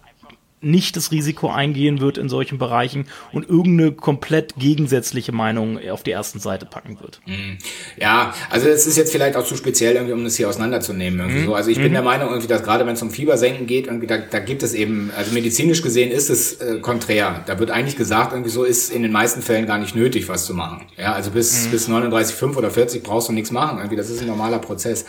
nicht 0.62 0.95
das 0.95 1.12
Risiko 1.12 1.50
eingehen 1.50 2.00
wird 2.00 2.17
in 2.17 2.30
solchen 2.30 2.58
Bereichen 2.58 3.06
und 3.34 3.50
irgendeine 3.50 3.91
komplett 3.91 4.56
gegensätzliche 4.58 5.32
Meinung 5.32 5.80
auf 5.89 6.04
die 6.04 6.12
ersten 6.12 6.39
Seite 6.39 6.65
packen 6.65 7.00
wird. 7.00 7.19
Mhm. 7.26 7.58
Ja, 7.97 8.34
also 8.50 8.67
es 8.69 8.86
ist 8.86 8.97
jetzt 8.97 9.12
vielleicht 9.12 9.36
auch 9.36 9.45
zu 9.45 9.56
speziell, 9.56 9.95
irgendwie, 9.95 10.13
um 10.13 10.24
das 10.24 10.36
hier 10.36 10.47
auseinanderzunehmen. 10.47 11.19
Irgendwie 11.19 11.41
mhm. 11.41 11.45
so. 11.45 11.56
Also 11.56 11.71
ich 11.71 11.78
mhm. 11.78 11.84
bin 11.84 11.93
der 11.93 12.04
Meinung, 12.04 12.30
irgendwie, 12.30 12.47
dass 12.47 12.63
gerade 12.63 12.86
wenn 12.86 12.93
es 12.93 13.02
um 13.02 13.12
Fiebersenken 13.12 13.65
geht, 13.65 13.88
irgendwie, 13.88 14.08
da, 14.08 14.17
da 14.17 14.39
gibt 14.39 14.63
es 14.63 14.74
eben, 14.74 15.12
also 15.17 15.34
medizinisch 15.34 15.82
gesehen 15.82 16.12
ist 16.12 16.30
es 16.30 16.54
äh, 16.62 16.80
konträr. 16.80 17.43
Da 17.47 17.60
wird 17.60 17.71
eigentlich 17.71 17.97
gesagt, 17.97 18.34
irgendwie 18.34 18.52
so 18.52 18.63
ist 18.63 18.91
in 18.91 19.02
den 19.02 19.12
meisten 19.12 19.41
Fällen 19.41 19.65
gar 19.65 19.80
nicht 19.80 19.95
nötig, 19.95 20.30
was 20.30 20.45
zu 20.45 20.54
machen. 20.54 20.84
Ja, 20.97 21.13
also 21.13 21.32
bis, 21.32 21.67
mhm. 21.67 21.71
bis 21.71 21.89
39,5 21.89 22.56
oder 22.56 22.69
40 22.69 23.04
brauchst 23.04 23.30
du 23.30 23.34
nichts 23.34 23.52
machen. 23.52 23.80
Irgendwie, 23.80 23.95
das 23.95 24.10
ist 24.10 24.21
ein 24.21 24.28
normaler 24.28 24.60
Prozess. 24.60 25.06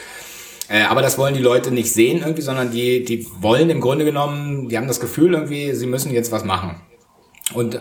Äh, 0.68 0.83
aber 0.83 1.03
das 1.03 1.18
wollen 1.18 1.35
die 1.35 1.42
Leute 1.42 1.70
nicht 1.70 1.92
sehen 1.92 2.20
irgendwie, 2.20 2.42
sondern 2.42 2.70
die, 2.70 3.05
die 3.05 3.27
wollen 3.40 3.70
im 3.70 3.81
Grunde 3.81 4.05
genommen, 4.05 4.68
die 4.68 4.77
haben 4.77 4.88
das 4.88 5.01
Gefühl 5.01 5.35
irgendwie, 5.35 5.75
sie 5.75 5.87
müssen 5.87 6.12
jetzt 6.12 6.33
was 6.33 6.44
machen. 6.44 6.81
Und 7.55 7.81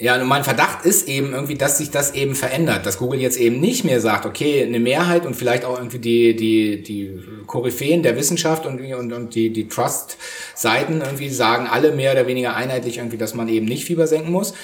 ja, 0.00 0.22
mein 0.24 0.44
Verdacht 0.44 0.86
ist 0.86 1.08
eben 1.08 1.34
irgendwie, 1.34 1.56
dass 1.56 1.76
sich 1.76 1.90
das 1.90 2.14
eben 2.14 2.34
verändert, 2.34 2.86
dass 2.86 2.96
Google 2.96 3.20
jetzt 3.20 3.38
eben 3.38 3.60
nicht 3.60 3.84
mehr 3.84 4.00
sagt, 4.00 4.24
okay, 4.24 4.64
eine 4.64 4.80
Mehrheit 4.80 5.26
und 5.26 5.34
vielleicht 5.34 5.66
auch 5.66 5.76
irgendwie 5.76 5.98
die, 5.98 6.34
die, 6.34 6.82
die 6.82 7.20
Koryphäen 7.46 8.02
der 8.02 8.16
Wissenschaft 8.16 8.64
und, 8.64 8.80
und, 8.80 9.12
und 9.12 9.34
die, 9.34 9.50
die 9.50 9.68
Trust-Seiten 9.68 11.02
irgendwie 11.02 11.28
sagen 11.28 11.66
alle 11.66 11.92
mehr 11.92 12.12
oder 12.12 12.26
weniger 12.26 12.56
einheitlich 12.56 12.96
irgendwie, 12.96 13.18
dass 13.18 13.34
man 13.34 13.48
eben 13.48 13.66
nicht 13.66 13.84
Fieber 13.84 14.06
senken 14.06 14.32
muss, 14.32 14.54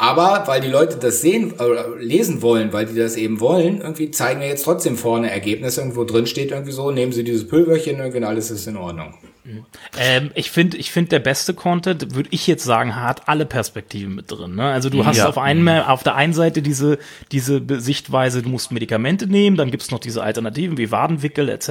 aber 0.00 0.44
weil 0.46 0.62
die 0.62 0.68
Leute 0.68 0.96
das 0.96 1.20
sehen 1.20 1.52
oder 1.52 1.96
lesen 1.98 2.40
wollen, 2.40 2.72
weil 2.72 2.86
die 2.86 2.94
das 2.94 3.16
eben 3.16 3.38
wollen, 3.38 3.82
irgendwie 3.82 4.10
zeigen 4.10 4.40
wir 4.40 4.48
jetzt 4.48 4.64
trotzdem 4.64 4.96
vorne 4.96 5.30
Ergebnisse, 5.30 5.82
irgendwo 5.82 6.04
drin 6.04 6.26
steht 6.26 6.52
irgendwie 6.52 6.72
so, 6.72 6.90
nehmen 6.90 7.12
Sie 7.12 7.22
dieses 7.22 7.46
Pulverchen 7.46 7.98
irgendwie 7.98 8.16
und 8.16 8.24
alles 8.24 8.50
ist 8.50 8.66
in 8.66 8.78
Ordnung. 8.78 9.12
Ähm, 9.98 10.30
ich 10.34 10.50
finde, 10.50 10.76
ich 10.76 10.90
finde, 10.90 11.10
der 11.10 11.18
beste 11.18 11.54
Content, 11.54 12.14
würde 12.14 12.28
ich 12.32 12.46
jetzt 12.46 12.64
sagen, 12.64 12.96
hat 12.96 13.28
alle 13.28 13.46
Perspektiven 13.46 14.14
mit 14.14 14.30
drin. 14.30 14.54
Ne? 14.54 14.64
Also 14.64 14.90
du 14.90 15.04
hast 15.06 15.18
ja. 15.18 15.28
auf, 15.28 15.38
einen, 15.38 15.66
auf 15.68 16.02
der 16.02 16.14
einen 16.14 16.32
Seite 16.32 16.62
diese, 16.62 16.98
diese 17.32 17.62
Sichtweise, 17.80 18.42
du 18.42 18.48
musst 18.48 18.70
Medikamente 18.70 19.26
nehmen, 19.26 19.56
dann 19.56 19.70
gibt's 19.70 19.90
noch 19.90 19.98
diese 19.98 20.22
Alternativen 20.22 20.76
wie 20.76 20.90
Wadenwickel 20.90 21.48
etc. 21.48 21.68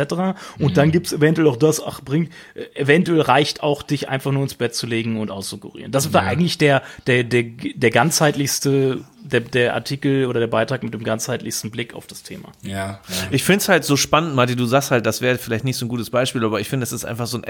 Und 0.57 0.71
mhm. 0.71 0.73
dann 0.73 0.91
gibt's 0.91 1.13
eventuell 1.13 1.47
auch 1.47 1.57
das, 1.57 1.83
ach, 1.83 2.01
bringt, 2.01 2.31
äh, 2.55 2.65
eventuell 2.79 3.21
reicht 3.21 3.61
auch, 3.61 3.83
dich 3.83 4.09
einfach 4.09 4.31
nur 4.31 4.43
ins 4.43 4.55
Bett 4.55 4.73
zu 4.73 4.87
legen 4.87 5.19
und 5.19 5.29
auszukurieren. 5.29 5.91
Das 5.91 6.13
war 6.13 6.23
ja. 6.23 6.29
eigentlich 6.29 6.57
der, 6.57 6.81
der, 7.07 7.23
der, 7.23 7.43
der 7.43 7.91
ganzheitlichste 7.91 9.03
der, 9.23 9.41
der 9.41 9.73
Artikel 9.73 10.25
oder 10.25 10.39
der 10.39 10.47
Beitrag 10.47 10.83
mit 10.83 10.93
dem 10.93 11.03
ganzheitlichsten 11.03 11.71
Blick 11.71 11.93
auf 11.93 12.07
das 12.07 12.23
Thema. 12.23 12.51
Ja. 12.61 12.71
ja. 12.73 12.99
Ich 13.31 13.43
finde 13.43 13.59
es 13.59 13.69
halt 13.69 13.83
so 13.83 13.95
spannend, 13.95 14.35
Martin, 14.35 14.57
du 14.57 14.65
sagst 14.65 14.91
halt, 14.91 15.05
das 15.05 15.21
wäre 15.21 15.37
vielleicht 15.37 15.65
nicht 15.65 15.77
so 15.77 15.85
ein 15.85 15.89
gutes 15.89 16.09
Beispiel, 16.09 16.43
aber 16.43 16.59
ich 16.59 16.69
finde, 16.69 16.83
es 16.83 16.91
ist 16.91 17.05
einfach 17.05 17.27
so 17.27 17.37
ein 17.37 17.43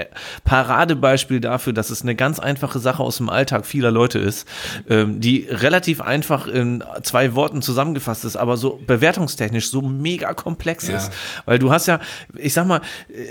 Paradebeispiel 0.44 1.40
dafür, 1.40 1.72
dass 1.72 1.90
es 1.90 2.02
eine 2.02 2.14
ganz 2.14 2.38
einfache 2.38 2.78
Sache 2.78 3.02
aus 3.02 3.18
dem 3.18 3.28
Alltag 3.28 3.66
vieler 3.66 3.90
Leute 3.90 4.18
ist, 4.18 4.46
ähm, 4.88 5.20
die 5.20 5.46
relativ 5.48 6.00
einfach 6.00 6.46
in 6.46 6.84
zwei 7.02 7.34
Worten 7.34 7.62
zusammengefasst 7.62 8.24
ist, 8.24 8.36
aber 8.36 8.56
so 8.56 8.80
bewertungstechnisch 8.86 9.70
so 9.70 9.82
mega 9.82 10.34
komplex 10.34 10.88
ja. 10.88 10.96
ist. 10.96 11.12
Weil 11.44 11.58
du 11.58 11.70
hast 11.70 11.86
ja, 11.86 12.00
ich 12.34 12.52
sag 12.52 12.66
mal, 12.66 12.80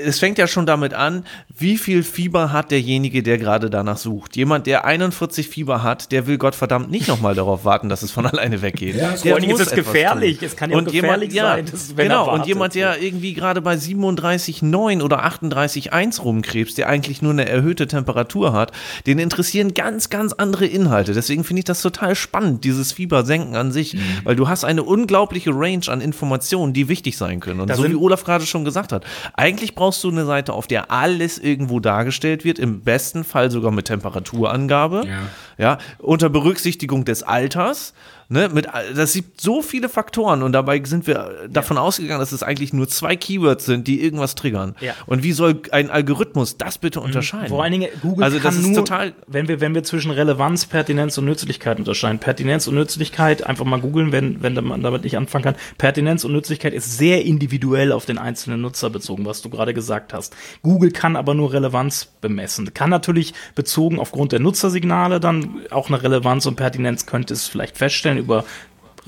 es 0.03 0.19
fängt 0.19 0.37
ja 0.37 0.47
schon 0.47 0.65
damit 0.65 0.93
an, 0.93 1.25
wie 1.57 1.77
viel 1.77 2.03
Fieber 2.03 2.51
hat 2.51 2.71
derjenige, 2.71 3.23
der 3.23 3.37
gerade 3.37 3.69
danach 3.69 3.97
sucht. 3.97 4.35
Jemand, 4.35 4.67
der 4.67 4.85
41 4.85 5.47
Fieber 5.47 5.83
hat, 5.83 6.11
der 6.11 6.27
will 6.27 6.37
Gottverdammt 6.37 6.89
nicht 6.89 7.07
nochmal 7.07 7.35
darauf 7.35 7.65
warten, 7.65 7.89
dass 7.89 8.01
es 8.01 8.11
von 8.11 8.25
alleine 8.29 8.61
weggeht. 8.61 8.95
Ja, 8.95 9.15
vor 9.15 9.39
ist 9.39 9.59
es 9.59 9.71
gefährlich. 9.71 10.39
Tun. 10.39 10.47
Es 10.47 10.55
kann 10.55 10.71
ja 10.71 10.77
und 10.77 10.85
gefährlich 10.85 11.33
jemand, 11.33 11.69
sein. 11.69 11.71
Dass, 11.71 11.95
genau, 11.95 12.33
und 12.33 12.45
jemand, 12.45 12.75
der 12.75 13.01
irgendwie 13.01 13.33
gerade 13.33 13.61
bei 13.61 13.75
37,9 13.75 15.01
oder 15.01 15.25
38,1 15.25 16.21
rumkrebst, 16.69 16.77
der 16.77 16.87
eigentlich 16.87 17.21
nur 17.21 17.31
eine 17.31 17.47
erhöhte 17.47 17.87
Temperatur 17.87 18.53
hat, 18.53 18.71
den 19.05 19.19
interessieren 19.19 19.73
ganz, 19.73 20.09
ganz 20.09 20.33
andere 20.33 20.65
Inhalte. 20.65 21.13
Deswegen 21.13 21.43
finde 21.43 21.59
ich 21.59 21.65
das 21.65 21.81
total 21.81 22.15
spannend, 22.15 22.63
dieses 22.63 22.91
Fiebersenken 22.91 23.55
an 23.55 23.71
sich, 23.71 23.93
mhm. 23.93 23.99
weil 24.23 24.35
du 24.35 24.47
hast 24.47 24.63
eine 24.63 24.83
unglaubliche 24.83 25.51
Range 25.51 25.87
an 25.87 26.01
Informationen, 26.01 26.73
die 26.73 26.87
wichtig 26.87 27.17
sein 27.17 27.39
können. 27.39 27.59
Und 27.59 27.69
da 27.69 27.75
so 27.75 27.89
wie 27.89 27.95
Olaf 27.95 28.23
gerade 28.23 28.45
schon 28.45 28.65
gesagt 28.65 28.91
hat, 28.91 29.05
eigentlich 29.33 29.75
brauchst 29.75 30.03
du 30.03 30.09
eine 30.09 30.25
Seite, 30.25 30.53
auf 30.53 30.67
der 30.67 30.91
alles 30.91 31.37
irgendwo 31.37 31.79
dargestellt 31.79 32.43
wird, 32.43 32.59
im 32.59 32.81
besten 32.81 33.23
Fall 33.23 33.51
sogar 33.51 33.71
mit 33.71 33.85
Temperaturangabe, 33.85 35.05
ja, 35.07 35.19
ja 35.57 35.77
unter 35.99 36.29
Berücksichtigung 36.29 37.05
des 37.05 37.23
Alters 37.23 37.93
Ne, 38.31 38.47
mit, 38.49 38.67
das 38.95 39.13
gibt 39.13 39.41
so 39.41 39.63
viele 39.63 39.89
Faktoren 39.89 40.43
und 40.43 40.51
dabei 40.51 40.79
sind 40.83 41.07
wir 41.07 41.47
davon 41.49 41.77
ja. 41.77 41.83
ausgegangen, 41.83 42.19
dass 42.19 42.31
es 42.31 42.43
eigentlich 42.43 42.73
nur 42.73 42.87
zwei 42.87 43.15
Keywords 43.15 43.65
sind, 43.65 43.87
die 43.87 44.03
irgendwas 44.03 44.35
triggern. 44.35 44.75
Ja. 44.81 44.93
Und 45.07 45.23
wie 45.23 45.31
soll 45.31 45.63
ein 45.71 45.89
Algorithmus 45.89 46.55
das 46.55 46.77
bitte 46.77 46.99
mhm. 46.99 47.05
unterscheiden? 47.05 47.47
Vor 47.47 47.63
allen 47.63 47.71
Dingen, 47.71 47.89
Google 48.03 48.23
also 48.23 48.37
kann 48.37 48.61
nur, 48.61 48.75
total 48.75 49.13
wenn 49.25 49.47
wir, 49.47 49.61
wenn 49.61 49.73
wir 49.73 49.81
zwischen 49.81 50.11
Relevanz, 50.11 50.67
Pertinenz 50.67 51.17
und 51.17 51.25
Nützlichkeit 51.25 51.79
unterscheiden. 51.79 52.19
Pertinenz 52.19 52.67
und 52.67 52.75
Nützlichkeit, 52.75 53.47
einfach 53.47 53.65
mal 53.65 53.79
googeln, 53.79 54.11
wenn, 54.11 54.43
wenn 54.43 54.53
man 54.63 54.83
damit 54.83 55.05
nicht 55.05 55.17
anfangen 55.17 55.45
kann. 55.45 55.55
Pertinenz 55.79 56.23
und 56.23 56.31
Nützlichkeit 56.31 56.75
ist 56.75 56.99
sehr 56.99 57.25
individuell 57.25 57.91
auf 57.91 58.05
den 58.05 58.19
einzelnen 58.19 58.61
Nutzer 58.61 58.91
bezogen, 58.91 59.25
was 59.25 59.41
du 59.41 59.49
gerade 59.49 59.73
gesagt 59.73 60.13
hast. 60.13 60.35
Google 60.61 60.91
kann 60.91 61.15
aber 61.15 61.33
nur 61.33 61.51
Relevanz 61.51 62.05
bemessen. 62.21 62.75
Kann 62.75 62.91
natürlich 62.91 63.33
bezogen 63.55 63.97
aufgrund 63.97 64.33
der 64.33 64.39
Nutzersignale 64.39 65.19
dann 65.19 65.61
auch 65.71 65.87
eine 65.87 66.03
Relevanz 66.03 66.45
und 66.45 66.57
Pertinenz 66.57 67.07
könnte 67.07 67.33
es 67.33 67.47
vielleicht 67.47 67.75
feststellen 67.75 68.18
über 68.19 68.45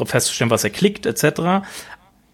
festzustellen, 0.04 0.50
was 0.50 0.64
er 0.64 0.70
klickt, 0.70 1.06
etc. 1.06 1.66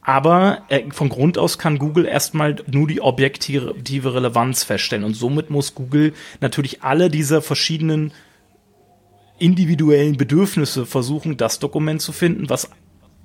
Aber 0.02 0.64
äh, 0.70 0.90
von 0.92 1.10
Grund 1.10 1.38
aus 1.38 1.58
kann 1.58 1.80
Google 1.80 2.06
erstmal 2.06 2.56
nur 2.66 2.88
die 2.88 3.02
objektive 3.02 4.14
Relevanz 4.14 4.64
feststellen. 4.64 5.04
Und 5.04 5.16
somit 5.16 5.50
muss 5.50 5.76
Google 5.76 6.14
natürlich 6.40 6.82
alle 6.82 7.10
dieser 7.10 7.42
verschiedenen 7.42 8.14
individuellen 9.40 10.18
Bedürfnisse 10.18 10.86
versuchen, 10.86 11.38
das 11.38 11.60
Dokument 11.60 12.02
zu 12.02 12.12
finden, 12.12 12.50
was 12.50 12.70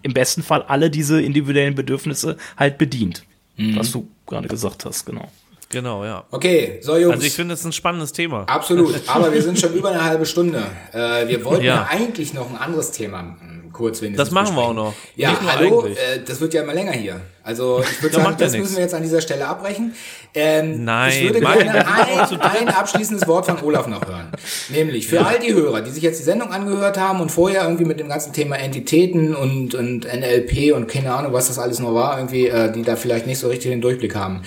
im 0.02 0.12
besten 0.12 0.42
Fall 0.42 0.62
alle 0.62 0.90
diese 0.90 1.22
individuellen 1.22 1.74
Bedürfnisse 1.74 2.36
halt 2.56 2.78
bedient. 2.78 3.24
Mhm. 3.56 3.76
Was 3.76 3.92
du 3.92 4.08
gerade 4.26 4.48
gesagt 4.48 4.84
hast, 4.84 5.06
genau. 5.06 5.30
Genau, 5.72 6.04
ja. 6.04 6.24
Okay, 6.30 6.78
so 6.82 6.96
Jungs. 6.96 7.14
Also 7.14 7.26
ich 7.26 7.32
finde 7.32 7.54
es 7.54 7.64
ein 7.64 7.72
spannendes 7.72 8.12
Thema. 8.12 8.44
Absolut, 8.44 8.94
aber 9.08 9.32
wir 9.32 9.42
sind 9.42 9.58
schon 9.58 9.72
über 9.72 9.88
eine 9.88 10.04
halbe 10.04 10.26
Stunde. 10.26 10.62
Äh, 10.92 11.26
wir 11.26 11.44
wollten 11.44 11.64
ja. 11.64 11.76
ja. 11.76 11.88
eigentlich 11.90 12.34
noch 12.34 12.48
ein 12.50 12.56
anderes 12.56 12.92
Thema 12.92 13.36
kurz 13.72 14.02
wenigstens. 14.02 14.28
Das 14.28 14.32
machen 14.32 14.54
besprechen. 14.54 14.76
wir 14.76 14.82
auch 14.82 14.86
noch. 14.86 14.94
Ja, 15.16 15.36
hallo, 15.44 15.86
äh, 15.86 16.20
das 16.24 16.40
wird 16.40 16.54
ja 16.54 16.62
immer 16.62 16.74
länger 16.74 16.92
hier. 16.92 17.20
Also 17.42 17.82
ich 17.82 18.02
würde 18.02 18.16
sagen, 18.22 18.36
das 18.38 18.56
müssen 18.56 18.76
wir 18.76 18.82
jetzt 18.82 18.94
an 18.94 19.02
dieser 19.02 19.20
Stelle 19.20 19.46
abbrechen. 19.46 19.94
Ähm, 20.34 20.84
Nein, 20.84 21.12
ich 21.12 21.24
würde 21.24 21.40
gerne 21.40 21.86
ein, 21.86 22.40
ein 22.40 22.68
abschließendes 22.68 23.26
Wort 23.26 23.46
von 23.46 23.60
Olaf 23.62 23.86
noch 23.86 24.06
hören. 24.06 24.30
Nämlich 24.70 25.06
für 25.06 25.26
all 25.26 25.38
die 25.38 25.52
Hörer, 25.52 25.80
die 25.80 25.90
sich 25.90 26.02
jetzt 26.02 26.20
die 26.20 26.24
Sendung 26.24 26.52
angehört 26.52 26.98
haben 26.98 27.20
und 27.20 27.30
vorher 27.30 27.64
irgendwie 27.64 27.84
mit 27.84 27.98
dem 27.98 28.08
ganzen 28.08 28.32
Thema 28.32 28.56
Entitäten 28.56 29.34
und, 29.34 29.74
und 29.74 30.04
NLP 30.04 30.74
und 30.74 30.86
keine 30.88 31.12
Ahnung, 31.12 31.32
was 31.32 31.48
das 31.48 31.58
alles 31.58 31.80
noch 31.80 31.94
war, 31.94 32.16
irgendwie, 32.18 32.46
äh, 32.46 32.70
die 32.72 32.82
da 32.82 32.96
vielleicht 32.96 33.26
nicht 33.26 33.38
so 33.38 33.48
richtig 33.48 33.70
den 33.70 33.80
Durchblick 33.80 34.14
haben. 34.14 34.42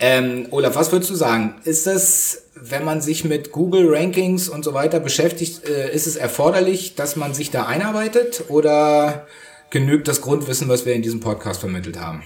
Ähm, 0.00 0.46
Olaf, 0.50 0.76
was 0.76 0.92
würdest 0.92 1.10
du 1.10 1.14
sagen? 1.14 1.56
Ist 1.64 1.86
das 1.86 2.48
wenn 2.60 2.84
man 2.84 3.00
sich 3.00 3.24
mit 3.24 3.52
Google 3.52 3.94
Rankings 3.94 4.48
und 4.48 4.64
so 4.64 4.74
weiter 4.74 5.00
beschäftigt, 5.00 5.68
äh, 5.68 5.92
ist 5.94 6.06
es 6.06 6.16
erforderlich, 6.16 6.94
dass 6.94 7.16
man 7.16 7.34
sich 7.34 7.50
da 7.50 7.66
einarbeitet 7.66 8.44
oder 8.48 9.26
genügt 9.70 10.08
das 10.08 10.20
Grundwissen, 10.20 10.68
was 10.68 10.86
wir 10.86 10.94
in 10.94 11.02
diesem 11.02 11.20
Podcast 11.20 11.60
vermittelt 11.60 12.00
haben? 12.00 12.22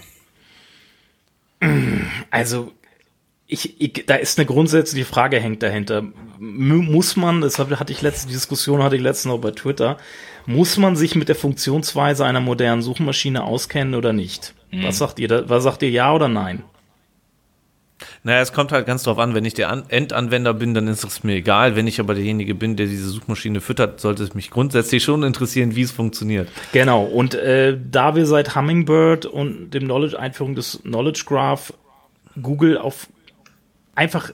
Also 2.31 2.73
ich, 3.47 3.81
ich, 3.81 4.05
da 4.07 4.17
ist 4.17 4.39
eine 4.39 4.47
grundsätzliche 4.47 5.05
Frage 5.05 5.39
hängt 5.39 5.63
dahinter. 5.63 6.05
Muss 6.39 7.17
man, 7.17 7.41
das 7.41 7.59
hatte 7.59 7.93
ich 7.93 8.03
letzte 8.03 8.29
Diskussion 8.29 8.83
hatte 8.83 8.97
ich 8.97 9.03
letztens 9.03 9.33
noch 9.33 9.39
bei 9.41 9.53
Twitter, 9.53 9.99
muss 10.47 10.77
man 10.77 10.97
sich 10.97 11.15
mit 11.15 11.29
der 11.29 11.37
Funktionsweise 11.37 12.25
einer 12.25 12.41
modernen 12.41 12.83
Suchmaschine 12.83 13.45
auskennen 13.45 13.95
oder 13.95 14.13
nicht? 14.13 14.55
Mhm. 14.73 14.85
Was 14.85 14.99
sagt 14.99 15.21
ihr? 15.21 15.29
Da, 15.29 15.49
was 15.49 15.63
sagt 15.63 15.83
ihr 15.83 15.91
ja 15.91 16.13
oder 16.13 16.29
nein? 16.29 16.65
Naja, 18.25 18.41
es 18.41 18.53
kommt 18.53 18.71
halt 18.71 18.87
ganz 18.87 19.03
drauf 19.03 19.19
an, 19.19 19.35
wenn 19.35 19.45
ich 19.45 19.55
der 19.55 19.69
an 19.69 19.85
Endanwender 19.89 20.55
bin, 20.55 20.75
dann 20.75 20.87
ist 20.87 21.03
es 21.03 21.25
mir 21.25 21.35
egal. 21.35 21.75
Wenn 21.75 21.89
ich 21.89 21.99
aber 21.99 22.15
derjenige 22.15 22.55
bin, 22.55 22.77
der 22.77 22.87
diese 22.87 23.09
Suchmaschine 23.09 23.61
füttert, 23.61 24.01
sollte 24.01 24.23
es 24.23 24.35
mich 24.35 24.51
grundsätzlich 24.51 25.03
schon 25.03 25.25
interessieren, 25.25 25.75
wie 25.75 25.83
es 25.83 25.91
funktioniert. 25.91 26.49
Genau, 26.73 27.03
und 27.03 27.35
äh, 27.35 27.77
da 27.91 28.15
wir 28.15 28.27
seit 28.27 28.55
Hummingbird 28.55 29.27
und 29.27 29.71
dem 29.71 29.85
Knowledge 29.85 30.19
Einführung 30.19 30.55
des 30.55 30.81
Knowledge 30.83 31.25
Graph 31.27 31.73
Google 32.41 32.79
auf 32.79 33.09
einfach 33.97 34.33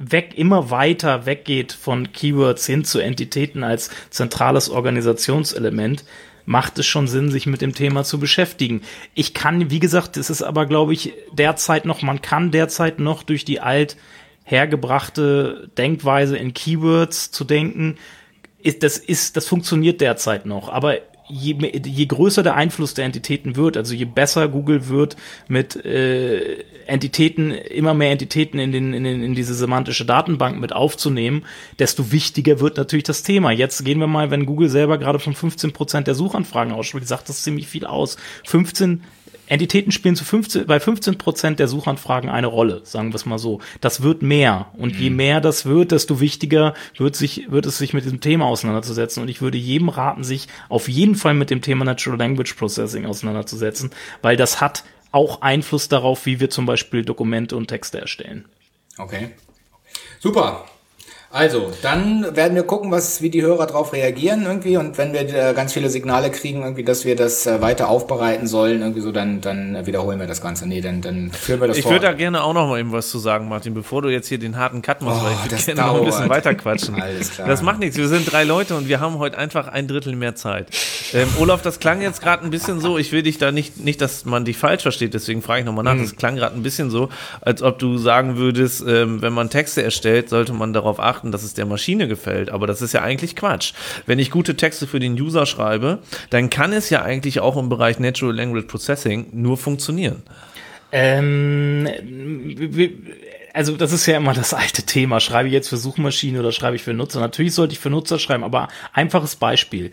weg, 0.00 0.32
immer 0.36 0.70
weiter 0.70 1.24
weggeht 1.24 1.72
von 1.72 2.12
Keywords 2.12 2.66
hin 2.66 2.84
zu 2.84 2.98
Entitäten 2.98 3.62
als 3.62 3.90
zentrales 4.10 4.68
Organisationselement, 4.68 6.04
macht 6.44 6.78
es 6.78 6.86
schon 6.86 7.08
Sinn, 7.08 7.30
sich 7.30 7.46
mit 7.46 7.60
dem 7.60 7.74
Thema 7.74 8.04
zu 8.04 8.18
beschäftigen. 8.18 8.82
Ich 9.14 9.34
kann, 9.34 9.70
wie 9.70 9.78
gesagt, 9.78 10.16
es 10.16 10.30
ist 10.30 10.42
aber, 10.42 10.66
glaube 10.66 10.92
ich, 10.92 11.12
derzeit 11.32 11.84
noch, 11.84 12.02
man 12.02 12.22
kann 12.22 12.50
derzeit 12.50 12.98
noch 12.98 13.22
durch 13.22 13.44
die 13.44 13.60
alt 13.60 13.96
hergebrachte 14.44 15.70
Denkweise 15.78 16.36
in 16.36 16.52
Keywords 16.52 17.30
zu 17.30 17.44
denken, 17.44 17.96
ist, 18.58 18.82
das 18.82 18.98
ist, 18.98 19.36
das 19.36 19.46
funktioniert 19.46 20.00
derzeit 20.00 20.46
noch. 20.46 20.68
Aber 20.68 20.98
je, 21.28 21.56
je 21.84 22.06
größer 22.06 22.42
der 22.42 22.54
Einfluss 22.54 22.94
der 22.94 23.04
Entitäten 23.04 23.56
wird, 23.56 23.76
also 23.76 23.94
je 23.94 24.04
besser 24.04 24.48
Google 24.48 24.88
wird 24.88 25.16
mit 25.48 25.76
äh, 25.84 26.64
Entitäten, 26.86 27.50
immer 27.52 27.94
mehr 27.94 28.10
Entitäten 28.10 28.58
in, 28.58 28.72
den, 28.72 28.92
in, 28.92 29.04
den, 29.04 29.22
in 29.22 29.34
diese 29.34 29.54
semantische 29.54 30.04
Datenbank 30.04 30.60
mit 30.60 30.72
aufzunehmen, 30.72 31.44
desto 31.78 32.12
wichtiger 32.12 32.60
wird 32.60 32.76
natürlich 32.76 33.04
das 33.04 33.22
Thema. 33.22 33.50
Jetzt 33.52 33.84
gehen 33.84 33.98
wir 33.98 34.06
mal, 34.06 34.30
wenn 34.30 34.46
Google 34.46 34.68
selber 34.68 34.98
gerade 34.98 35.18
von 35.18 35.34
15 35.34 35.72
Prozent 35.72 36.06
der 36.06 36.14
Suchanfragen 36.14 36.72
ausspielt, 36.72 37.06
sagt 37.06 37.28
das 37.28 37.42
ziemlich 37.42 37.68
viel 37.68 37.86
aus. 37.86 38.16
15 38.44 39.02
Entitäten 39.52 39.92
spielen 39.92 40.16
zu 40.16 40.24
15, 40.24 40.66
bei 40.66 40.80
15 40.80 41.18
Prozent 41.18 41.58
der 41.58 41.68
Suchanfragen 41.68 42.30
eine 42.30 42.46
Rolle, 42.46 42.80
sagen 42.84 43.10
wir 43.10 43.16
es 43.16 43.26
mal 43.26 43.36
so. 43.36 43.60
Das 43.82 44.02
wird 44.02 44.22
mehr. 44.22 44.70
Und 44.78 44.96
je 44.96 45.10
mhm. 45.10 45.16
mehr 45.16 45.40
das 45.42 45.66
wird, 45.66 45.92
desto 45.92 46.20
wichtiger 46.20 46.72
wird, 46.96 47.16
sich, 47.16 47.50
wird 47.50 47.66
es 47.66 47.76
sich 47.76 47.92
mit 47.92 48.06
diesem 48.06 48.22
Thema 48.22 48.46
auseinanderzusetzen. 48.46 49.22
Und 49.22 49.28
ich 49.28 49.42
würde 49.42 49.58
jedem 49.58 49.90
raten, 49.90 50.24
sich 50.24 50.48
auf 50.70 50.88
jeden 50.88 51.16
Fall 51.16 51.34
mit 51.34 51.50
dem 51.50 51.60
Thema 51.60 51.84
Natural 51.84 52.18
Language 52.18 52.54
Processing 52.54 53.04
auseinanderzusetzen, 53.04 53.90
weil 54.22 54.38
das 54.38 54.62
hat 54.62 54.84
auch 55.10 55.42
Einfluss 55.42 55.88
darauf, 55.88 56.24
wie 56.24 56.40
wir 56.40 56.48
zum 56.48 56.64
Beispiel 56.64 57.04
Dokumente 57.04 57.54
und 57.54 57.66
Texte 57.66 58.00
erstellen. 58.00 58.46
Okay. 58.96 59.32
Super. 60.18 60.64
Also, 61.32 61.72
dann 61.80 62.36
werden 62.36 62.54
wir 62.54 62.64
gucken, 62.64 62.90
was, 62.90 63.22
wie 63.22 63.30
die 63.30 63.40
Hörer 63.40 63.66
darauf 63.66 63.94
reagieren 63.94 64.44
irgendwie 64.44 64.76
und 64.76 64.98
wenn 64.98 65.14
wir 65.14 65.22
äh, 65.22 65.54
ganz 65.54 65.72
viele 65.72 65.88
Signale 65.88 66.30
kriegen, 66.30 66.62
irgendwie, 66.62 66.84
dass 66.84 67.06
wir 67.06 67.16
das 67.16 67.46
äh, 67.46 67.62
weiter 67.62 67.88
aufbereiten 67.88 68.46
sollen, 68.46 68.82
irgendwie 68.82 69.00
so, 69.00 69.12
dann, 69.12 69.40
dann 69.40 69.86
wiederholen 69.86 70.20
wir 70.20 70.26
das 70.26 70.42
Ganze. 70.42 70.68
Nee, 70.68 70.82
dann, 70.82 71.00
dann 71.00 71.30
führen 71.30 71.60
wir 71.60 71.68
das 71.68 71.78
Ich 71.78 71.86
würde 71.86 72.00
da 72.00 72.12
gerne 72.12 72.42
auch 72.44 72.52
noch 72.52 72.68
mal 72.68 72.78
eben 72.78 72.92
was 72.92 73.08
zu 73.08 73.18
sagen, 73.18 73.48
Martin, 73.48 73.72
bevor 73.72 74.02
du 74.02 74.10
jetzt 74.10 74.28
hier 74.28 74.38
den 74.38 74.58
harten 74.58 74.82
Cut 74.82 75.00
machst, 75.00 75.22
Oh, 75.22 75.24
weil 75.24 75.58
ich 75.58 75.64
gerne 75.64 75.80
noch 75.80 75.98
ein 76.00 76.04
bisschen 76.04 76.28
weiter 76.28 76.54
quatschen. 76.54 77.00
Alles 77.00 77.30
klar. 77.30 77.48
Das 77.48 77.62
macht 77.62 77.78
nichts. 77.78 77.96
Wir 77.96 78.08
sind 78.08 78.30
drei 78.30 78.44
Leute 78.44 78.76
und 78.76 78.88
wir 78.88 79.00
haben 79.00 79.18
heute 79.18 79.38
einfach 79.38 79.68
ein 79.68 79.88
Drittel 79.88 80.14
mehr 80.14 80.34
Zeit. 80.34 80.66
Ähm, 81.14 81.28
Olaf, 81.38 81.62
das 81.62 81.80
klang 81.80 82.02
jetzt 82.02 82.20
gerade 82.20 82.44
ein 82.44 82.50
bisschen 82.50 82.80
so, 82.80 82.98
ich 82.98 83.10
will 83.12 83.22
dich 83.22 83.38
da 83.38 83.52
nicht, 83.52 83.78
nicht, 83.82 84.00
dass 84.00 84.24
man 84.24 84.44
dich 84.44 84.58
falsch 84.58 84.82
versteht, 84.82 85.14
deswegen 85.14 85.40
frage 85.40 85.60
ich 85.60 85.66
nochmal 85.66 85.84
nach. 85.84 85.94
Mhm. 85.94 86.02
Das 86.02 86.16
klang 86.16 86.36
gerade 86.36 86.54
ein 86.56 86.62
bisschen 86.62 86.90
so, 86.90 87.08
als 87.40 87.62
ob 87.62 87.78
du 87.78 87.96
sagen 87.96 88.36
würdest, 88.36 88.84
ähm, 88.86 89.22
wenn 89.22 89.32
man 89.32 89.48
Texte 89.48 89.82
erstellt, 89.82 90.28
sollte 90.28 90.52
man 90.52 90.72
darauf 90.72 91.00
achten, 91.00 91.21
dass 91.30 91.42
es 91.42 91.54
der 91.54 91.66
Maschine 91.66 92.08
gefällt. 92.08 92.50
Aber 92.50 92.66
das 92.66 92.82
ist 92.82 92.92
ja 92.92 93.02
eigentlich 93.02 93.36
Quatsch. 93.36 93.74
Wenn 94.06 94.18
ich 94.18 94.30
gute 94.30 94.56
Texte 94.56 94.86
für 94.86 94.98
den 94.98 95.12
User 95.12 95.46
schreibe, 95.46 96.00
dann 96.30 96.50
kann 96.50 96.72
es 96.72 96.90
ja 96.90 97.02
eigentlich 97.02 97.40
auch 97.40 97.56
im 97.56 97.68
Bereich 97.68 97.98
Natural 97.98 98.34
Language 98.34 98.66
Processing 98.66 99.26
nur 99.32 99.56
funktionieren. 99.56 100.22
Ähm, 100.90 101.88
also 103.54 103.76
das 103.76 103.92
ist 103.92 104.06
ja 104.06 104.16
immer 104.16 104.34
das 104.34 104.54
alte 104.54 104.82
Thema. 104.82 105.20
Schreibe 105.20 105.48
ich 105.48 105.54
jetzt 105.54 105.68
für 105.68 105.76
Suchmaschine 105.76 106.40
oder 106.40 106.52
schreibe 106.52 106.76
ich 106.76 106.82
für 106.82 106.94
Nutzer? 106.94 107.20
Natürlich 107.20 107.54
sollte 107.54 107.74
ich 107.74 107.78
für 107.78 107.90
Nutzer 107.90 108.18
schreiben, 108.18 108.44
aber 108.44 108.68
einfaches 108.92 109.36
Beispiel. 109.36 109.92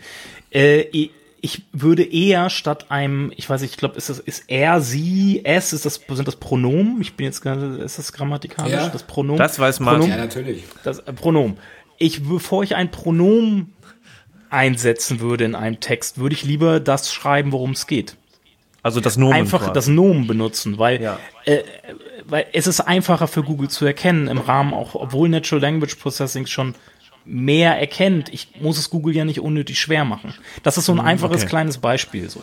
Äh, 0.50 1.08
ich- 1.42 1.62
würde 1.72 2.02
eher 2.04 2.50
statt 2.50 2.90
einem, 2.90 3.32
ich 3.36 3.48
weiß 3.48 3.60
nicht, 3.62 3.72
ich 3.72 3.76
glaube, 3.76 3.96
ist 3.96 4.08
das 4.10 4.18
ist 4.18 4.44
er, 4.48 4.80
sie, 4.80 5.40
es, 5.44 5.72
ist 5.72 5.84
das 5.86 6.00
sind 6.08 6.28
das 6.28 6.36
Pronomen? 6.36 7.00
Ich 7.00 7.14
bin 7.14 7.26
jetzt 7.26 7.40
gerade, 7.42 7.76
ist 7.78 7.98
das 7.98 8.12
grammatikalisch? 8.12 8.72
Ja. 8.72 8.88
Das 8.88 9.02
Pronomen? 9.04 9.38
Das 9.38 9.58
weiß. 9.58 9.78
Pronomen, 9.78 10.08
ja, 10.10 10.16
natürlich. 10.16 10.64
das 10.84 10.98
äh, 11.00 11.12
Pronomen. 11.12 11.56
Ich, 11.98 12.22
bevor 12.26 12.62
ich 12.62 12.76
ein 12.76 12.90
Pronomen 12.90 13.72
einsetzen 14.48 15.20
würde 15.20 15.44
in 15.44 15.54
einem 15.54 15.80
Text, 15.80 16.18
würde 16.18 16.34
ich 16.34 16.44
lieber 16.44 16.80
das 16.80 17.12
schreiben, 17.12 17.52
worum 17.52 17.72
es 17.72 17.86
geht 17.86 18.16
Also 18.82 19.00
das 19.00 19.16
Nomen 19.16 19.34
einfach 19.34 19.60
quasi. 19.60 19.72
das 19.74 19.86
Nomen 19.86 20.26
benutzen, 20.26 20.78
weil, 20.78 21.00
Ja. 21.00 21.18
äh, 21.44 21.58
weil 22.24 22.46
es 22.52 22.66
ist 22.66 22.80
einfacher 22.80 23.28
für 23.28 23.42
Google 23.42 23.68
zu 23.68 23.84
erkennen 23.84 24.26
im 24.28 24.38
Rahmen 24.38 24.74
auch, 24.74 24.94
obwohl 24.94 25.28
Natural 25.28 25.60
Language 25.62 25.94
Processing 25.96 26.46
schon 26.46 26.74
mehr 27.24 27.78
erkennt. 27.78 28.28
Ich 28.32 28.52
muss 28.60 28.78
es 28.78 28.90
Google 28.90 29.14
ja 29.14 29.24
nicht 29.24 29.40
unnötig 29.40 29.78
schwer 29.78 30.04
machen. 30.04 30.34
Das 30.62 30.78
ist 30.78 30.86
so 30.86 30.92
ein 30.92 31.00
einfaches 31.00 31.36
Mhm, 31.38 31.42
okay. 31.42 31.48
kleines 31.50 31.78
Beispiel. 31.78 32.28
So. 32.30 32.40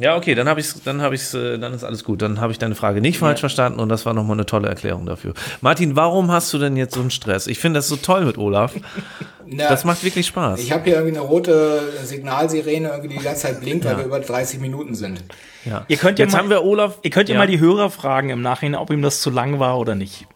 Ja, 0.00 0.16
okay, 0.16 0.34
dann 0.34 0.48
habe 0.48 0.58
ich 0.58 0.66
dann 0.84 1.00
habe 1.00 1.14
ich 1.14 1.32
äh, 1.32 1.58
dann 1.58 1.72
ist 1.74 1.84
alles 1.84 2.02
gut. 2.02 2.22
Dann 2.22 2.40
habe 2.40 2.50
ich 2.50 2.58
deine 2.58 2.74
Frage 2.74 3.00
nicht 3.00 3.18
falsch 3.18 3.38
verstanden 3.38 3.78
und 3.78 3.88
das 3.88 4.04
war 4.04 4.12
nochmal 4.12 4.34
eine 4.36 4.46
tolle 4.46 4.66
Erklärung 4.68 5.06
dafür. 5.06 5.32
Martin, 5.60 5.94
warum 5.94 6.32
hast 6.32 6.52
du 6.52 6.58
denn 6.58 6.76
jetzt 6.76 6.94
so 6.94 7.00
einen 7.00 7.12
Stress? 7.12 7.46
Ich 7.46 7.60
finde 7.60 7.78
das 7.78 7.86
so 7.86 7.94
toll 7.94 8.24
mit 8.24 8.36
Olaf. 8.36 8.74
Na, 9.46 9.68
Das 9.68 9.84
macht 9.84 10.02
wirklich 10.02 10.26
Spaß. 10.26 10.58
ich 10.58 10.72
habe 10.72 10.82
hier 10.84 10.94
irgendwie 10.94 11.16
eine 11.18 11.24
rote 11.24 11.82
Signalsirene, 12.02 12.88
irgendwie 12.88 13.08
die 13.10 13.18
die 13.18 13.22
ganze 13.24 13.42
Zeit 13.42 13.60
blinkt, 13.60 13.84
weil 13.84 13.92
Ja. 13.92 13.98
wir 13.98 14.06
über 14.06 14.18
30 14.18 14.58
Minuten 14.58 14.96
sind. 14.96 15.22
ja. 15.64 15.84
Ihr 15.86 15.98
könnt 15.98 16.18
ja 16.18 16.24
jetzt 16.24 16.32
mal- 16.32 16.38
haben 16.40 16.50
wir 16.50 16.64
Olaf. 16.64 16.98
Ihr 17.02 17.10
könnt 17.10 17.28
ja, 17.28 17.34
ja 17.36 17.38
mal 17.40 17.46
die 17.46 17.60
Hörer 17.60 17.90
fragen 17.90 18.30
im 18.30 18.42
Nachhinein, 18.42 18.80
ob 18.80 18.90
ihm 18.90 19.02
das 19.02 19.20
zu 19.20 19.30
lang 19.30 19.60
war 19.60 19.78
oder 19.78 19.94
nicht. 19.94 20.26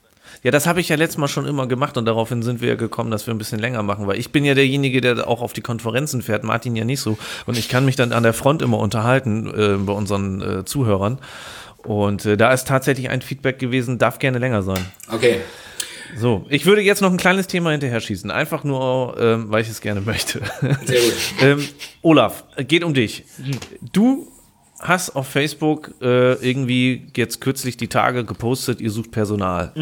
Ja, 0.43 0.51
das 0.51 0.67
habe 0.67 0.81
ich 0.81 0.89
ja 0.89 0.97
letztes 0.97 1.19
Mal 1.19 1.29
schon 1.29 1.47
immer 1.47 1.67
gemacht 1.67 1.97
und 1.97 2.05
daraufhin 2.05 2.43
sind 2.43 2.61
wir 2.61 2.69
ja 2.69 2.75
gekommen, 2.77 3.11
dass 3.11 3.27
wir 3.27 3.35
ein 3.35 3.39
bisschen 3.39 3.59
länger 3.59 3.83
machen, 3.83 4.07
weil 4.07 4.19
ich 4.19 4.31
bin 4.31 4.45
ja 4.45 4.55
derjenige, 4.55 5.01
der 5.01 5.27
auch 5.27 5.43
auf 5.43 5.53
die 5.53 5.61
Konferenzen 5.61 6.23
fährt, 6.23 6.45
Martin 6.45 6.77
ja 6.77 6.85
nicht 6.85 7.01
so. 7.01 7.19
Und 7.47 7.59
ich 7.59 7.69
kann 7.69 7.85
mich 7.85 7.97
dann 7.97 8.13
an 8.13 8.23
der 8.23 8.33
Front 8.33 8.63
immer 8.63 8.79
unterhalten 8.79 9.47
äh, 9.49 9.77
bei 9.79 9.93
unseren 9.93 10.41
äh, 10.41 10.65
Zuhörern. 10.65 11.19
Und 11.85 12.25
äh, 12.27 12.37
da 12.37 12.53
ist 12.53 12.69
tatsächlich 12.69 13.09
ein 13.09 13.23
Feedback 13.23 13.59
gewesen, 13.59 13.99
darf 13.99 14.19
gerne 14.19 14.39
länger 14.39 14.63
sein. 14.63 14.85
Okay. 15.11 15.41
So, 16.17 16.47
ich 16.49 16.67
würde 16.67 16.81
jetzt 16.81 17.03
noch 17.03 17.11
ein 17.11 17.19
kleines 17.19 17.47
Thema 17.47 17.71
hinterher 17.71 18.01
schießen, 18.01 18.31
einfach 18.31 18.65
nur, 18.65 19.17
ähm, 19.19 19.51
weil 19.51 19.63
ich 19.63 19.69
es 19.69 19.81
gerne 19.81 20.01
möchte. 20.01 20.41
Sehr 20.85 21.01
gut. 21.01 21.15
ähm, 21.43 21.69
Olaf, 22.03 22.45
geht 22.67 22.83
um 22.83 22.95
dich. 22.95 23.25
Du 23.93 24.27
hast 24.81 25.11
auf 25.11 25.29
Facebook 25.29 25.95
äh, 26.01 26.35
irgendwie 26.35 27.09
jetzt 27.17 27.41
kürzlich 27.41 27.77
die 27.77 27.89
Tage 27.89 28.25
gepostet, 28.25 28.81
ihr 28.81 28.91
sucht 28.91 29.11
Personal. 29.11 29.73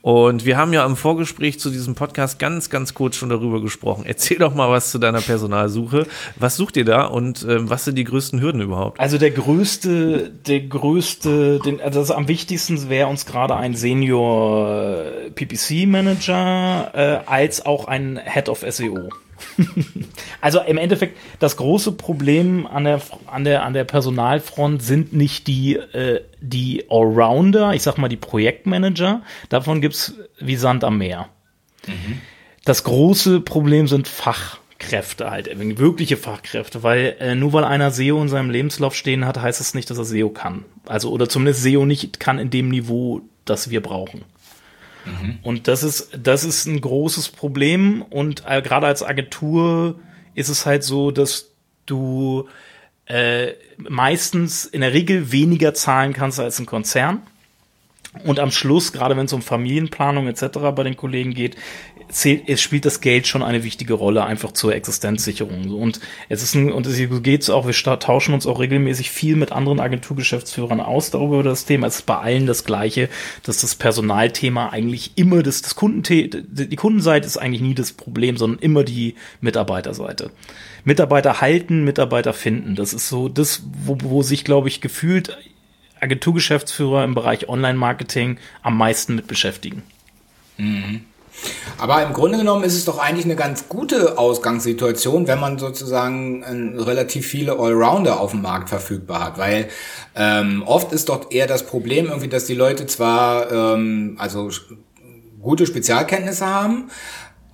Und 0.00 0.44
wir 0.44 0.56
haben 0.56 0.72
ja 0.72 0.86
im 0.86 0.96
Vorgespräch 0.96 1.58
zu 1.58 1.70
diesem 1.70 1.94
Podcast 1.94 2.38
ganz, 2.38 2.70
ganz 2.70 2.94
kurz 2.94 3.16
schon 3.16 3.28
darüber 3.28 3.60
gesprochen. 3.60 4.04
Erzähl 4.06 4.38
doch 4.38 4.54
mal 4.54 4.70
was 4.70 4.90
zu 4.90 4.98
deiner 4.98 5.20
Personalsuche. 5.20 6.06
Was 6.36 6.56
sucht 6.56 6.76
ihr 6.76 6.84
da 6.84 7.04
und 7.04 7.44
ähm, 7.48 7.68
was 7.68 7.84
sind 7.84 7.96
die 7.96 8.04
größten 8.04 8.40
Hürden 8.40 8.60
überhaupt? 8.60 9.00
Also 9.00 9.18
der 9.18 9.32
größte, 9.32 10.30
der 10.46 10.60
größte, 10.60 11.58
den, 11.64 11.80
also 11.80 12.00
das 12.00 12.10
am 12.10 12.28
wichtigsten 12.28 12.88
wäre 12.88 13.08
uns 13.08 13.26
gerade 13.26 13.56
ein 13.56 13.74
Senior 13.74 15.04
PPC 15.34 15.86
Manager 15.86 16.90
äh, 16.94 17.18
als 17.26 17.66
auch 17.66 17.88
ein 17.88 18.20
Head 18.24 18.48
of 18.48 18.64
SEO. 18.68 19.10
also 20.40 20.60
im 20.60 20.78
Endeffekt 20.78 21.16
das 21.38 21.56
große 21.56 21.92
Problem 21.92 22.66
an 22.66 22.84
der 22.84 23.00
an 23.26 23.44
der 23.44 23.64
an 23.64 23.72
der 23.72 23.84
Personalfront 23.84 24.82
sind 24.82 25.12
nicht 25.12 25.46
die 25.46 25.76
äh, 25.76 26.22
die 26.40 26.84
Allrounder, 26.90 27.74
ich 27.74 27.82
sag 27.82 27.98
mal 27.98 28.08
die 28.08 28.16
Projektmanager. 28.16 29.22
Davon 29.48 29.80
gibt's 29.80 30.14
wie 30.38 30.56
Sand 30.56 30.84
am 30.84 30.98
Meer. 30.98 31.28
Das 32.64 32.84
große 32.84 33.40
Problem 33.40 33.88
sind 33.88 34.08
Fachkräfte 34.08 35.30
halt, 35.30 35.48
wirkliche 35.78 36.16
Fachkräfte, 36.16 36.82
weil 36.82 37.16
äh, 37.18 37.34
nur 37.34 37.52
weil 37.52 37.64
einer 37.64 37.90
SEO 37.90 38.20
in 38.20 38.28
seinem 38.28 38.50
Lebenslauf 38.50 38.94
stehen 38.94 39.24
hat, 39.24 39.40
heißt 39.40 39.60
es 39.60 39.74
nicht, 39.74 39.88
dass 39.90 39.98
er 39.98 40.04
SEO 40.04 40.28
kann. 40.28 40.64
Also 40.86 41.10
oder 41.10 41.28
zumindest 41.28 41.62
SEO 41.62 41.86
nicht 41.86 42.20
kann 42.20 42.38
in 42.38 42.50
dem 42.50 42.68
Niveau, 42.68 43.22
das 43.44 43.70
wir 43.70 43.82
brauchen. 43.82 44.24
Und 45.42 45.68
das 45.68 45.82
ist 45.82 46.10
das 46.22 46.44
ist 46.44 46.66
ein 46.66 46.80
großes 46.80 47.28
Problem 47.30 48.02
und 48.02 48.44
äh, 48.46 48.62
gerade 48.62 48.86
als 48.86 49.02
Agentur 49.02 49.98
ist 50.34 50.48
es 50.48 50.66
halt 50.66 50.84
so, 50.84 51.10
dass 51.10 51.50
du 51.86 52.48
äh, 53.06 53.52
meistens 53.78 54.64
in 54.64 54.82
der 54.82 54.92
Regel 54.92 55.32
weniger 55.32 55.74
zahlen 55.74 56.12
kannst 56.12 56.38
als 56.38 56.58
ein 56.58 56.66
Konzern. 56.66 57.22
Und 58.24 58.40
am 58.40 58.50
Schluss, 58.50 58.92
gerade 58.92 59.16
wenn 59.16 59.26
es 59.26 59.32
um 59.32 59.42
Familienplanung 59.42 60.28
etc. 60.28 60.58
bei 60.74 60.82
den 60.82 60.96
Kollegen 60.96 61.34
geht, 61.34 61.56
zählt, 62.08 62.48
es 62.48 62.60
spielt 62.60 62.84
das 62.84 63.00
Geld 63.00 63.26
schon 63.26 63.42
eine 63.42 63.64
wichtige 63.64 63.94
Rolle, 63.94 64.24
einfach 64.24 64.52
zur 64.52 64.74
Existenzsicherung. 64.74 65.70
Und 65.70 66.00
es 66.28 66.42
ist 66.42 66.54
ein, 66.54 66.72
und 66.72 66.86
es 66.86 66.98
geht's 67.22 67.50
auch, 67.50 67.66
wir 67.66 67.74
tauschen 67.98 68.34
uns 68.34 68.46
auch 68.46 68.60
regelmäßig 68.60 69.10
viel 69.10 69.36
mit 69.36 69.52
anderen 69.52 69.80
Agenturgeschäftsführern 69.80 70.80
aus 70.80 71.10
darüber 71.10 71.40
über 71.40 71.50
das 71.50 71.64
Thema. 71.64 71.86
Es 71.86 71.96
ist 71.96 72.06
bei 72.06 72.18
allen 72.18 72.46
das 72.46 72.64
Gleiche, 72.64 73.08
dass 73.42 73.60
das 73.60 73.74
Personalthema 73.74 74.68
eigentlich 74.70 75.12
immer 75.16 75.42
das, 75.42 75.62
das 75.62 75.74
Kundenthe 75.74 76.28
die 76.28 76.76
Kundenseite 76.76 77.26
ist 77.26 77.36
eigentlich 77.36 77.62
nie 77.62 77.74
das 77.74 77.92
Problem, 77.92 78.36
sondern 78.36 78.60
immer 78.60 78.84
die 78.84 79.14
Mitarbeiterseite. 79.40 80.30
Mitarbeiter 80.84 81.40
halten, 81.40 81.84
Mitarbeiter 81.84 82.32
finden. 82.32 82.74
Das 82.74 82.92
ist 82.92 83.08
so 83.08 83.28
das, 83.28 83.62
wo, 83.84 83.98
wo 84.02 84.22
sich, 84.22 84.44
glaube 84.44 84.68
ich, 84.68 84.80
gefühlt 84.80 85.36
Agenturgeschäftsführer 86.00 87.04
im 87.04 87.14
Bereich 87.14 87.48
Online-Marketing 87.48 88.38
am 88.62 88.76
meisten 88.76 89.14
mit 89.14 89.26
beschäftigen. 89.26 89.82
Aber 91.78 92.02
im 92.02 92.12
Grunde 92.12 92.38
genommen 92.38 92.64
ist 92.64 92.74
es 92.74 92.84
doch 92.84 92.98
eigentlich 92.98 93.24
eine 93.24 93.36
ganz 93.36 93.68
gute 93.68 94.18
Ausgangssituation, 94.18 95.28
wenn 95.28 95.38
man 95.38 95.58
sozusagen 95.58 96.42
äh, 96.42 96.80
relativ 96.82 97.26
viele 97.26 97.58
Allrounder 97.58 98.20
auf 98.20 98.32
dem 98.32 98.42
Markt 98.42 98.68
verfügbar 98.68 99.24
hat, 99.24 99.38
weil 99.38 99.68
ähm, 100.16 100.62
oft 100.66 100.92
ist 100.92 101.08
doch 101.08 101.30
eher 101.30 101.46
das 101.46 101.64
Problem 101.64 102.06
irgendwie, 102.06 102.28
dass 102.28 102.46
die 102.46 102.54
Leute 102.54 102.86
zwar 102.86 103.50
ähm, 103.52 104.16
also 104.18 104.50
gute 105.40 105.66
Spezialkenntnisse 105.66 106.46
haben, 106.46 106.90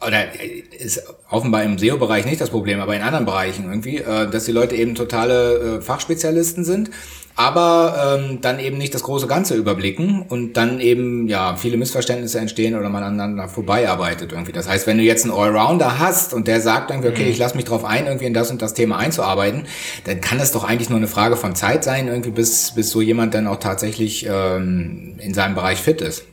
oder 0.06 0.40
äh, 0.40 0.62
ist 0.78 1.02
offenbar 1.30 1.62
im 1.62 1.78
SEO-Bereich 1.78 2.26
nicht 2.26 2.40
das 2.40 2.50
Problem, 2.50 2.80
aber 2.80 2.94
in 2.94 3.02
anderen 3.02 3.24
Bereichen 3.24 3.64
irgendwie, 3.64 3.98
äh, 3.98 4.28
dass 4.28 4.44
die 4.44 4.52
Leute 4.52 4.74
eben 4.76 4.94
totale 4.94 5.78
äh, 5.78 5.80
Fachspezialisten 5.80 6.64
sind, 6.64 6.90
aber 7.36 8.18
ähm, 8.20 8.40
dann 8.40 8.58
eben 8.58 8.78
nicht 8.78 8.94
das 8.94 9.02
große 9.02 9.26
Ganze 9.26 9.54
überblicken 9.54 10.22
und 10.28 10.54
dann 10.54 10.80
eben 10.80 11.26
ja 11.26 11.56
viele 11.56 11.76
Missverständnisse 11.76 12.38
entstehen 12.38 12.76
oder 12.76 12.88
man 12.88 13.02
aneinander 13.02 13.48
vorbeiarbeitet 13.48 14.32
irgendwie. 14.32 14.52
Das 14.52 14.68
heißt, 14.68 14.86
wenn 14.86 14.98
du 14.98 15.04
jetzt 15.04 15.24
einen 15.24 15.34
Allrounder 15.34 15.98
hast 15.98 16.32
und 16.32 16.46
der 16.46 16.60
sagt 16.60 16.90
irgendwie, 16.90 17.08
okay, 17.08 17.28
ich 17.28 17.38
lasse 17.38 17.56
mich 17.56 17.64
drauf 17.64 17.84
ein, 17.84 18.06
irgendwie 18.06 18.26
in 18.26 18.34
das 18.34 18.50
und 18.50 18.62
das 18.62 18.74
Thema 18.74 18.98
einzuarbeiten, 18.98 19.66
dann 20.04 20.20
kann 20.20 20.38
das 20.38 20.52
doch 20.52 20.64
eigentlich 20.64 20.90
nur 20.90 20.98
eine 20.98 21.08
Frage 21.08 21.36
von 21.36 21.54
Zeit 21.56 21.82
sein, 21.82 22.08
irgendwie 22.08 22.30
bis 22.30 22.72
bis 22.74 22.90
so 22.90 23.00
jemand 23.00 23.34
dann 23.34 23.46
auch 23.46 23.58
tatsächlich 23.58 24.26
ähm, 24.30 25.16
in 25.18 25.34
seinem 25.34 25.54
Bereich 25.54 25.78
fit 25.80 26.00
ist. 26.00 26.24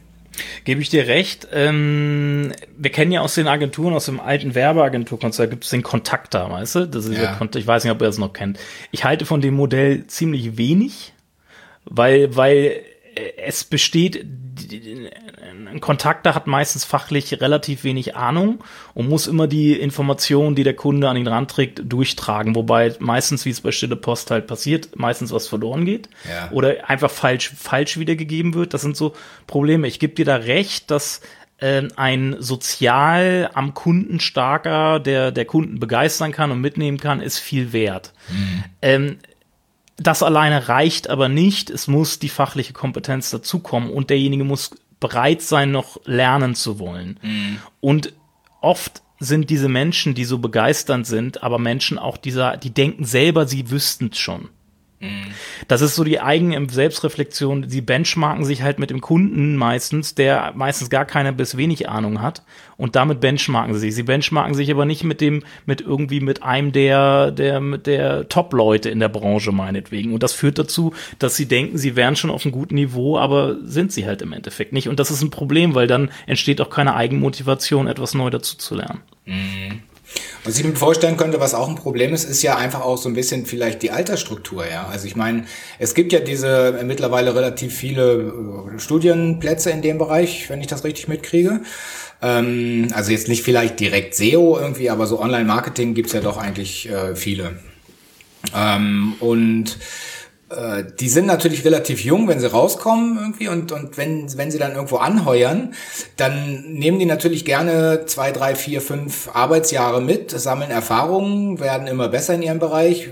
Gebe 0.64 0.82
ich 0.82 0.90
dir 0.90 1.08
recht. 1.08 1.48
Ähm, 1.52 2.52
wir 2.78 2.92
kennen 2.92 3.12
ja 3.12 3.22
aus 3.22 3.36
den 3.36 3.48
Agenturen, 3.48 3.94
aus 3.94 4.06
dem 4.06 4.20
alten 4.20 4.56
Werbeagenturkonzert, 4.56 5.50
gibt 5.50 5.64
es 5.64 5.70
den 5.70 5.84
Kontakter, 5.84 6.50
weißt 6.50 6.76
du? 6.76 6.88
Das 6.88 7.06
ist 7.06 7.18
Ja. 7.18 7.36
Kont 7.36 7.56
ich 7.56 7.68
weiß 7.68 7.84
nicht, 7.84 7.94
ob 7.94 8.02
ihr 8.02 8.08
das 8.08 8.18
noch 8.18 8.34
kennt. 8.34 8.60
Ich 8.92 9.04
halte 9.04 9.26
von 9.26 9.42
dem 9.42 9.56
Modell 9.56 10.08
ziemlich 10.08 10.58
wenig, 10.58 11.14
weil, 11.86 12.36
weil 12.36 12.82
es 13.38 13.64
besteht, 13.64 14.26
ein 15.70 15.80
Kontakter 15.82 16.36
hat 16.36 16.48
meistens 16.48 16.86
fachlich 16.86 17.42
relativ 17.42 17.84
wenig 17.84 18.16
Ahnung 18.16 18.64
und 18.94 19.08
muss 19.10 19.28
immer 19.28 19.48
die 19.48 19.74
Informationen, 19.74 20.56
die 20.56 20.64
der 20.64 20.76
Kunde 20.76 21.10
an 21.10 21.18
ihn 21.18 21.28
ranträgt, 21.28 21.82
durchtragen, 21.86 22.56
wobei 22.56 22.94
meistens, 23.00 23.46
wie 23.46 23.50
es 23.50 23.62
bei 23.62 23.72
Stille 23.72 23.96
Post 23.96 24.32
halt 24.32 24.48
passiert, 24.48 24.96
meistens 24.96 25.32
was 25.32 25.48
verloren 25.48 25.86
geht 25.86 26.10
Ja. 26.30 26.52
oder 26.52 26.90
einfach 26.90 27.10
falsch, 27.12 27.52
falsch 27.56 27.98
wiedergegeben 27.98 28.54
wird. 28.54 28.74
Das 28.74 28.82
sind 28.82 28.98
so 28.98 29.14
Probleme. 29.48 29.88
Ich 29.88 30.00
gebe 30.00 30.14
dir 30.14 30.26
da 30.26 30.36
recht, 30.36 30.92
dass 30.92 31.22
äh, 31.58 31.84
ein 31.96 32.36
sozial 32.40 33.50
am 33.54 33.74
Kunden 33.74 34.20
starker, 34.20 35.00
der 35.00 35.32
der 35.32 35.46
Kunden 35.46 35.80
begeistern 35.80 36.32
kann 36.32 36.52
und 36.52 36.62
mitnehmen 36.62 36.98
kann, 36.98 37.22
ist 37.22 37.40
viel 37.40 37.74
wert. 37.74 38.14
Mhm. 38.30 38.64
Ähm, 38.82 39.18
das 40.02 40.24
alleine 40.24 40.68
reicht 40.68 41.10
aber 41.10 41.30
nicht. 41.30 41.70
Es 41.70 41.88
muss 41.88 42.20
die 42.20 42.30
fachliche 42.30 42.74
Kompetenz 42.74 43.30
dazukommen 43.30 43.92
und 43.92 44.10
derjenige 44.10 44.44
muss 44.44 44.72
bereit 45.00 45.42
sein, 45.42 45.72
noch 45.72 46.00
lernen 46.06 46.56
zu 46.56 46.80
wollen. 46.80 47.20
Mhm. 47.22 47.60
Und 47.80 48.14
oft 48.62 49.02
sind 49.20 49.50
diese 49.50 49.70
Menschen, 49.70 50.16
die 50.16 50.26
so 50.26 50.40
begeisternd 50.40 51.06
sind, 51.06 51.44
aber 51.44 51.60
Menschen 51.60 52.00
auch 52.00 52.18
dieser, 52.18 52.58
die 52.58 52.72
denken 52.72 53.06
selber, 53.06 53.48
sie 53.48 53.70
wüssten 53.70 54.10
es 54.12 54.18
schon. 54.18 54.50
Das 55.68 55.82
ist 55.82 55.96
so 55.96 56.04
die 56.04 56.20
eigene 56.20 56.70
Selbstreflexion. 56.70 57.70
Sie 57.70 57.82
benchmarken 57.82 58.46
sich 58.46 58.62
halt 58.62 58.78
mit 58.78 58.92
dem 58.92 59.02
Kunden 59.02 59.56
meistens, 59.56 60.14
der 60.14 60.54
meistens 60.56 60.90
gar 60.90 61.06
keine 61.06 61.34
bis 61.34 61.58
wenig 61.58 61.90
Ahnung 61.90 62.22
hat. 62.22 62.44
Und 62.78 62.96
damit 62.96 63.20
benchmarken 63.20 63.74
sie 63.74 63.80
sich. 63.80 63.96
Sie 63.96 64.04
benchmarken 64.04 64.54
sich 64.54 64.70
aber 64.70 64.86
nicht 64.86 65.04
mit 65.04 65.22
dem, 65.22 65.44
mit 65.66 65.82
irgendwie 65.82 66.20
mit 66.20 66.44
einem 66.44 66.72
der, 66.72 67.32
der, 67.32 67.60
der 67.78 68.30
Top-Leute 68.30 68.90
in 68.90 69.00
der 69.00 69.10
Branche 69.10 69.52
meinetwegen. 69.52 70.14
Und 70.14 70.24
das 70.24 70.34
führt 70.34 70.60
dazu, 70.60 70.94
dass 71.18 71.36
sie 71.36 71.48
denken, 71.48 71.78
sie 71.78 71.96
wären 71.96 72.16
schon 72.16 72.30
auf 72.30 72.46
einem 72.46 72.52
guten 72.52 72.76
Niveau, 72.76 73.18
aber 73.18 73.58
sind 73.64 73.92
sie 73.92 74.06
halt 74.06 74.22
im 74.22 74.34
Endeffekt 74.34 74.74
nicht. 74.74 74.88
Und 74.88 75.00
das 75.00 75.10
ist 75.10 75.22
ein 75.22 75.32
Problem, 75.32 75.74
weil 75.74 75.88
dann 75.88 76.12
entsteht 76.28 76.62
auch 76.62 76.70
keine 76.70 76.96
Eigenmotivation, 76.96 77.88
etwas 77.88 78.14
neu 78.14 78.30
dazu 78.30 78.58
zu 78.58 78.76
lernen. 78.76 79.02
Mhm. 79.26 79.82
Was 80.44 80.58
ich 80.58 80.66
mir 80.66 80.76
vorstellen 80.76 81.18
könnte, 81.18 81.40
was 81.40 81.54
auch 81.54 81.70
ein 81.70 81.76
Problem 81.76 82.14
ist, 82.14 82.24
ist 82.24 82.42
ja 82.42 82.58
einfach 82.58 82.82
auch 82.82 82.98
so 82.98 83.08
ein 83.08 83.14
bisschen 83.14 83.46
vielleicht 83.46 83.84
die 83.84 83.92
Altersstruktur, 83.92 84.66
ja. 84.68 84.88
Also 84.88 85.06
ich 85.06 85.16
meine, 85.16 85.46
es 85.78 85.94
gibt 85.94 86.12
ja 86.14 86.20
diese 86.20 86.80
äh, 86.80 86.84
mittlerweile 86.84 87.36
relativ 87.36 87.76
viele 87.76 88.34
äh, 88.76 88.80
Studienplätze 88.80 89.70
in 89.70 89.84
dem 89.84 90.00
Bereich, 90.00 90.50
wenn 90.50 90.60
ich 90.60 90.68
das 90.68 90.84
richtig 90.84 91.08
mitkriege. 91.08 91.62
Ähm, 92.24 92.90
also 92.94 93.12
jetzt 93.12 93.28
nicht 93.28 93.44
vielleicht 93.44 93.80
direkt 93.80 94.16
SEO 94.16 94.58
irgendwie, 94.60 94.90
aber 94.90 95.06
so 95.06 95.20
Online-Marketing 95.20 95.94
gibt's 95.94 96.14
ja 96.14 96.22
doch 96.22 96.38
eigentlich 96.38 96.90
äh, 96.90 97.16
viele. 97.16 97.60
Ähm, 98.56 99.14
und 99.20 99.78
äh, 100.56 100.84
die 101.00 101.10
sind 101.10 101.26
natürlich 101.26 101.66
relativ 101.66 102.04
jung, 102.04 102.28
wenn 102.28 102.40
sie 102.40 102.52
rauskommen 102.52 103.18
irgendwie 103.18 103.48
und, 103.48 103.72
und 103.72 103.98
wenn, 103.98 104.36
wenn 104.38 104.52
sie 104.52 104.58
dann 104.58 104.74
irgendwo 104.74 104.98
anheuern, 104.98 105.74
dann 106.18 106.74
nehmen 106.74 107.00
die 107.00 107.06
natürlich 107.06 107.46
gerne 107.46 108.06
zwei, 108.06 108.32
drei, 108.32 108.56
vier, 108.56 108.82
fünf 108.82 109.30
Arbeitsjahre 109.34 110.02
mit, 110.02 110.32
sammeln 110.32 110.72
Erfahrungen, 110.72 111.60
werden 111.60 111.88
immer 111.88 112.10
besser 112.10 112.36
in 112.36 112.42
ihrem 112.42 112.60
Bereich, 112.60 113.10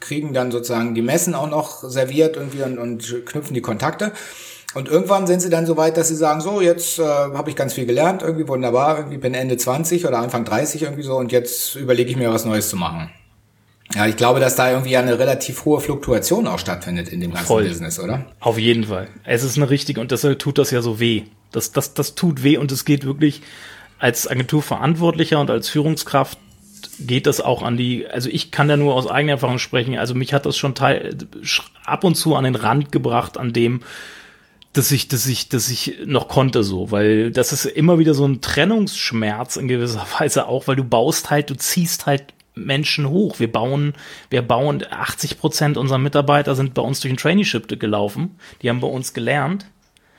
kriegen 0.00 0.32
dann 0.32 0.50
sozusagen 0.50 0.94
die 0.94 1.02
Messen 1.02 1.34
auch 1.34 1.48
noch 1.48 1.82
serviert 1.88 2.36
irgendwie 2.36 2.62
und, 2.62 2.78
und 2.78 3.26
knüpfen 3.26 3.54
die 3.54 3.60
Kontakte. 3.60 4.12
Und 4.72 4.88
irgendwann 4.88 5.26
sind 5.26 5.40
sie 5.40 5.50
dann 5.50 5.66
so 5.66 5.76
weit, 5.76 5.96
dass 5.96 6.08
sie 6.08 6.14
sagen, 6.14 6.40
so, 6.40 6.60
jetzt 6.60 7.00
äh, 7.00 7.02
habe 7.02 7.50
ich 7.50 7.56
ganz 7.56 7.72
viel 7.72 7.86
gelernt, 7.86 8.22
irgendwie 8.22 8.46
wunderbar, 8.46 8.98
irgendwie 8.98 9.18
bin 9.18 9.34
Ende 9.34 9.56
20 9.56 10.06
oder 10.06 10.18
Anfang 10.18 10.44
30 10.44 10.82
irgendwie 10.82 11.02
so 11.02 11.16
und 11.16 11.32
jetzt 11.32 11.74
überlege 11.74 12.10
ich 12.10 12.16
mir 12.16 12.32
was 12.32 12.44
Neues 12.44 12.68
zu 12.68 12.76
machen. 12.76 13.10
Ja, 13.94 14.06
ich 14.06 14.16
glaube, 14.16 14.40
dass 14.40 14.56
da 14.56 14.70
irgendwie 14.70 14.96
eine 14.96 15.18
relativ 15.18 15.64
hohe 15.64 15.80
Fluktuation 15.80 16.46
auch 16.46 16.58
stattfindet 16.58 17.08
in 17.08 17.20
dem 17.20 17.32
ganzen 17.32 17.46
Voll. 17.46 17.64
Business, 17.64 17.98
oder? 17.98 18.24
Auf 18.38 18.58
jeden 18.58 18.84
Fall. 18.84 19.08
Es 19.24 19.42
ist 19.42 19.56
eine 19.56 19.68
richtige 19.68 20.00
und 20.00 20.10
deshalb 20.10 20.38
tut 20.38 20.58
das 20.58 20.70
ja 20.70 20.80
so 20.80 21.00
weh. 21.00 21.24
Das, 21.50 21.72
das, 21.72 21.94
das 21.94 22.14
tut 22.14 22.42
weh 22.44 22.56
und 22.56 22.70
es 22.70 22.84
geht 22.84 23.04
wirklich 23.04 23.42
als 23.98 24.28
Agenturverantwortlicher 24.28 25.40
und 25.40 25.50
als 25.50 25.68
Führungskraft 25.68 26.38
geht 27.00 27.26
das 27.26 27.40
auch 27.40 27.62
an 27.62 27.76
die, 27.76 28.06
also 28.06 28.28
ich 28.30 28.50
kann 28.50 28.68
da 28.68 28.76
nur 28.76 28.94
aus 28.94 29.06
eigener 29.06 29.32
Erfahrung 29.32 29.58
sprechen, 29.58 29.98
also 29.98 30.14
mich 30.14 30.32
hat 30.32 30.46
das 30.46 30.56
schon 30.56 30.74
teil, 30.74 31.16
ab 31.84 32.04
und 32.04 32.14
zu 32.14 32.34
an 32.34 32.44
den 32.44 32.54
Rand 32.54 32.92
gebracht, 32.92 33.38
an 33.38 33.52
dem, 33.52 33.80
dass 34.72 34.92
ich, 34.92 35.08
dass 35.08 35.26
ich, 35.26 35.48
dass 35.48 35.68
ich 35.68 35.98
noch 36.06 36.28
konnte 36.28 36.62
so, 36.62 36.90
weil 36.90 37.30
das 37.32 37.52
ist 37.52 37.64
immer 37.64 37.98
wieder 37.98 38.14
so 38.14 38.26
ein 38.26 38.40
Trennungsschmerz 38.40 39.56
in 39.56 39.68
gewisser 39.68 40.06
Weise 40.18 40.46
auch, 40.46 40.68
weil 40.68 40.76
du 40.76 40.84
baust 40.84 41.30
halt, 41.30 41.50
du 41.50 41.56
ziehst 41.56 42.06
halt 42.06 42.24
Menschen 42.64 43.08
hoch. 43.08 43.38
Wir 43.38 43.50
bauen, 43.50 43.94
wir 44.28 44.42
bauen 44.42 44.84
80 44.88 45.38
Prozent 45.38 45.76
unserer 45.76 45.98
Mitarbeiter 45.98 46.54
sind 46.54 46.74
bei 46.74 46.82
uns 46.82 47.00
durch 47.00 47.12
ein 47.12 47.16
Traineeship 47.16 47.80
gelaufen. 47.80 48.38
Die 48.62 48.68
haben 48.68 48.80
bei 48.80 48.88
uns 48.88 49.12
gelernt. 49.14 49.66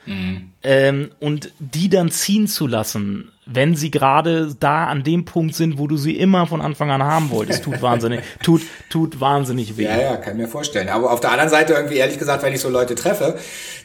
Mhm. 0.06 0.50
Ähm, 0.62 1.10
und 1.20 1.52
die 1.58 1.88
dann 1.88 2.10
ziehen 2.10 2.48
zu 2.48 2.66
lassen, 2.66 3.30
wenn 3.46 3.76
sie 3.76 3.90
gerade 3.90 4.54
da 4.58 4.86
an 4.86 5.04
dem 5.04 5.24
Punkt 5.24 5.54
sind, 5.54 5.78
wo 5.78 5.86
du 5.86 5.96
sie 5.96 6.16
immer 6.16 6.46
von 6.46 6.60
Anfang 6.60 6.90
an 6.90 7.02
haben 7.02 7.30
wolltest, 7.30 7.64
tut 7.64 7.82
wahnsinnig, 7.82 8.20
tut, 8.42 8.62
tut 8.88 9.20
wahnsinnig 9.20 9.76
weh. 9.76 9.84
Ja, 9.84 10.00
ja, 10.00 10.16
kann 10.16 10.36
mir 10.36 10.48
vorstellen. 10.48 10.88
Aber 10.88 11.12
auf 11.12 11.20
der 11.20 11.32
anderen 11.32 11.50
Seite 11.50 11.74
irgendwie 11.74 11.96
ehrlich 11.96 12.18
gesagt, 12.18 12.42
wenn 12.42 12.52
ich 12.52 12.60
so 12.60 12.68
Leute 12.68 12.94
treffe, 12.94 13.38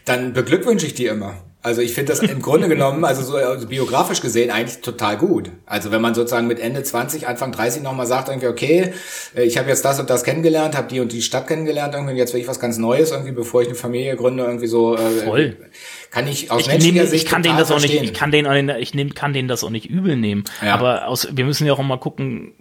dann 0.05 0.33
beglückwünsche 0.33 0.85
ich 0.85 0.93
die 0.93 1.05
immer. 1.05 1.35
Also 1.68 1.82
ich 1.82 1.93
finde 1.93 2.13
das 2.13 2.20
im 2.20 2.41
Grunde 2.41 2.70
genommen, 2.70 3.03
also 3.03 3.22
so 3.24 3.36
also 3.36 3.68
biografisch 3.68 4.22
gesehen, 4.22 4.51
eigentlich 4.51 4.80
total 4.80 5.18
gut. 5.18 5.51
Also 5.65 5.91
wenn 5.91 6.01
man 6.01 6.15
sozusagen 6.15 6.47
mit 6.47 6.61
Ende 6.61 6.82
20, 6.82 7.28
Anfang 7.28 7.51
30 7.51 7.84
nochmal 7.84 8.07
sagt, 8.07 8.30
irgendwie, 8.30 8.47
okay, 8.47 8.93
äh, 9.36 9.43
ich 9.43 9.57
habe 9.57 9.68
jetzt 9.68 9.84
das 9.84 9.99
und 9.99 10.09
das 10.09 10.24
kennengelernt, 10.24 10.78
habe 10.78 10.88
die 10.88 11.01
und 11.01 11.11
die 11.11 11.22
Stadt 11.22 11.45
kennengelernt, 11.45 11.93
irgendwie, 11.93 12.15
jetzt 12.15 12.34
will 12.34 12.39
ich 12.39 12.47
was 12.47 12.61
ganz 12.61 12.78
Neues, 12.78 13.11
irgendwie, 13.11 13.34
bevor 13.34 13.63
ich 13.63 13.68
eine 13.68 13.76
Familie 13.76 14.15
gründe, 14.15 14.45
irgendwie 14.45 14.68
so. 14.68 14.95
Äh, 14.95 15.26
Voll. 15.26 15.57
Kann 16.09 16.26
ich 16.30 16.51
aus 16.51 16.61
ich 16.61 16.68
menschlicher 16.68 17.01
nehm, 17.01 17.07
Sicht 17.07 17.26
ich 17.26 17.30
kann 17.30 17.43
denen 17.43 17.57
das 17.57 17.70
auch 17.70 17.82
nicht, 17.82 18.01
ich 18.01 18.13
kann 18.13 18.32
denen, 18.32 18.70
ich 18.70 18.93
nehm, 18.93 19.13
kann 19.13 19.34
denen 19.34 19.49
das 19.49 19.61
auch 19.65 19.70
nicht 19.70 19.89
übel 19.89 20.15
nehmen. 20.15 20.45
Ja. 20.63 20.74
Aber 20.74 21.09
aus, 21.09 21.28
wir 21.34 21.43
müssen 21.43 21.68
ja 21.68 21.74
auch 21.74 21.84
mal 21.84 21.99
gucken, 21.99 22.53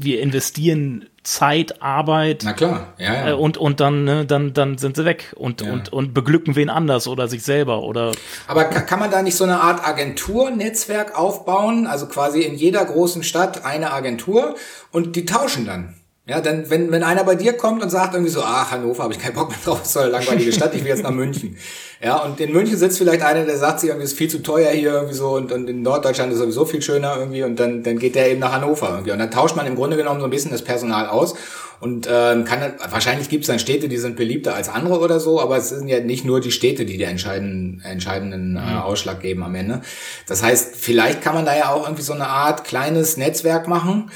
wir 0.00 0.20
investieren 0.20 1.08
Zeit, 1.24 1.82
Arbeit. 1.82 2.42
Na 2.44 2.52
klar, 2.52 2.94
ja, 2.98 3.14
ja. 3.14 3.28
Äh, 3.30 3.32
und, 3.34 3.58
und 3.58 3.80
dann, 3.80 4.04
ne, 4.04 4.24
dann, 4.24 4.54
dann 4.54 4.78
sind 4.78 4.96
sie 4.96 5.04
weg 5.04 5.34
und, 5.36 5.60
ja. 5.60 5.72
und, 5.72 5.92
und 5.92 6.14
beglücken 6.14 6.56
wen 6.56 6.70
anders 6.70 7.08
oder 7.08 7.26
sich 7.28 7.42
selber 7.42 7.82
oder. 7.82 8.12
Aber 8.46 8.64
kann 8.64 9.00
man 9.00 9.10
da 9.10 9.22
nicht 9.22 9.34
so 9.34 9.44
eine 9.44 9.60
Art 9.60 9.86
Agenturnetzwerk 9.86 11.18
aufbauen? 11.18 11.86
Also 11.86 12.06
quasi 12.06 12.42
in 12.42 12.54
jeder 12.54 12.84
großen 12.84 13.24
Stadt 13.24 13.64
eine 13.64 13.92
Agentur 13.92 14.54
und 14.92 15.16
die 15.16 15.24
tauschen 15.24 15.66
dann. 15.66 15.94
Ja, 16.28 16.42
dann, 16.42 16.68
wenn, 16.68 16.92
wenn 16.92 17.02
einer 17.02 17.24
bei 17.24 17.36
dir 17.36 17.54
kommt 17.54 17.82
und 17.82 17.88
sagt 17.88 18.12
irgendwie 18.12 18.30
so, 18.30 18.42
ach, 18.42 18.70
Hannover 18.70 19.02
habe 19.02 19.14
ich 19.14 19.18
keinen 19.18 19.32
Bock 19.32 19.48
mehr 19.48 19.58
drauf, 19.64 19.80
ist 19.82 19.94
so 19.94 20.00
eine 20.00 20.10
langweilige 20.10 20.52
Stadt, 20.52 20.74
ich 20.74 20.82
will 20.82 20.90
jetzt 20.90 21.02
nach 21.02 21.10
München. 21.10 21.56
Ja, 22.00 22.22
und 22.22 22.38
in 22.38 22.52
München 22.52 22.76
sitzt 22.76 22.96
vielleicht 22.96 23.22
einer, 23.22 23.44
der 23.44 23.56
sagt 23.56 23.80
sich 23.80 23.88
irgendwie, 23.88 24.04
ist 24.04 24.16
viel 24.16 24.30
zu 24.30 24.40
teuer 24.40 24.70
hier 24.70 24.92
irgendwie 24.92 25.14
so 25.14 25.30
und, 25.30 25.50
und 25.50 25.68
in 25.68 25.82
Norddeutschland 25.82 26.32
ist 26.32 26.38
sowieso 26.38 26.64
viel 26.64 26.80
schöner 26.80 27.16
irgendwie 27.18 27.42
und 27.42 27.58
dann, 27.58 27.82
dann 27.82 27.98
geht 27.98 28.14
der 28.14 28.30
eben 28.30 28.38
nach 28.38 28.52
Hannover 28.52 28.90
irgendwie. 28.90 29.10
Und 29.10 29.18
dann 29.18 29.32
tauscht 29.32 29.56
man 29.56 29.66
im 29.66 29.74
Grunde 29.74 29.96
genommen 29.96 30.20
so 30.20 30.26
ein 30.28 30.30
bisschen 30.30 30.52
das 30.52 30.62
Personal 30.62 31.08
aus 31.08 31.34
und 31.80 32.08
ähm, 32.08 32.44
kann 32.44 32.74
wahrscheinlich 32.88 33.28
gibt 33.28 33.42
es 33.42 33.48
dann 33.48 33.58
Städte, 33.58 33.88
die 33.88 33.96
sind 33.96 34.14
beliebter 34.14 34.54
als 34.54 34.68
andere 34.68 35.00
oder 35.00 35.18
so, 35.18 35.40
aber 35.40 35.56
es 35.56 35.70
sind 35.70 35.88
ja 35.88 35.98
nicht 35.98 36.24
nur 36.24 36.40
die 36.40 36.52
Städte, 36.52 36.84
die 36.84 36.98
den 36.98 37.08
entscheidenden, 37.08 37.82
entscheidenden 37.84 38.54
äh, 38.54 38.60
mhm. 38.60 38.78
Ausschlag 38.78 39.20
geben 39.20 39.42
am 39.42 39.56
Ende. 39.56 39.80
Das 40.28 40.44
heißt, 40.44 40.76
vielleicht 40.76 41.20
kann 41.20 41.34
man 41.34 41.46
da 41.46 41.56
ja 41.56 41.70
auch 41.70 41.82
irgendwie 41.82 42.02
so 42.02 42.12
eine 42.12 42.28
Art 42.28 42.62
kleines 42.62 43.16
Netzwerk 43.16 43.66
machen 43.66 44.12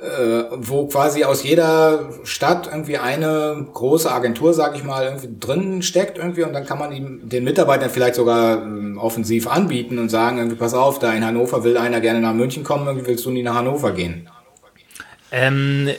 äh, 0.00 0.44
wo 0.52 0.86
quasi 0.86 1.24
aus 1.24 1.42
jeder 1.42 2.10
Stadt 2.22 2.68
irgendwie 2.70 2.98
eine 2.98 3.66
große 3.72 4.10
Agentur, 4.10 4.54
sag 4.54 4.76
ich 4.76 4.84
mal, 4.84 5.04
irgendwie 5.04 5.28
drin 5.40 5.82
steckt 5.82 6.18
irgendwie 6.18 6.44
und 6.44 6.52
dann 6.52 6.64
kann 6.64 6.78
man 6.78 6.92
ihm 6.92 7.28
den 7.28 7.42
Mitarbeitern 7.42 7.90
vielleicht 7.90 8.14
sogar 8.14 8.64
äh, 8.64 8.96
offensiv 8.96 9.48
anbieten 9.48 9.98
und 9.98 10.08
sagen 10.08 10.38
irgendwie, 10.38 10.56
pass 10.56 10.74
auf, 10.74 11.00
da 11.00 11.12
in 11.12 11.24
Hannover 11.24 11.64
will 11.64 11.76
einer 11.76 12.00
gerne 12.00 12.20
nach 12.20 12.32
München 12.32 12.62
kommen, 12.62 12.86
irgendwie 12.86 13.08
willst 13.08 13.26
du 13.26 13.30
nie 13.30 13.42
nach 13.42 13.54
Hannover 13.54 13.92
gehen. 13.92 14.30
Ähm, 15.32 15.90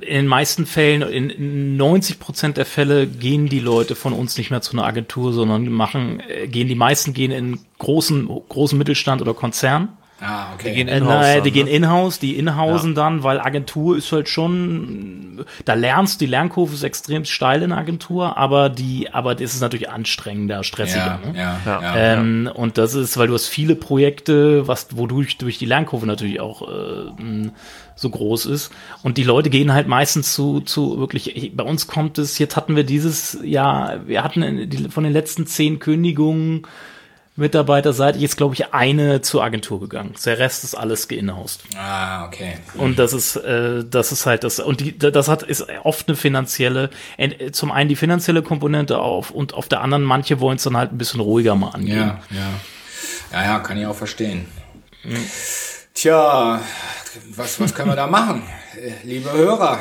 in 0.00 0.14
den 0.14 0.26
meisten 0.26 0.66
Fällen, 0.66 1.02
in 1.02 1.76
90 1.76 2.20
Prozent 2.20 2.56
der 2.56 2.66
Fälle 2.66 3.06
gehen 3.06 3.48
die 3.48 3.58
Leute 3.58 3.94
von 3.96 4.12
uns 4.12 4.36
nicht 4.36 4.50
mehr 4.50 4.60
zu 4.60 4.72
einer 4.72 4.84
Agentur, 4.84 5.32
sondern 5.32 5.66
machen, 5.72 6.20
äh, 6.28 6.46
gehen 6.46 6.68
die 6.68 6.74
meisten 6.74 7.14
gehen 7.14 7.32
in 7.32 7.58
großen, 7.78 8.28
großen 8.48 8.76
Mittelstand 8.76 9.22
oder 9.22 9.32
Konzern 9.32 9.96
Ah, 10.20 10.52
okay. 10.54 10.70
Die 10.70 10.74
gehen 10.74 10.88
in-house. 10.88 11.26
Äh, 11.26 11.40
die 11.42 11.52
gehen 11.52 11.66
ne? 11.66 11.72
in-house, 11.72 12.18
die 12.18 12.36
in-hausen 12.36 12.90
ja. 12.90 13.02
dann, 13.02 13.22
weil 13.22 13.40
Agentur 13.40 13.96
ist 13.96 14.10
halt 14.10 14.28
schon, 14.28 15.44
da 15.64 15.74
lernst, 15.74 16.20
die 16.20 16.26
Lernkurve 16.26 16.74
ist 16.74 16.82
extrem 16.82 17.24
steil 17.24 17.62
in 17.62 17.70
Agentur, 17.70 18.36
aber 18.36 18.68
die, 18.68 19.12
aber 19.12 19.36
das 19.36 19.54
ist 19.54 19.60
natürlich 19.60 19.90
anstrengender, 19.90 20.64
stressiger. 20.64 21.20
Ja, 21.22 21.30
ne? 21.32 21.38
ja, 21.38 21.80
ja, 21.80 21.96
ähm, 21.96 22.46
ja, 22.46 22.52
Und 22.52 22.78
das 22.78 22.94
ist, 22.94 23.16
weil 23.16 23.28
du 23.28 23.34
hast 23.34 23.46
viele 23.46 23.76
Projekte, 23.76 24.66
was, 24.66 24.96
wodurch 24.96 25.38
durch 25.38 25.58
die 25.58 25.66
Lernkurve 25.66 26.06
natürlich 26.06 26.40
auch 26.40 26.62
äh, 26.62 27.50
so 27.94 28.10
groß 28.10 28.46
ist. 28.46 28.72
Und 29.04 29.18
die 29.18 29.24
Leute 29.24 29.50
gehen 29.50 29.72
halt 29.72 29.86
meistens 29.86 30.32
zu, 30.32 30.60
zu 30.60 30.98
wirklich, 30.98 31.52
bei 31.54 31.64
uns 31.64 31.86
kommt 31.86 32.18
es, 32.18 32.38
jetzt 32.38 32.56
hatten 32.56 32.74
wir 32.74 32.84
dieses 32.84 33.38
Jahr, 33.44 34.06
wir 34.06 34.24
hatten 34.24 34.68
die, 34.68 34.88
von 34.88 35.04
den 35.04 35.12
letzten 35.12 35.46
zehn 35.46 35.78
Kündigungen, 35.78 36.66
Mitarbeiterseitig 37.38 38.22
ist, 38.22 38.36
glaube 38.36 38.54
ich, 38.54 38.74
eine 38.74 39.20
zur 39.22 39.44
Agentur 39.44 39.78
gegangen. 39.78 40.14
Der 40.24 40.38
Rest 40.38 40.64
ist 40.64 40.74
alles 40.74 41.06
geinhoused. 41.06 41.60
Ah, 41.76 42.26
okay. 42.26 42.58
Und 42.76 42.98
das 42.98 43.12
ist, 43.12 43.36
äh, 43.36 43.84
das 43.88 44.10
ist 44.10 44.26
halt 44.26 44.42
das, 44.42 44.58
und 44.58 44.80
die, 44.80 44.98
das 44.98 45.28
hat, 45.28 45.44
ist 45.44 45.66
oft 45.84 46.08
eine 46.08 46.16
finanzielle, 46.16 46.90
zum 47.52 47.70
einen 47.70 47.88
die 47.88 47.96
finanzielle 47.96 48.42
Komponente 48.42 48.98
auf 48.98 49.30
und 49.30 49.54
auf 49.54 49.68
der 49.68 49.82
anderen, 49.82 50.02
manche 50.02 50.40
wollen 50.40 50.56
es 50.56 50.64
dann 50.64 50.76
halt 50.76 50.92
ein 50.92 50.98
bisschen 50.98 51.20
ruhiger 51.20 51.54
mal 51.54 51.70
angehen. 51.70 51.96
Ja, 51.96 52.20
ja. 52.30 52.50
Ja, 53.32 53.44
ja, 53.44 53.58
kann 53.60 53.78
ich 53.78 53.86
auch 53.86 53.94
verstehen. 53.94 54.46
Mhm. 55.04 55.24
Tja, 55.94 56.60
was, 57.36 57.60
was 57.60 57.74
können 57.74 57.90
wir 57.90 57.96
da 57.96 58.08
machen, 58.08 58.42
liebe 59.04 59.30
Hörer? 59.30 59.78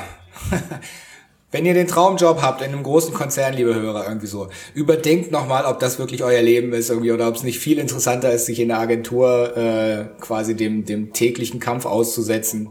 Wenn 1.49 1.65
ihr 1.65 1.73
den 1.73 1.87
Traumjob 1.87 2.41
habt 2.41 2.61
in 2.61 2.73
einem 2.73 2.83
großen 2.83 3.13
Konzern, 3.13 3.53
liebe 3.53 3.73
Hörer, 3.73 4.05
irgendwie 4.05 4.27
so, 4.27 4.49
überdenkt 4.73 5.31
nochmal, 5.31 5.63
ob 5.63 5.79
das 5.79 5.97
wirklich 5.97 6.21
euer 6.21 6.41
Leben 6.41 6.73
ist 6.73 6.89
irgendwie 6.89 7.13
oder 7.13 7.29
ob 7.29 7.35
es 7.35 7.43
nicht 7.43 7.59
viel 7.59 7.79
interessanter 7.79 8.33
ist, 8.33 8.47
sich 8.47 8.59
in 8.59 8.67
der 8.67 8.79
Agentur 8.79 9.55
äh, 9.55 10.05
quasi 10.19 10.57
dem, 10.57 10.83
dem 10.83 11.13
täglichen 11.13 11.61
Kampf 11.61 11.85
auszusetzen. 11.85 12.69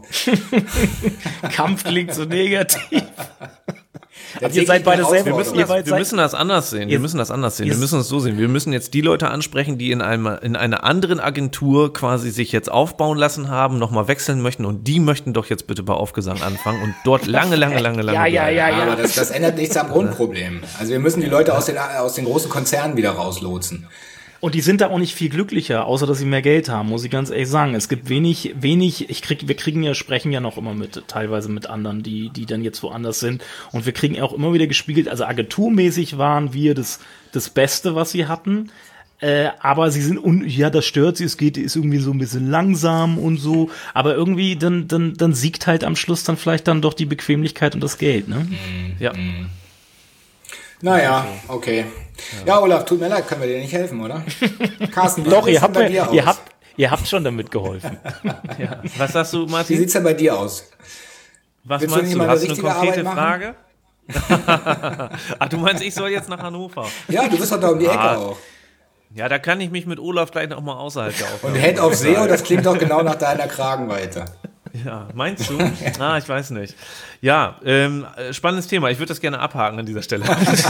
Kampf 1.51 1.85
klingt 1.85 2.13
so 2.13 2.25
negativ. 2.25 3.01
Der 4.41 4.51
ihr 4.51 4.65
seid 4.65 4.83
beide 4.83 5.03
selber- 5.05 5.25
Wir 5.25 5.35
müssen, 5.35 5.57
das, 5.57 5.85
wir 5.85 5.95
müssen 5.97 6.17
das 6.17 6.33
anders 6.33 6.69
sehen. 6.69 6.89
Wir 6.89 6.99
müssen 6.99 7.17
das 7.17 7.31
anders 7.31 7.57
sehen. 7.57 7.67
Wir 7.69 7.77
müssen 7.77 7.99
es 7.99 8.07
so 8.07 8.19
sehen. 8.19 8.37
Wir 8.37 8.47
müssen 8.47 8.73
jetzt 8.73 8.93
die 8.93 9.01
Leute 9.01 9.29
ansprechen, 9.29 9.77
die 9.77 9.91
in 9.91 10.01
einem 10.01 10.27
in 10.41 10.55
einer 10.55 10.83
anderen 10.83 11.19
Agentur 11.19 11.93
quasi 11.93 12.29
sich 12.31 12.51
jetzt 12.51 12.71
aufbauen 12.71 13.17
lassen 13.17 13.49
haben, 13.49 13.77
nochmal 13.79 14.07
wechseln 14.07 14.41
möchten 14.41 14.65
und 14.65 14.87
die 14.87 14.99
möchten 14.99 15.33
doch 15.33 15.45
jetzt 15.47 15.67
bitte 15.67 15.83
bei 15.83 15.93
Aufgesang 15.93 16.41
anfangen 16.41 16.81
und 16.83 16.93
dort 17.05 17.25
lange, 17.27 17.55
lange, 17.55 17.79
lange, 17.79 18.01
lange 18.01 18.17
Ja, 18.17 18.25
ja, 18.25 18.49
ja, 18.49 18.69
ja. 18.69 18.83
Aber 18.91 18.95
das, 19.01 19.15
das 19.15 19.31
ändert 19.31 19.57
nichts 19.57 19.75
am 19.77 19.89
Grundproblem. 19.89 20.61
Also 20.79 20.91
wir 20.91 20.99
müssen 20.99 21.21
die 21.21 21.27
Leute 21.27 21.57
aus 21.57 21.65
den, 21.65 21.77
aus 21.77 22.13
den 22.13 22.25
großen 22.25 22.49
Konzernen 22.49 22.97
wieder 22.97 23.11
rauslotsen. 23.11 23.87
Und 24.39 24.55
die 24.55 24.61
sind 24.61 24.81
da 24.81 24.89
auch 24.89 24.99
nicht 24.99 25.15
viel 25.15 25.29
glücklicher, 25.29 25.85
außer 25.85 26.05
dass 26.05 26.19
sie 26.19 26.25
mehr 26.25 26.41
Geld 26.41 26.69
haben, 26.69 26.89
muss 26.89 27.03
ich 27.03 27.11
ganz 27.11 27.29
ehrlich 27.29 27.49
sagen. 27.49 27.73
Es 27.73 27.89
gibt 27.89 28.09
wenig, 28.09 28.53
wenig, 28.59 29.09
ich 29.09 29.21
krieg, 29.21 29.47
wir 29.47 29.55
kriegen 29.55 29.81
ja, 29.83 29.93
sprechen 29.93 30.31
ja 30.31 30.39
noch 30.39 30.57
immer 30.57 30.73
mit, 30.73 31.03
teilweise 31.07 31.49
mit 31.49 31.67
anderen, 31.67 32.03
die, 32.03 32.29
die 32.29 32.45
dann 32.45 32.63
jetzt 32.63 32.83
woanders 32.83 33.19
sind. 33.19 33.43
Und 33.71 33.85
wir 33.85 33.93
kriegen 33.93 34.21
auch 34.21 34.33
immer 34.33 34.53
wieder 34.53 34.67
gespiegelt, 34.67 35.07
also 35.07 35.25
agenturmäßig 35.25 36.17
waren 36.17 36.53
wir 36.53 36.75
das, 36.75 36.99
das 37.31 37.49
Beste, 37.49 37.95
was 37.95 38.11
sie 38.11 38.27
hatten. 38.27 38.71
Äh, 39.19 39.49
aber 39.59 39.89
sie 39.89 40.01
sind 40.01 40.23
un 40.23 40.47
ja, 40.47 40.69
das 40.69 40.85
stört 40.85 41.17
sie, 41.17 41.23
es 41.23 41.37
geht, 41.37 41.57
ist 41.57 41.75
irgendwie 41.75 41.97
so 41.97 42.11
ein 42.11 42.19
bisschen 42.19 42.51
langsam 42.51 43.17
und 43.17 43.37
so, 43.37 43.71
aber 43.95 44.13
irgendwie 44.13 44.55
dann, 44.55 44.87
dann, 44.87 45.15
dann 45.15 45.33
siegt 45.33 45.65
halt 45.65 45.83
am 45.83 45.95
Schluss 45.95 46.23
dann 46.23 46.37
vielleicht 46.37 46.67
dann 46.67 46.83
doch 46.83 46.93
die 46.93 47.07
Bequemlichkeit 47.07 47.73
und 47.73 47.81
das 47.81 47.97
Geld, 47.97 48.27
ne? 48.27 48.47
Ja. 48.99 49.13
Naja, 50.81 51.25
okay. 51.47 51.85
Ja, 52.45 52.59
Olaf, 52.59 52.85
tut 52.85 52.99
mir 52.99 53.07
leid, 53.07 53.27
können 53.27 53.41
wir 53.41 53.47
dir 53.47 53.59
nicht 53.59 53.73
helfen, 53.73 53.99
oder? 54.01 54.23
Carsten, 54.91 55.25
wie 55.25 55.29
Doch, 55.29 55.45
sieht's 55.45 55.55
ihr 55.55 55.61
habt, 55.61 55.75
denn 55.75 55.83
bei 55.83 55.89
mir, 55.89 55.93
dir 56.01 56.07
aus? 56.09 56.13
ihr 56.15 56.25
habt, 56.25 56.41
ihr 56.77 56.91
habt 56.91 57.07
schon 57.07 57.23
damit 57.23 57.49
geholfen. 57.51 57.97
Was 58.97 59.13
sagst 59.13 59.33
du, 59.33 59.47
Wie 59.47 59.51
Martin? 59.51 59.77
sieht's 59.77 59.93
denn 59.93 60.03
bei 60.03 60.13
dir 60.13 60.37
aus? 60.37 60.69
Was 61.63 61.81
willst 61.81 61.95
meinst 61.95 62.13
du? 62.13 62.17
mal 62.17 62.27
Hast 62.29 62.43
du 62.47 62.51
eine 62.53 62.61
konkrete 62.61 63.03
Frage? 63.03 63.55
Ach, 65.39 65.49
du 65.49 65.57
meinst, 65.57 65.83
ich 65.83 65.93
soll 65.93 66.09
jetzt 66.09 66.29
nach 66.29 66.39
Hannover? 66.41 66.85
Ja, 67.07 67.27
du 67.27 67.37
bist 67.37 67.51
doch 67.51 67.59
da 67.59 67.69
um 67.69 67.79
die 67.79 67.85
Ecke 67.85 67.99
Ah, 67.99 68.15
auch. 68.17 68.37
Ja, 69.15 69.27
da 69.29 69.39
kann 69.39 69.59
ich 69.61 69.69
mich 69.71 69.85
mit 69.85 69.99
Olaf 69.99 70.31
gleich 70.31 70.49
noch 70.49 70.61
mal 70.61 70.75
außerhalb 70.77 71.17
der 71.17 71.27
Aufnahme. 71.27 71.55
Und 71.55 71.59
Head 71.61 71.79
of 71.79 71.95
SEO, 71.95 72.27
das 72.27 72.43
klingt 72.43 72.65
doch 72.65 72.77
genau 72.77 73.01
nach 73.01 73.15
deiner 73.15 73.47
Kragenweite. 73.47 74.25
Ja, 74.85 75.07
meinst 75.13 75.49
du? 75.49 75.57
Ah, 75.99 76.17
ich 76.17 76.27
weiß 76.29 76.51
nicht. 76.51 76.75
Ja, 77.21 77.55
ähm, 77.65 78.05
äh, 78.15 78.31
spannendes 78.33 78.67
Thema. 78.67 78.89
Ich 78.91 78.99
würde 78.99 79.07
das 79.07 79.19
gerne 79.21 79.39
abhaken 79.39 79.79
an 79.79 79.85
dieser 79.85 80.03
Stelle. 80.03 80.23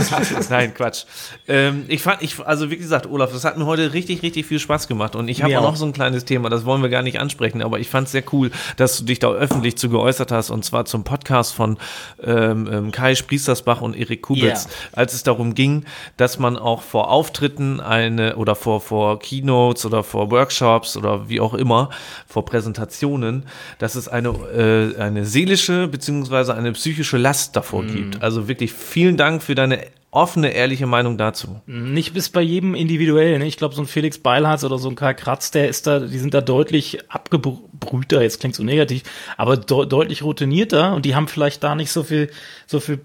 Nein, 0.49 0.73
Quatsch. 0.73 1.03
Ähm, 1.47 1.83
ich 1.89 2.01
fand, 2.01 2.21
ich, 2.21 2.39
also 2.45 2.69
wie 2.71 2.77
gesagt, 2.77 3.05
Olaf, 3.07 3.31
das 3.33 3.43
hat 3.43 3.57
mir 3.57 3.65
heute 3.65 3.93
richtig, 3.93 4.21
richtig 4.23 4.45
viel 4.45 4.59
Spaß 4.59 4.87
gemacht. 4.87 5.15
Und 5.15 5.27
ich 5.27 5.43
habe 5.43 5.57
auch 5.59 5.63
noch 5.63 5.75
so 5.75 5.85
ein 5.85 5.91
kleines 5.93 6.23
Thema, 6.25 6.49
das 6.49 6.63
wollen 6.65 6.81
wir 6.81 6.89
gar 6.89 7.01
nicht 7.01 7.19
ansprechen, 7.19 7.61
aber 7.61 7.79
ich 7.79 7.89
fand 7.89 8.05
es 8.07 8.13
sehr 8.13 8.23
cool, 8.31 8.51
dass 8.77 8.97
du 8.97 9.03
dich 9.03 9.19
da 9.19 9.29
öffentlich 9.31 9.77
zu 9.77 9.89
geäußert 9.89 10.31
hast, 10.31 10.49
und 10.49 10.63
zwar 10.63 10.85
zum 10.85 11.03
Podcast 11.03 11.53
von 11.53 11.77
ähm, 12.23 12.69
ähm, 12.71 12.91
Kai 12.91 13.15
Spriestersbach 13.15 13.81
und 13.81 13.95
Erik 13.95 14.21
Kubitz, 14.21 14.65
Ja. 14.65 14.69
als 14.93 15.13
es 15.13 15.23
darum 15.23 15.53
ging, 15.53 15.83
dass 16.15 16.39
man 16.39 16.57
auch 16.57 16.81
vor 16.81 17.09
Auftritten 17.11 17.81
eine 17.81 18.37
oder 18.37 18.55
vor, 18.55 18.79
vor 18.79 19.19
Keynotes 19.19 19.85
oder 19.85 20.03
vor 20.03 20.31
Workshops 20.31 20.95
oder 20.95 21.27
wie 21.27 21.41
auch 21.41 21.53
immer, 21.53 21.89
vor 22.25 22.45
Präsentationen, 22.45 23.45
dass 23.79 23.95
es 23.97 24.07
eine, 24.07 24.29
äh, 24.29 25.01
eine 25.01 25.25
seelische 25.25 25.87
beziehungsweise 25.87 26.55
eine 26.55 26.71
psychische 26.71 27.17
Last 27.17 27.55
davor 27.55 27.83
gibt. 27.85 28.21
Also 28.21 28.47
wirklich 28.47 28.71
vielen 28.71 29.17
Dank 29.17 29.43
für 29.43 29.55
deine 29.55 29.79
offene, 30.11 30.51
ehrliche 30.51 30.87
Meinung 30.87 31.17
dazu. 31.17 31.61
Nicht 31.93 32.13
bis 32.13 32.29
bei 32.29 32.41
jedem 32.41 32.75
individuell. 32.75 33.37
Ne? 33.37 33.45
Ich 33.45 33.57
glaube, 33.57 33.75
so 33.75 33.81
ein 33.81 33.87
Felix 33.87 34.17
Beilharz 34.17 34.63
oder 34.63 34.77
so 34.77 34.89
ein 34.89 34.95
Karl 34.95 35.15
Kratz, 35.15 35.51
der 35.51 35.67
ist 35.67 35.85
da, 35.85 35.99
die 35.99 36.17
sind 36.17 36.33
da 36.33 36.41
deutlich 36.41 36.99
abgebrühter, 37.09 38.21
jetzt 38.21 38.39
klingt 38.39 38.55
so 38.55 38.63
negativ, 38.63 39.03
aber 39.35 39.57
de 39.57 39.85
deutlich 39.85 40.23
routinierter 40.23 40.95
und 40.95 41.05
die 41.05 41.15
haben 41.15 41.27
vielleicht 41.27 41.63
da 41.63 41.75
nicht 41.75 41.91
so 41.91 42.03
viel, 42.03 42.29
so 42.65 42.79
viel 42.79 43.01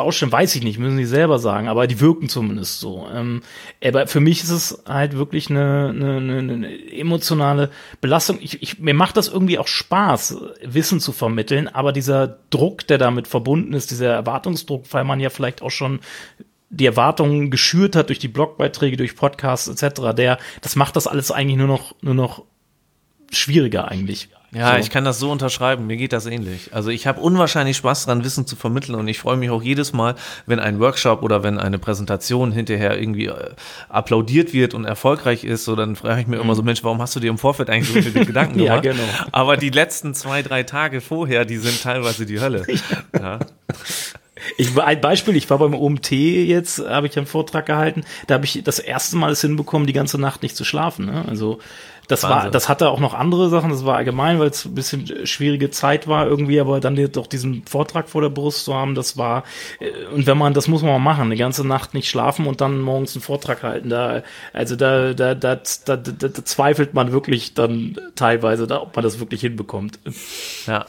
Baustellen, 0.00 0.32
weiß 0.32 0.54
ich 0.56 0.62
nicht, 0.62 0.78
müssen 0.78 0.96
sie 0.96 1.04
selber 1.04 1.38
sagen, 1.38 1.68
aber 1.68 1.86
die 1.86 2.00
wirken 2.00 2.28
zumindest 2.28 2.80
so. 2.80 3.06
Ähm, 3.14 3.42
aber 3.84 4.06
für 4.06 4.20
mich 4.20 4.42
ist 4.42 4.50
es 4.50 4.82
halt 4.86 5.16
wirklich 5.16 5.50
eine, 5.50 5.90
eine, 5.94 6.38
eine, 6.38 6.92
emotionale 6.92 7.70
Belastung. 8.00 8.38
Ich, 8.40 8.62
ich, 8.62 8.78
mir 8.78 8.94
macht 8.94 9.16
das 9.16 9.28
irgendwie 9.28 9.58
auch 9.58 9.68
Spaß, 9.68 10.36
Wissen 10.64 11.00
zu 11.00 11.12
vermitteln, 11.12 11.68
aber 11.68 11.92
dieser 11.92 12.38
Druck, 12.50 12.86
der 12.86 12.98
damit 12.98 13.28
verbunden 13.28 13.72
ist, 13.74 13.90
dieser 13.90 14.12
Erwartungsdruck, 14.12 14.84
weil 14.90 15.04
man 15.04 15.20
ja 15.20 15.30
vielleicht 15.30 15.62
auch 15.62 15.70
schon 15.70 16.00
die 16.70 16.86
Erwartungen 16.86 17.50
geschürt 17.50 17.96
hat 17.96 18.08
durch 18.08 18.20
die 18.20 18.28
Blogbeiträge, 18.28 18.96
durch 18.96 19.16
Podcasts 19.16 19.68
etc., 19.68 20.14
der, 20.16 20.38
das 20.62 20.76
macht 20.76 20.96
das 20.96 21.06
alles 21.06 21.30
eigentlich 21.30 21.58
nur 21.58 21.66
noch, 21.66 21.94
nur 22.00 22.14
noch 22.14 22.44
schwieriger 23.30 23.88
eigentlich. 23.88 24.28
Ja, 24.52 24.72
So. 24.72 24.78
ich 24.80 24.90
kann 24.90 25.04
das 25.04 25.20
so 25.20 25.30
unterschreiben. 25.30 25.86
Mir 25.86 25.96
geht 25.96 26.12
das 26.12 26.26
ähnlich. 26.26 26.74
Also 26.74 26.90
ich 26.90 27.06
habe 27.06 27.20
unwahrscheinlich 27.20 27.76
Spaß 27.76 28.06
dran, 28.06 28.24
Wissen 28.24 28.46
zu 28.46 28.56
vermitteln 28.56 28.96
und 28.96 29.06
ich 29.06 29.20
freue 29.20 29.36
mich 29.36 29.48
auch 29.50 29.62
jedes 29.62 29.92
Mal, 29.92 30.16
wenn 30.46 30.58
ein 30.58 30.80
Workshop 30.80 31.22
oder 31.22 31.42
wenn 31.44 31.58
eine 31.58 31.78
Präsentation 31.78 32.50
hinterher 32.50 33.00
irgendwie 33.00 33.26
äh, 33.26 33.50
applaudiert 33.88 34.52
wird 34.52 34.74
und 34.74 34.84
erfolgreich 34.84 35.44
ist. 35.44 35.64
So 35.64 35.76
dann 35.76 35.94
frage 35.94 36.22
ich 36.22 36.26
mir 36.26 36.38
immer 36.38 36.56
so, 36.56 36.62
Mensch, 36.62 36.82
warum 36.82 37.00
hast 37.00 37.14
du 37.14 37.20
dir 37.20 37.30
im 37.30 37.38
Vorfeld 37.38 37.70
eigentlich 37.70 37.94
so 37.94 38.10
viele 38.10 38.26
Gedanken 38.26 38.58
Mhm. 38.58 38.64
Ja, 38.66 38.80
gemacht? 38.80 38.98
genau. 38.98 39.28
Aber 39.32 39.56
die 39.56 39.70
letzten 39.70 40.14
zwei, 40.14 40.42
drei 40.42 40.64
Tage 40.64 41.00
vorher, 41.00 41.44
die 41.44 41.58
sind 41.58 41.80
teilweise 41.82 42.26
die 42.26 42.40
Hölle. 42.40 42.66
Ja. 43.20 43.38
Ich 44.56 44.74
war 44.76 44.86
ein 44.86 45.00
Beispiel, 45.00 45.36
ich 45.36 45.48
war 45.50 45.58
beim 45.58 45.74
OMT 45.74 46.10
jetzt, 46.12 46.78
habe 46.78 47.06
ich 47.06 47.16
einen 47.16 47.26
Vortrag 47.26 47.66
gehalten, 47.66 48.04
da 48.26 48.34
habe 48.34 48.44
ich 48.44 48.62
das 48.64 48.78
erste 48.78 49.16
Mal 49.16 49.32
es 49.32 49.40
hinbekommen, 49.40 49.86
die 49.86 49.92
ganze 49.92 50.20
Nacht 50.20 50.42
nicht 50.42 50.56
zu 50.56 50.64
schlafen. 50.64 51.06
Ne? 51.06 51.24
Also 51.28 51.58
das 52.10 52.24
war, 52.24 52.30
Wahnsinn. 52.30 52.52
das 52.52 52.68
hatte 52.68 52.90
auch 52.90 52.98
noch 52.98 53.14
andere 53.14 53.50
Sachen, 53.50 53.70
das 53.70 53.84
war 53.84 53.96
allgemein, 53.96 54.40
weil 54.40 54.48
es 54.48 54.64
ein 54.64 54.74
bisschen 54.74 55.26
schwierige 55.26 55.70
Zeit 55.70 56.08
war 56.08 56.26
irgendwie, 56.26 56.58
aber 56.58 56.80
dann 56.80 56.96
doch 57.12 57.28
diesen 57.28 57.64
Vortrag 57.64 58.08
vor 58.08 58.20
der 58.20 58.30
Brust 58.30 58.64
zu 58.64 58.74
haben, 58.74 58.96
das 58.96 59.16
war, 59.16 59.44
äh, 59.78 59.90
und 60.12 60.26
wenn 60.26 60.36
man, 60.36 60.52
das 60.52 60.66
muss 60.66 60.82
man 60.82 61.00
machen, 61.00 61.26
eine 61.26 61.36
ganze 61.36 61.64
Nacht 61.64 61.94
nicht 61.94 62.10
schlafen 62.10 62.46
und 62.46 62.60
dann 62.60 62.80
morgens 62.80 63.14
einen 63.14 63.22
Vortrag 63.22 63.62
halten, 63.62 63.90
da, 63.90 64.24
also 64.52 64.74
da, 64.74 65.14
da, 65.14 65.36
da, 65.36 65.60
da, 65.84 65.96
da, 65.96 66.28
da 66.28 66.44
zweifelt 66.44 66.94
man 66.94 67.12
wirklich 67.12 67.54
dann 67.54 67.96
teilweise, 68.16 68.66
da, 68.66 68.82
ob 68.82 68.96
man 68.96 69.04
das 69.04 69.20
wirklich 69.20 69.42
hinbekommt. 69.42 70.00
Ja. 70.66 70.86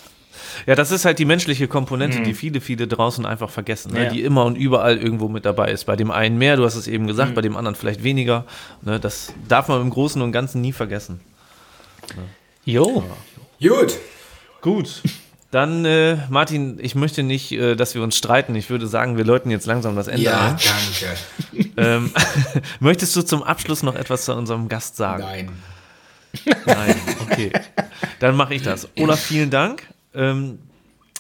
Ja, 0.66 0.76
das 0.76 0.92
ist 0.92 1.06
halt 1.06 1.20
die 1.20 1.26
menschliche 1.26 1.68
Komponente, 1.68 2.22
die 2.22 2.34
viele, 2.34 2.62
viele 2.62 2.88
draußen 2.88 3.26
einfach 3.26 3.50
vergessen, 3.50 3.94
ne? 3.94 4.00
Mhm. 4.00 4.06
Ja. 4.06 4.12
die 4.12 4.22
immer 4.24 4.46
und 4.46 4.56
überall 4.56 4.98
irgendwo 4.98 5.28
mit 5.28 5.46
dabei 5.46 5.72
ist. 5.72 5.86
Bei 5.86 5.96
dem 5.96 6.12
einen 6.12 6.38
mehr, 6.38 6.56
du 6.58 6.66
hast 6.66 6.76
es 6.76 6.88
eben 6.88 7.04
Mhm. 7.04 7.08
gesagt, 7.08 7.36
bei 7.36 7.42
dem 7.42 7.56
anderen 7.58 7.76
vielleicht 7.76 8.04
weniger. 8.04 8.46
Ne? 8.82 9.00
Das 9.00 9.34
darf 9.48 9.68
man 9.68 9.82
im 9.82 9.90
Großen 9.90 10.22
und 10.22 10.32
Ganzen 10.32 10.62
nie 10.62 10.72
vergessen. 10.74 11.20
Jo. 12.66 13.04
Gut. 13.60 13.98
Gut. 14.62 15.02
Dann, 15.52 15.84
äh, 15.84 16.18
Martin, 16.30 16.78
ich 16.82 16.96
möchte 16.96 17.24
nicht, 17.24 17.52
äh, 17.52 17.76
dass 17.76 17.94
wir 17.94 18.04
uns 18.04 18.16
streiten. 18.18 18.56
Ich 18.56 18.70
würde 18.70 18.88
sagen, 18.88 19.18
wir 19.18 19.26
läuten 19.26 19.52
jetzt 19.52 19.66
langsam 19.66 19.96
das 19.98 20.08
Ende 20.08 20.24
Ja, 20.24 20.48
ein. 20.50 20.58
danke. 20.58 21.72
Ähm, 21.78 22.12
möchtest 22.80 23.16
du 23.16 23.22
zum 23.22 23.44
Abschluss 23.44 23.82
noch 23.82 23.96
etwas 23.96 24.26
zu 24.26 24.34
unserem 24.36 24.68
Gast 24.70 24.98
sagen? 24.98 25.24
Nein. 25.24 25.50
Nein. 26.66 26.96
Okay. 27.24 27.52
Dann 28.20 28.36
mache 28.36 28.54
ich 28.54 28.62
das. 28.62 28.88
Olaf, 28.98 29.20
vielen 29.20 29.50
Dank. 29.50 29.84
Ähm, 30.14 30.60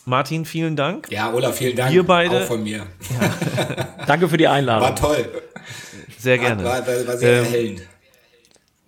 Martin, 0.05 0.45
vielen 0.45 0.75
Dank. 0.75 1.11
Ja, 1.11 1.31
Olaf, 1.33 1.57
vielen 1.57 1.75
Dank. 1.75 1.93
Wir 1.93 2.03
beide- 2.03 2.41
Auch 2.41 2.47
von 2.47 2.63
mir. 2.63 2.85
Danke 4.07 4.27
für 4.27 4.37
die 4.37 4.47
Einladung. 4.47 4.87
War 4.89 4.95
toll. 4.95 5.29
Sehr 6.17 6.37
War, 6.39 6.45
gerne. 6.45 6.63
war, 6.63 6.85
war 7.07 7.17
sehr 7.17 7.39
Ähm, 7.39 7.45
erhellend. 7.45 7.81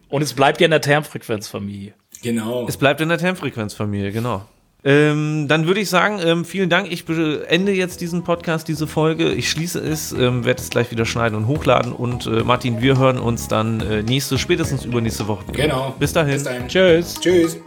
Und 0.10 0.22
es 0.22 0.34
bleibt 0.34 0.60
ja 0.62 0.66
in 0.66 0.72
der 0.72 0.82
Termfrequenzfamilie. 0.82 1.94
Genau. 2.22 2.68
Es 2.68 2.78
bleibt 2.78 3.02
in 3.02 3.10
der 3.10 3.18
Termfrequenzfamilie, 3.18 4.12
genau. 4.12 4.46
Ähm, 4.86 5.48
dann 5.48 5.66
würde 5.66 5.80
ich 5.80 5.90
sagen, 5.90 6.20
ähm, 6.24 6.44
vielen 6.46 6.70
Dank. 6.70 6.92
Ich 6.92 7.06
beende 7.06 7.72
jetzt 7.72 8.02
diesen 8.02 8.24
Podcast, 8.24 8.68
diese 8.68 8.86
Folge. 8.86 9.32
Ich 9.32 9.50
schließe 9.50 9.80
es, 9.80 10.12
ähm, 10.12 10.44
werde 10.46 10.62
es 10.62 10.70
gleich 10.70 10.92
wieder 10.92 11.06
schneiden 11.06 11.36
und 11.38 11.48
hochladen. 11.48 11.94
Und 11.94 12.26
äh, 12.28 12.44
Martin, 12.44 12.82
wir 12.82 12.98
hören 12.98 13.18
uns 13.18 13.48
dann 13.48 13.80
äh, 13.80 14.04
nächste, 14.04 14.38
spätestens 14.38 14.84
übernächste 14.84 15.28
Woche. 15.28 15.48
wieder. 15.48 15.64
Genau. 15.64 15.96
Bis 16.00 16.12
dahin. 16.12 16.34
Bis 16.34 16.44
dahin. 16.44 16.68
Tschüss. 16.68 17.20
Tschüss. 17.22 17.58